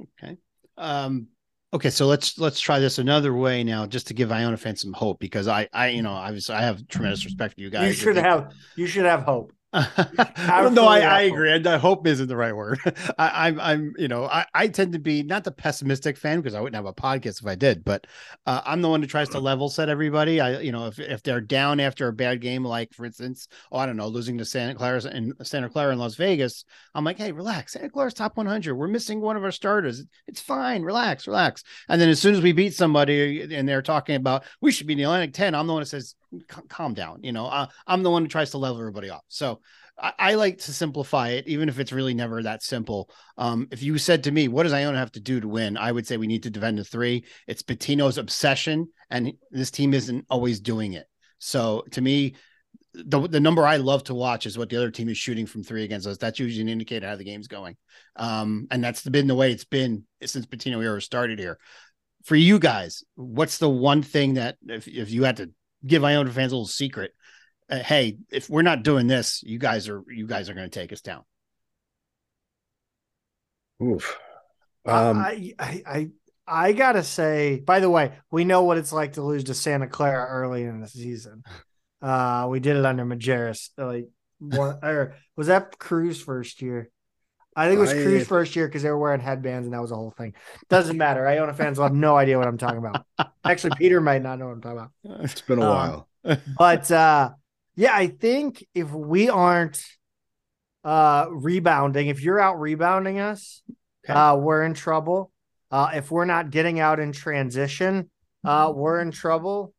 Okay. 0.00 0.36
Um, 0.76 1.28
okay, 1.72 1.90
so 1.90 2.06
let's 2.06 2.38
let's 2.38 2.60
try 2.60 2.78
this 2.78 2.98
another 2.98 3.34
way 3.34 3.64
now, 3.64 3.86
just 3.86 4.06
to 4.08 4.14
give 4.14 4.32
Iona 4.32 4.56
fans 4.56 4.80
some 4.80 4.92
hope, 4.92 5.18
because 5.18 5.48
I 5.48 5.68
I 5.72 5.88
you 5.88 6.02
know 6.02 6.10
obviously 6.10 6.54
I 6.54 6.62
have 6.62 6.86
tremendous 6.88 7.24
respect 7.24 7.54
for 7.54 7.60
you 7.60 7.70
guys. 7.70 7.88
You 7.88 7.92
should 7.92 8.16
have 8.16 8.52
you 8.76 8.86
should 8.86 9.04
have 9.04 9.22
hope. 9.22 9.52
No, 9.74 10.86
I, 10.86 11.00
I 11.00 11.20
agree. 11.22 11.52
I, 11.52 11.76
hope 11.76 12.06
isn't 12.06 12.26
the 12.26 12.36
right 12.36 12.56
word. 12.56 12.78
I, 13.18 13.48
am 13.48 13.60
I'm, 13.60 13.60
I'm, 13.60 13.94
you 13.98 14.08
know, 14.08 14.24
I, 14.24 14.46
I 14.54 14.68
tend 14.68 14.94
to 14.94 14.98
be 14.98 15.22
not 15.22 15.44
the 15.44 15.50
pessimistic 15.50 16.16
fan 16.16 16.38
because 16.38 16.54
I 16.54 16.60
wouldn't 16.60 16.76
have 16.76 16.86
a 16.86 16.94
podcast 16.94 17.42
if 17.42 17.46
I 17.46 17.54
did, 17.54 17.84
but 17.84 18.06
uh, 18.46 18.62
I'm 18.64 18.80
the 18.80 18.88
one 18.88 19.02
who 19.02 19.06
tries 19.06 19.28
to 19.30 19.40
level 19.40 19.68
set 19.68 19.90
everybody. 19.90 20.40
I, 20.40 20.60
you 20.60 20.72
know, 20.72 20.86
if, 20.86 20.98
if 20.98 21.22
they're 21.22 21.42
down 21.42 21.80
after 21.80 22.08
a 22.08 22.14
bad 22.14 22.40
game, 22.40 22.64
like 22.64 22.94
for 22.94 23.04
instance, 23.04 23.48
oh, 23.70 23.78
I 23.78 23.84
don't 23.84 23.98
know, 23.98 24.08
losing 24.08 24.38
to 24.38 24.44
Santa 24.46 24.74
Clara 24.74 25.02
and 25.04 25.34
Santa 25.42 25.68
Clara 25.68 25.92
in 25.92 25.98
Las 25.98 26.14
Vegas, 26.14 26.64
I'm 26.94 27.04
like, 27.04 27.18
hey, 27.18 27.32
relax. 27.32 27.74
Santa 27.74 27.90
Clara's 27.90 28.14
top 28.14 28.38
100. 28.38 28.74
We're 28.74 28.88
missing 28.88 29.20
one 29.20 29.36
of 29.36 29.44
our 29.44 29.52
starters. 29.52 30.02
It's 30.26 30.40
fine. 30.40 30.82
Relax, 30.82 31.26
relax. 31.26 31.62
And 31.90 32.00
then 32.00 32.08
as 32.08 32.20
soon 32.20 32.34
as 32.34 32.40
we 32.40 32.52
beat 32.52 32.72
somebody 32.72 33.54
and 33.54 33.68
they're 33.68 33.82
talking 33.82 34.16
about 34.16 34.44
we 34.62 34.72
should 34.72 34.86
be 34.86 34.94
in 34.94 34.98
the 34.98 35.04
Atlantic 35.04 35.34
10, 35.34 35.54
I'm 35.54 35.66
the 35.66 35.74
one 35.74 35.82
that 35.82 35.86
says, 35.86 36.14
calm 36.68 36.94
down. 36.94 37.22
You 37.22 37.32
know, 37.32 37.46
uh, 37.46 37.66
I'm 37.86 38.02
the 38.02 38.10
one 38.10 38.22
who 38.22 38.28
tries 38.28 38.50
to 38.50 38.58
level 38.58 38.80
everybody 38.80 39.10
off. 39.10 39.24
So 39.28 39.60
I, 39.98 40.12
I, 40.18 40.34
like 40.34 40.58
to 40.58 40.72
simplify 40.72 41.30
it, 41.30 41.48
even 41.48 41.68
if 41.68 41.78
it's 41.78 41.92
really 41.92 42.14
never 42.14 42.42
that 42.42 42.62
simple. 42.62 43.10
Um, 43.36 43.68
if 43.70 43.82
you 43.82 43.98
said 43.98 44.24
to 44.24 44.30
me, 44.30 44.48
what 44.48 44.64
does 44.64 44.72
Iona 44.72 44.98
have 44.98 45.12
to 45.12 45.20
do 45.20 45.40
to 45.40 45.48
win? 45.48 45.76
I 45.76 45.92
would 45.92 46.06
say 46.06 46.16
we 46.16 46.26
need 46.26 46.44
to 46.44 46.50
defend 46.50 46.78
the 46.78 46.84
three. 46.84 47.24
It's 47.46 47.62
Pitino's 47.62 48.18
obsession, 48.18 48.88
and 49.10 49.32
this 49.50 49.70
team 49.70 49.94
isn't 49.94 50.26
always 50.30 50.60
doing 50.60 50.92
it. 50.92 51.06
So 51.38 51.84
to 51.92 52.00
me, 52.00 52.34
the 52.94 53.28
the 53.28 53.40
number 53.40 53.66
I 53.66 53.76
love 53.76 54.04
to 54.04 54.14
watch 54.14 54.46
is 54.46 54.58
what 54.58 54.70
the 54.70 54.76
other 54.76 54.90
team 54.90 55.08
is 55.08 55.18
shooting 55.18 55.46
from 55.46 55.62
three 55.62 55.84
against 55.84 56.06
us. 56.06 56.18
That's 56.18 56.38
usually 56.38 56.62
an 56.62 56.68
indicator 56.68 57.06
how 57.06 57.16
the 57.16 57.24
game's 57.24 57.48
going. 57.48 57.76
Um, 58.16 58.66
and 58.70 58.82
that's 58.82 59.02
been 59.02 59.26
the 59.26 59.34
way 59.34 59.52
it's 59.52 59.64
been 59.64 60.04
since 60.24 60.46
Pitino 60.46 60.82
era 60.82 61.00
started 61.00 61.38
here. 61.38 61.58
For 62.24 62.36
you 62.36 62.58
guys, 62.58 63.04
what's 63.14 63.58
the 63.58 63.68
one 63.68 64.02
thing 64.02 64.34
that 64.34 64.56
if, 64.66 64.88
if 64.88 65.10
you 65.10 65.24
had 65.24 65.36
to 65.36 65.50
give 65.86 66.04
Iona 66.04 66.30
fans 66.30 66.52
a 66.52 66.56
little 66.56 66.66
secret. 66.66 67.12
Uh, 67.70 67.78
hey, 67.78 68.18
if 68.30 68.48
we're 68.48 68.62
not 68.62 68.82
doing 68.82 69.06
this, 69.06 69.42
you 69.42 69.58
guys 69.58 69.88
are 69.88 70.02
you 70.08 70.26
guys 70.26 70.48
are 70.48 70.54
going 70.54 70.68
to 70.68 70.80
take 70.80 70.92
us 70.92 71.00
down. 71.00 71.22
Oof. 73.82 74.18
Um, 74.86 75.18
I, 75.18 75.52
I, 75.58 75.82
I 75.86 76.08
I 76.46 76.72
gotta 76.72 77.02
say. 77.02 77.60
By 77.60 77.80
the 77.80 77.90
way, 77.90 78.12
we 78.30 78.44
know 78.44 78.62
what 78.62 78.78
it's 78.78 78.92
like 78.92 79.14
to 79.14 79.22
lose 79.22 79.44
to 79.44 79.54
Santa 79.54 79.86
Clara 79.86 80.26
early 80.26 80.64
in 80.64 80.80
the 80.80 80.88
season. 80.88 81.42
Uh, 82.00 82.46
we 82.48 82.60
did 82.60 82.76
it 82.76 82.86
under 82.86 83.04
Majerus. 83.04 83.70
Like, 83.76 84.08
one, 84.38 84.78
or 84.82 85.16
was 85.36 85.48
that 85.48 85.78
Crews 85.78 86.22
first 86.22 86.62
year? 86.62 86.90
I 87.58 87.66
think 87.66 87.78
it 87.78 87.80
was 87.80 87.90
I, 87.90 88.02
Crews 88.04 88.28
first 88.28 88.54
year 88.54 88.68
because 88.68 88.84
they 88.84 88.90
were 88.90 88.98
wearing 88.98 89.20
headbands 89.20 89.66
and 89.66 89.74
that 89.74 89.80
was 89.80 89.90
the 89.90 89.96
whole 89.96 90.12
thing. 90.12 90.32
Doesn't 90.68 90.96
matter. 90.96 91.26
Iona 91.26 91.52
fans 91.52 91.76
will 91.76 91.86
have 91.86 91.92
no 91.92 92.16
idea 92.16 92.38
what 92.38 92.46
I'm 92.46 92.56
talking 92.56 92.78
about. 92.78 93.04
Actually, 93.44 93.72
Peter 93.76 94.00
might 94.00 94.22
not 94.22 94.38
know 94.38 94.46
what 94.46 94.52
I'm 94.52 94.60
talking 94.60 94.78
about. 94.78 95.24
It's 95.24 95.40
been 95.40 95.58
a 95.58 95.62
um, 95.62 95.68
while. 96.22 96.38
but 96.56 96.88
uh, 96.92 97.30
yeah, 97.74 97.96
I 97.96 98.06
think 98.06 98.64
if 98.76 98.92
we 98.92 99.28
aren't 99.28 99.84
uh, 100.84 101.26
rebounding, 101.30 102.06
if 102.06 102.22
you're 102.22 102.38
out 102.38 102.60
rebounding 102.60 103.18
us, 103.18 103.60
okay. 104.08 104.16
uh, 104.16 104.36
we're 104.36 104.62
in 104.62 104.74
trouble. 104.74 105.32
Uh, 105.72 105.90
if 105.94 106.12
we're 106.12 106.26
not 106.26 106.50
getting 106.50 106.78
out 106.78 107.00
in 107.00 107.10
transition, 107.10 108.08
uh, 108.44 108.72
we're 108.72 109.00
in 109.00 109.10
trouble. 109.10 109.74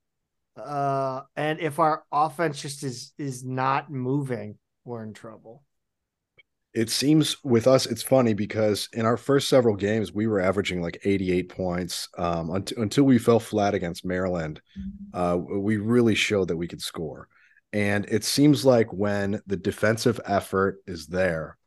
Uh, 0.57 1.21
and 1.37 1.61
if 1.61 1.79
our 1.79 2.03
offense 2.11 2.61
just 2.61 2.83
is 2.83 3.13
is 3.17 3.45
not 3.45 3.89
moving, 3.89 4.57
we're 4.83 5.03
in 5.03 5.13
trouble 5.13 5.63
it 6.73 6.89
seems 6.89 7.37
with 7.43 7.67
us 7.67 7.85
it's 7.85 8.03
funny 8.03 8.33
because 8.33 8.89
in 8.93 9.05
our 9.05 9.17
first 9.17 9.49
several 9.49 9.75
games 9.75 10.13
we 10.13 10.27
were 10.27 10.39
averaging 10.39 10.81
like 10.81 11.01
88 11.03 11.49
points 11.49 12.09
um, 12.17 12.51
until, 12.51 12.83
until 12.83 13.03
we 13.05 13.17
fell 13.17 13.39
flat 13.39 13.73
against 13.73 14.05
maryland 14.05 14.61
uh, 15.13 15.37
we 15.37 15.77
really 15.77 16.15
showed 16.15 16.49
that 16.49 16.57
we 16.57 16.67
could 16.67 16.81
score. 16.81 17.27
And 17.71 18.05
it 18.05 18.23
seems 18.23 18.65
like 18.65 18.91
when 18.91 19.41
the 19.45 19.57
defensive 19.57 20.19
effort 20.25 20.79
is 20.87 21.07
there 21.07 21.57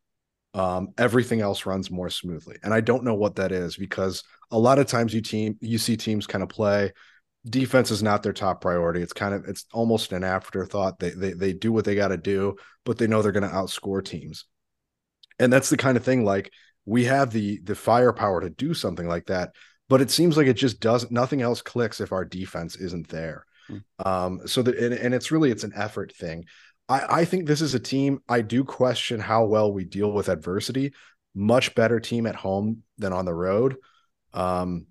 um, 0.55 0.89
everything 0.99 1.41
else 1.41 1.65
runs 1.65 1.91
more 1.91 2.11
smoothly. 2.11 2.57
And 2.63 2.73
i 2.73 2.81
don't 2.81 3.05
know 3.05 3.15
what 3.15 3.37
that 3.37 3.53
is 3.53 3.77
because 3.77 4.23
a 4.51 4.59
lot 4.59 4.79
of 4.79 4.87
times 4.87 5.15
you 5.15 5.21
team 5.21 5.57
you 5.61 5.79
see 5.79 5.97
teams 5.97 6.27
kind 6.27 6.43
of 6.43 6.49
play 6.49 6.93
defense 7.49 7.91
is 7.91 8.05
not 8.05 8.23
their 8.23 8.33
top 8.33 8.61
priority. 8.61 9.03
It's 9.03 9.13
kind 9.13 9.35
of 9.35 9.47
it's 9.47 9.67
almost 9.73 10.13
an 10.13 10.23
afterthought. 10.23 11.01
They 11.01 11.11
they, 11.11 11.33
they 11.33 11.53
do 11.53 11.73
what 11.73 11.85
they 11.85 11.97
got 11.97 12.09
to 12.09 12.17
do 12.17 12.57
but 12.85 12.99
they 12.99 13.07
know 13.07 13.23
they're 13.23 13.33
going 13.33 13.49
to 13.49 13.55
outscore 13.55 14.05
teams 14.05 14.45
and 15.39 15.53
that's 15.53 15.71
the 15.71 15.77
kind 15.77 15.97
of 15.97 16.05
thing 16.05 16.25
like 16.25 16.53
we 16.85 17.05
have 17.05 17.33
the 17.33 17.61
the 17.65 17.75
firepower 17.75 18.41
to 18.41 18.51
do 18.51 18.75
something 18.75 19.09
like 19.09 19.27
that 19.27 19.53
but 19.93 20.01
it 20.01 20.11
seems 20.11 20.39
like 20.39 20.47
it 20.47 20.55
just 20.55 20.81
doesn't. 20.81 21.13
Nothing 21.13 21.43
else 21.43 21.61
clicks 21.61 22.01
if 22.01 22.13
our 22.13 22.25
defense 22.25 22.77
isn't 22.77 23.09
there. 23.09 23.45
Mm. 23.69 23.83
Um, 24.07 24.41
so 24.47 24.63
that 24.63 24.79
and, 24.79 24.95
and, 24.95 25.13
it's 25.13 25.31
really 25.31 25.51
it's 25.51 25.65
an 25.65 25.75
effort 25.77 26.15
thing. 26.15 26.47
I, 26.89 27.21
I 27.21 27.25
think 27.27 27.47
this 27.47 27.61
is 27.61 27.75
a 27.75 27.79
team. 27.79 28.21
I 28.27 28.41
do 28.41 28.65
question 28.65 29.21
how 29.21 29.45
well 29.45 29.71
we 29.71 29.85
deal 29.85 30.11
with 30.11 30.31
adversity. 30.31 30.95
Much 31.35 31.75
better 31.75 32.01
team 32.01 32.27
at 32.27 32.37
home 32.37 32.85
than 32.97 33.13
on 33.13 33.27
the 33.27 33.35
road. 33.35 33.77
Um, 34.33 34.87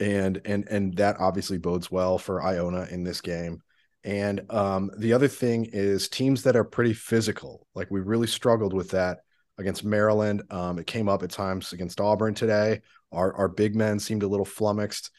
and 0.00 0.40
and 0.46 0.66
and 0.68 0.96
that 0.96 1.16
obviously 1.20 1.58
bodes 1.58 1.90
well 1.90 2.16
for 2.16 2.42
Iona 2.42 2.86
in 2.90 3.04
this 3.04 3.20
game. 3.20 3.60
And 4.04 4.50
um, 4.50 4.90
the 4.96 5.12
other 5.12 5.28
thing 5.28 5.68
is 5.70 6.08
teams 6.08 6.44
that 6.44 6.56
are 6.56 6.64
pretty 6.64 6.94
physical. 6.94 7.66
Like 7.74 7.90
we 7.90 8.00
really 8.00 8.26
struggled 8.26 8.72
with 8.72 8.92
that 8.92 9.18
against 9.58 9.84
Maryland. 9.84 10.42
Um, 10.50 10.78
it 10.78 10.86
came 10.86 11.08
up 11.08 11.22
at 11.22 11.30
times 11.30 11.72
against 11.72 12.00
Auburn 12.00 12.34
today. 12.34 12.80
Our 13.12 13.34
our 13.34 13.48
big 13.48 13.74
men 13.74 13.98
seemed 13.98 14.22
a 14.22 14.28
little 14.28 14.46
flummoxed. 14.46 15.10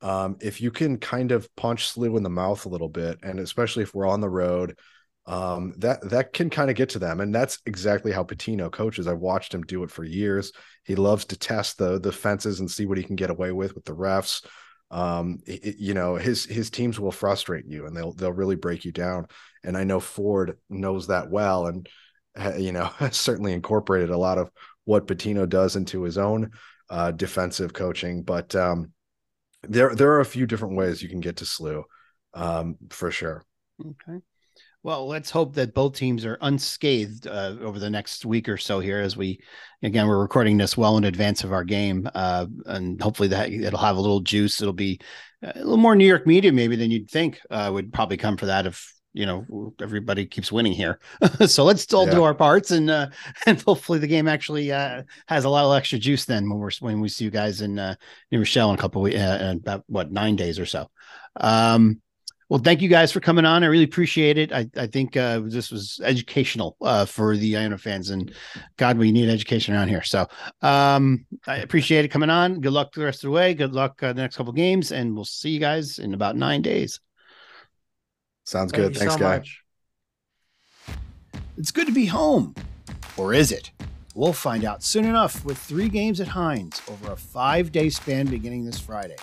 Um, 0.00 0.36
if 0.40 0.60
you 0.60 0.70
can 0.72 0.98
kind 0.98 1.30
of 1.30 1.54
punch 1.54 1.92
SLU 1.92 2.16
in 2.16 2.24
the 2.24 2.30
mouth 2.30 2.66
a 2.66 2.68
little 2.68 2.88
bit, 2.88 3.18
and 3.22 3.38
especially 3.38 3.84
if 3.84 3.94
we're 3.94 4.08
on 4.08 4.20
the 4.20 4.28
road, 4.28 4.76
um, 5.26 5.74
that 5.78 6.08
that 6.10 6.32
can 6.32 6.50
kind 6.50 6.70
of 6.70 6.76
get 6.76 6.88
to 6.90 6.98
them, 6.98 7.20
and 7.20 7.32
that's 7.32 7.60
exactly 7.66 8.10
how 8.10 8.24
Pitino 8.24 8.70
coaches. 8.70 9.06
I've 9.06 9.18
watched 9.18 9.54
him 9.54 9.62
do 9.62 9.84
it 9.84 9.90
for 9.90 10.02
years. 10.02 10.52
He 10.84 10.96
loves 10.96 11.24
to 11.26 11.38
test 11.38 11.78
the 11.78 12.00
the 12.00 12.10
fences 12.10 12.58
and 12.58 12.70
see 12.70 12.86
what 12.86 12.98
he 12.98 13.04
can 13.04 13.16
get 13.16 13.30
away 13.30 13.52
with 13.52 13.74
with 13.74 13.84
the 13.84 13.94
refs. 13.94 14.44
Um, 14.90 15.38
it, 15.46 15.76
you 15.78 15.94
know, 15.94 16.16
his 16.16 16.44
his 16.44 16.70
teams 16.70 16.98
will 16.98 17.12
frustrate 17.12 17.66
you, 17.66 17.86
and 17.86 17.96
they'll 17.96 18.12
they'll 18.12 18.32
really 18.32 18.56
break 18.56 18.84
you 18.84 18.90
down. 18.90 19.26
And 19.62 19.76
I 19.76 19.84
know 19.84 20.00
Ford 20.00 20.58
knows 20.68 21.06
that 21.06 21.30
well, 21.30 21.66
and 21.66 21.88
you 22.58 22.72
know, 22.72 22.90
certainly 23.10 23.52
incorporated 23.52 24.10
a 24.10 24.18
lot 24.18 24.38
of 24.38 24.50
what 24.84 25.06
Pitino 25.06 25.48
does 25.48 25.76
into 25.76 26.02
his 26.02 26.18
own 26.18 26.50
uh, 26.90 27.10
defensive 27.12 27.72
coaching. 27.72 28.22
But 28.22 28.54
um, 28.54 28.92
there 29.62 29.94
there 29.94 30.12
are 30.12 30.20
a 30.20 30.26
few 30.26 30.46
different 30.46 30.76
ways 30.76 31.02
you 31.02 31.08
can 31.08 31.20
get 31.20 31.36
to 31.36 31.44
SLU, 31.44 31.84
um, 32.34 32.76
for 32.90 33.10
sure. 33.10 33.44
Okay. 33.80 34.20
Well, 34.84 35.06
let's 35.06 35.30
hope 35.30 35.54
that 35.54 35.74
both 35.74 35.94
teams 35.94 36.24
are 36.24 36.38
unscathed 36.40 37.28
uh, 37.28 37.54
over 37.60 37.78
the 37.78 37.88
next 37.88 38.26
week 38.26 38.48
or 38.48 38.56
so 38.56 38.80
here. 38.80 38.98
As 38.98 39.16
we, 39.16 39.38
again, 39.84 40.08
we're 40.08 40.20
recording 40.20 40.56
this 40.56 40.76
well 40.76 40.96
in 40.96 41.04
advance 41.04 41.44
of 41.44 41.52
our 41.52 41.62
game, 41.62 42.08
uh, 42.12 42.46
and 42.66 43.00
hopefully 43.00 43.28
that 43.28 43.52
it'll 43.52 43.78
have 43.78 43.96
a 43.96 44.00
little 44.00 44.20
juice. 44.20 44.60
It'll 44.60 44.72
be 44.72 44.98
uh, 45.44 45.52
a 45.54 45.58
little 45.60 45.76
more 45.76 45.94
New 45.94 46.06
York 46.06 46.26
media 46.26 46.52
maybe 46.52 46.74
than 46.74 46.90
you'd 46.90 47.10
think 47.10 47.38
uh, 47.48 47.70
would 47.72 47.92
probably 47.92 48.16
come 48.16 48.36
for 48.36 48.46
that 48.46 48.66
if 48.66 48.92
you 49.12 49.26
know 49.26 49.74
everybody 49.80 50.26
keeps 50.26 50.50
winning 50.50 50.72
here. 50.72 50.98
so 51.46 51.64
let's 51.64 51.82
still 51.82 52.06
yeah. 52.06 52.14
do 52.14 52.22
our 52.22 52.34
parts, 52.34 52.70
and 52.70 52.90
uh, 52.90 53.08
and 53.46 53.60
hopefully 53.62 53.98
the 53.98 54.06
game 54.06 54.28
actually 54.28 54.72
uh, 54.72 55.02
has 55.26 55.44
a 55.44 55.48
lot 55.48 55.64
of 55.64 55.76
extra 55.76 55.98
juice 55.98 56.24
then 56.24 56.48
when 56.48 56.58
we're 56.58 56.70
when 56.80 57.00
we 57.00 57.08
see 57.08 57.24
you 57.24 57.30
guys 57.30 57.60
in 57.60 57.74
New 57.74 58.38
Rochelle 58.38 58.70
in 58.70 58.78
a 58.78 58.80
couple 58.80 59.06
of, 59.06 59.14
uh, 59.14 59.54
about 59.56 59.84
what 59.86 60.12
nine 60.12 60.36
days 60.36 60.58
or 60.58 60.66
so. 60.66 60.90
Um, 61.36 62.00
well, 62.52 62.60
thank 62.60 62.82
you 62.82 62.88
guys 62.90 63.10
for 63.10 63.20
coming 63.20 63.46
on. 63.46 63.64
I 63.64 63.68
really 63.68 63.84
appreciate 63.84 64.36
it. 64.36 64.52
I, 64.52 64.68
I 64.76 64.86
think 64.86 65.16
uh, 65.16 65.40
this 65.42 65.70
was 65.70 65.98
educational 66.04 66.76
uh, 66.82 67.06
for 67.06 67.34
the 67.34 67.56
Iona 67.56 67.78
fans, 67.78 68.10
and 68.10 68.30
God, 68.76 68.98
we 68.98 69.10
need 69.10 69.30
education 69.30 69.74
around 69.74 69.88
here. 69.88 70.02
So 70.02 70.28
um, 70.60 71.24
I 71.46 71.56
appreciate 71.56 72.04
it 72.04 72.08
coming 72.08 72.28
on. 72.28 72.60
Good 72.60 72.74
luck 72.74 72.92
the 72.92 73.06
rest 73.06 73.24
of 73.24 73.28
the 73.28 73.30
way. 73.30 73.54
Good 73.54 73.72
luck 73.72 74.02
uh, 74.02 74.12
the 74.12 74.20
next 74.20 74.36
couple 74.36 74.52
games, 74.52 74.92
and 74.92 75.14
we'll 75.14 75.24
see 75.24 75.48
you 75.48 75.60
guys 75.60 75.98
in 75.98 76.12
about 76.12 76.36
nine 76.36 76.60
days. 76.60 77.00
Sounds 78.44 78.72
thank 78.72 78.82
good. 78.82 78.96
Thanks, 78.96 79.14
so 79.14 79.20
guy. 79.20 79.38
Much. 79.38 79.62
It's 81.56 81.70
good 81.70 81.86
to 81.86 81.92
be 81.92 82.06
home, 82.06 82.54
or 83.16 83.34
is 83.34 83.52
it? 83.52 83.70
We'll 84.14 84.32
find 84.32 84.64
out 84.64 84.82
soon 84.82 85.04
enough 85.04 85.44
with 85.44 85.58
three 85.58 85.88
games 85.88 86.20
at 86.20 86.28
Hynes 86.28 86.80
over 86.90 87.12
a 87.12 87.16
five 87.16 87.72
day 87.72 87.88
span 87.88 88.26
beginning 88.26 88.64
this 88.64 88.78
Friday. 88.78 89.16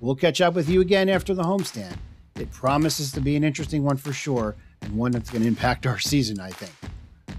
We'll 0.00 0.14
catch 0.14 0.40
up 0.40 0.54
with 0.54 0.68
you 0.68 0.80
again 0.80 1.08
after 1.08 1.32
the 1.34 1.42
homestand. 1.42 1.96
It 2.38 2.50
promises 2.52 3.12
to 3.12 3.20
be 3.20 3.36
an 3.36 3.44
interesting 3.44 3.82
one 3.82 3.96
for 3.96 4.12
sure, 4.12 4.54
and 4.82 4.96
one 4.96 5.12
that's 5.12 5.30
going 5.30 5.42
to 5.42 5.48
impact 5.48 5.86
our 5.86 5.98
season, 5.98 6.38
I 6.38 6.50
think. 6.50 6.72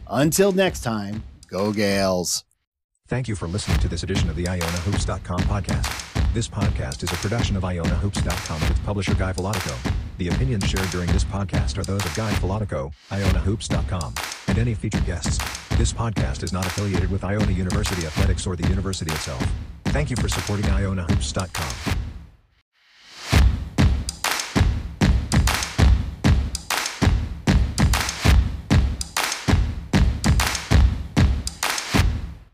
Until 0.09 0.51
next 0.51 0.82
time, 0.82 1.23
go 1.47 1.71
Gaels. 1.71 2.43
Thank 3.07 3.28
you 3.28 3.36
for 3.36 3.47
listening 3.47 3.80
to 3.80 3.88
this 3.88 4.03
edition 4.03 4.30
of 4.30 4.36
the 4.36 4.45
IonaHoops.com 4.45 5.39
podcast. 5.41 6.34
This 6.34 6.47
podcast 6.47 7.03
is 7.03 7.11
a 7.11 7.15
production 7.15 7.55
of 7.55 7.63
IonaHoops.com 7.63 8.61
and 8.61 8.71
its 8.71 8.80
publisher 8.82 9.13
Guy 9.15 9.34
Filatico. 9.34 9.93
The 10.18 10.30
opinions 10.30 10.68
shared 10.68 10.89
during 10.89 11.11
this 11.11 11.24
podcast 11.24 11.78
are 11.78 11.84
those 11.84 12.03
of 12.03 12.15
Guy 12.15 12.32
Filatico, 12.34 12.91
IonaHoops.com, 13.11 14.15
and 14.47 14.57
any 14.57 14.74
featured 14.74 15.05
guests. 15.05 15.38
This 15.78 15.93
podcast 15.93 16.41
is 16.41 16.51
not 16.51 16.65
affiliated 16.65 17.11
with 17.11 17.24
Iona 17.24 17.51
University 17.51 18.07
Athletics 18.07 18.47
or 18.47 18.55
the 18.55 18.68
university 18.68 19.11
itself. 19.11 19.45
Thank 19.86 20.09
you 20.09 20.15
for 20.15 20.28
supporting 20.28 20.65
IonaHoops.com. 20.65 22.07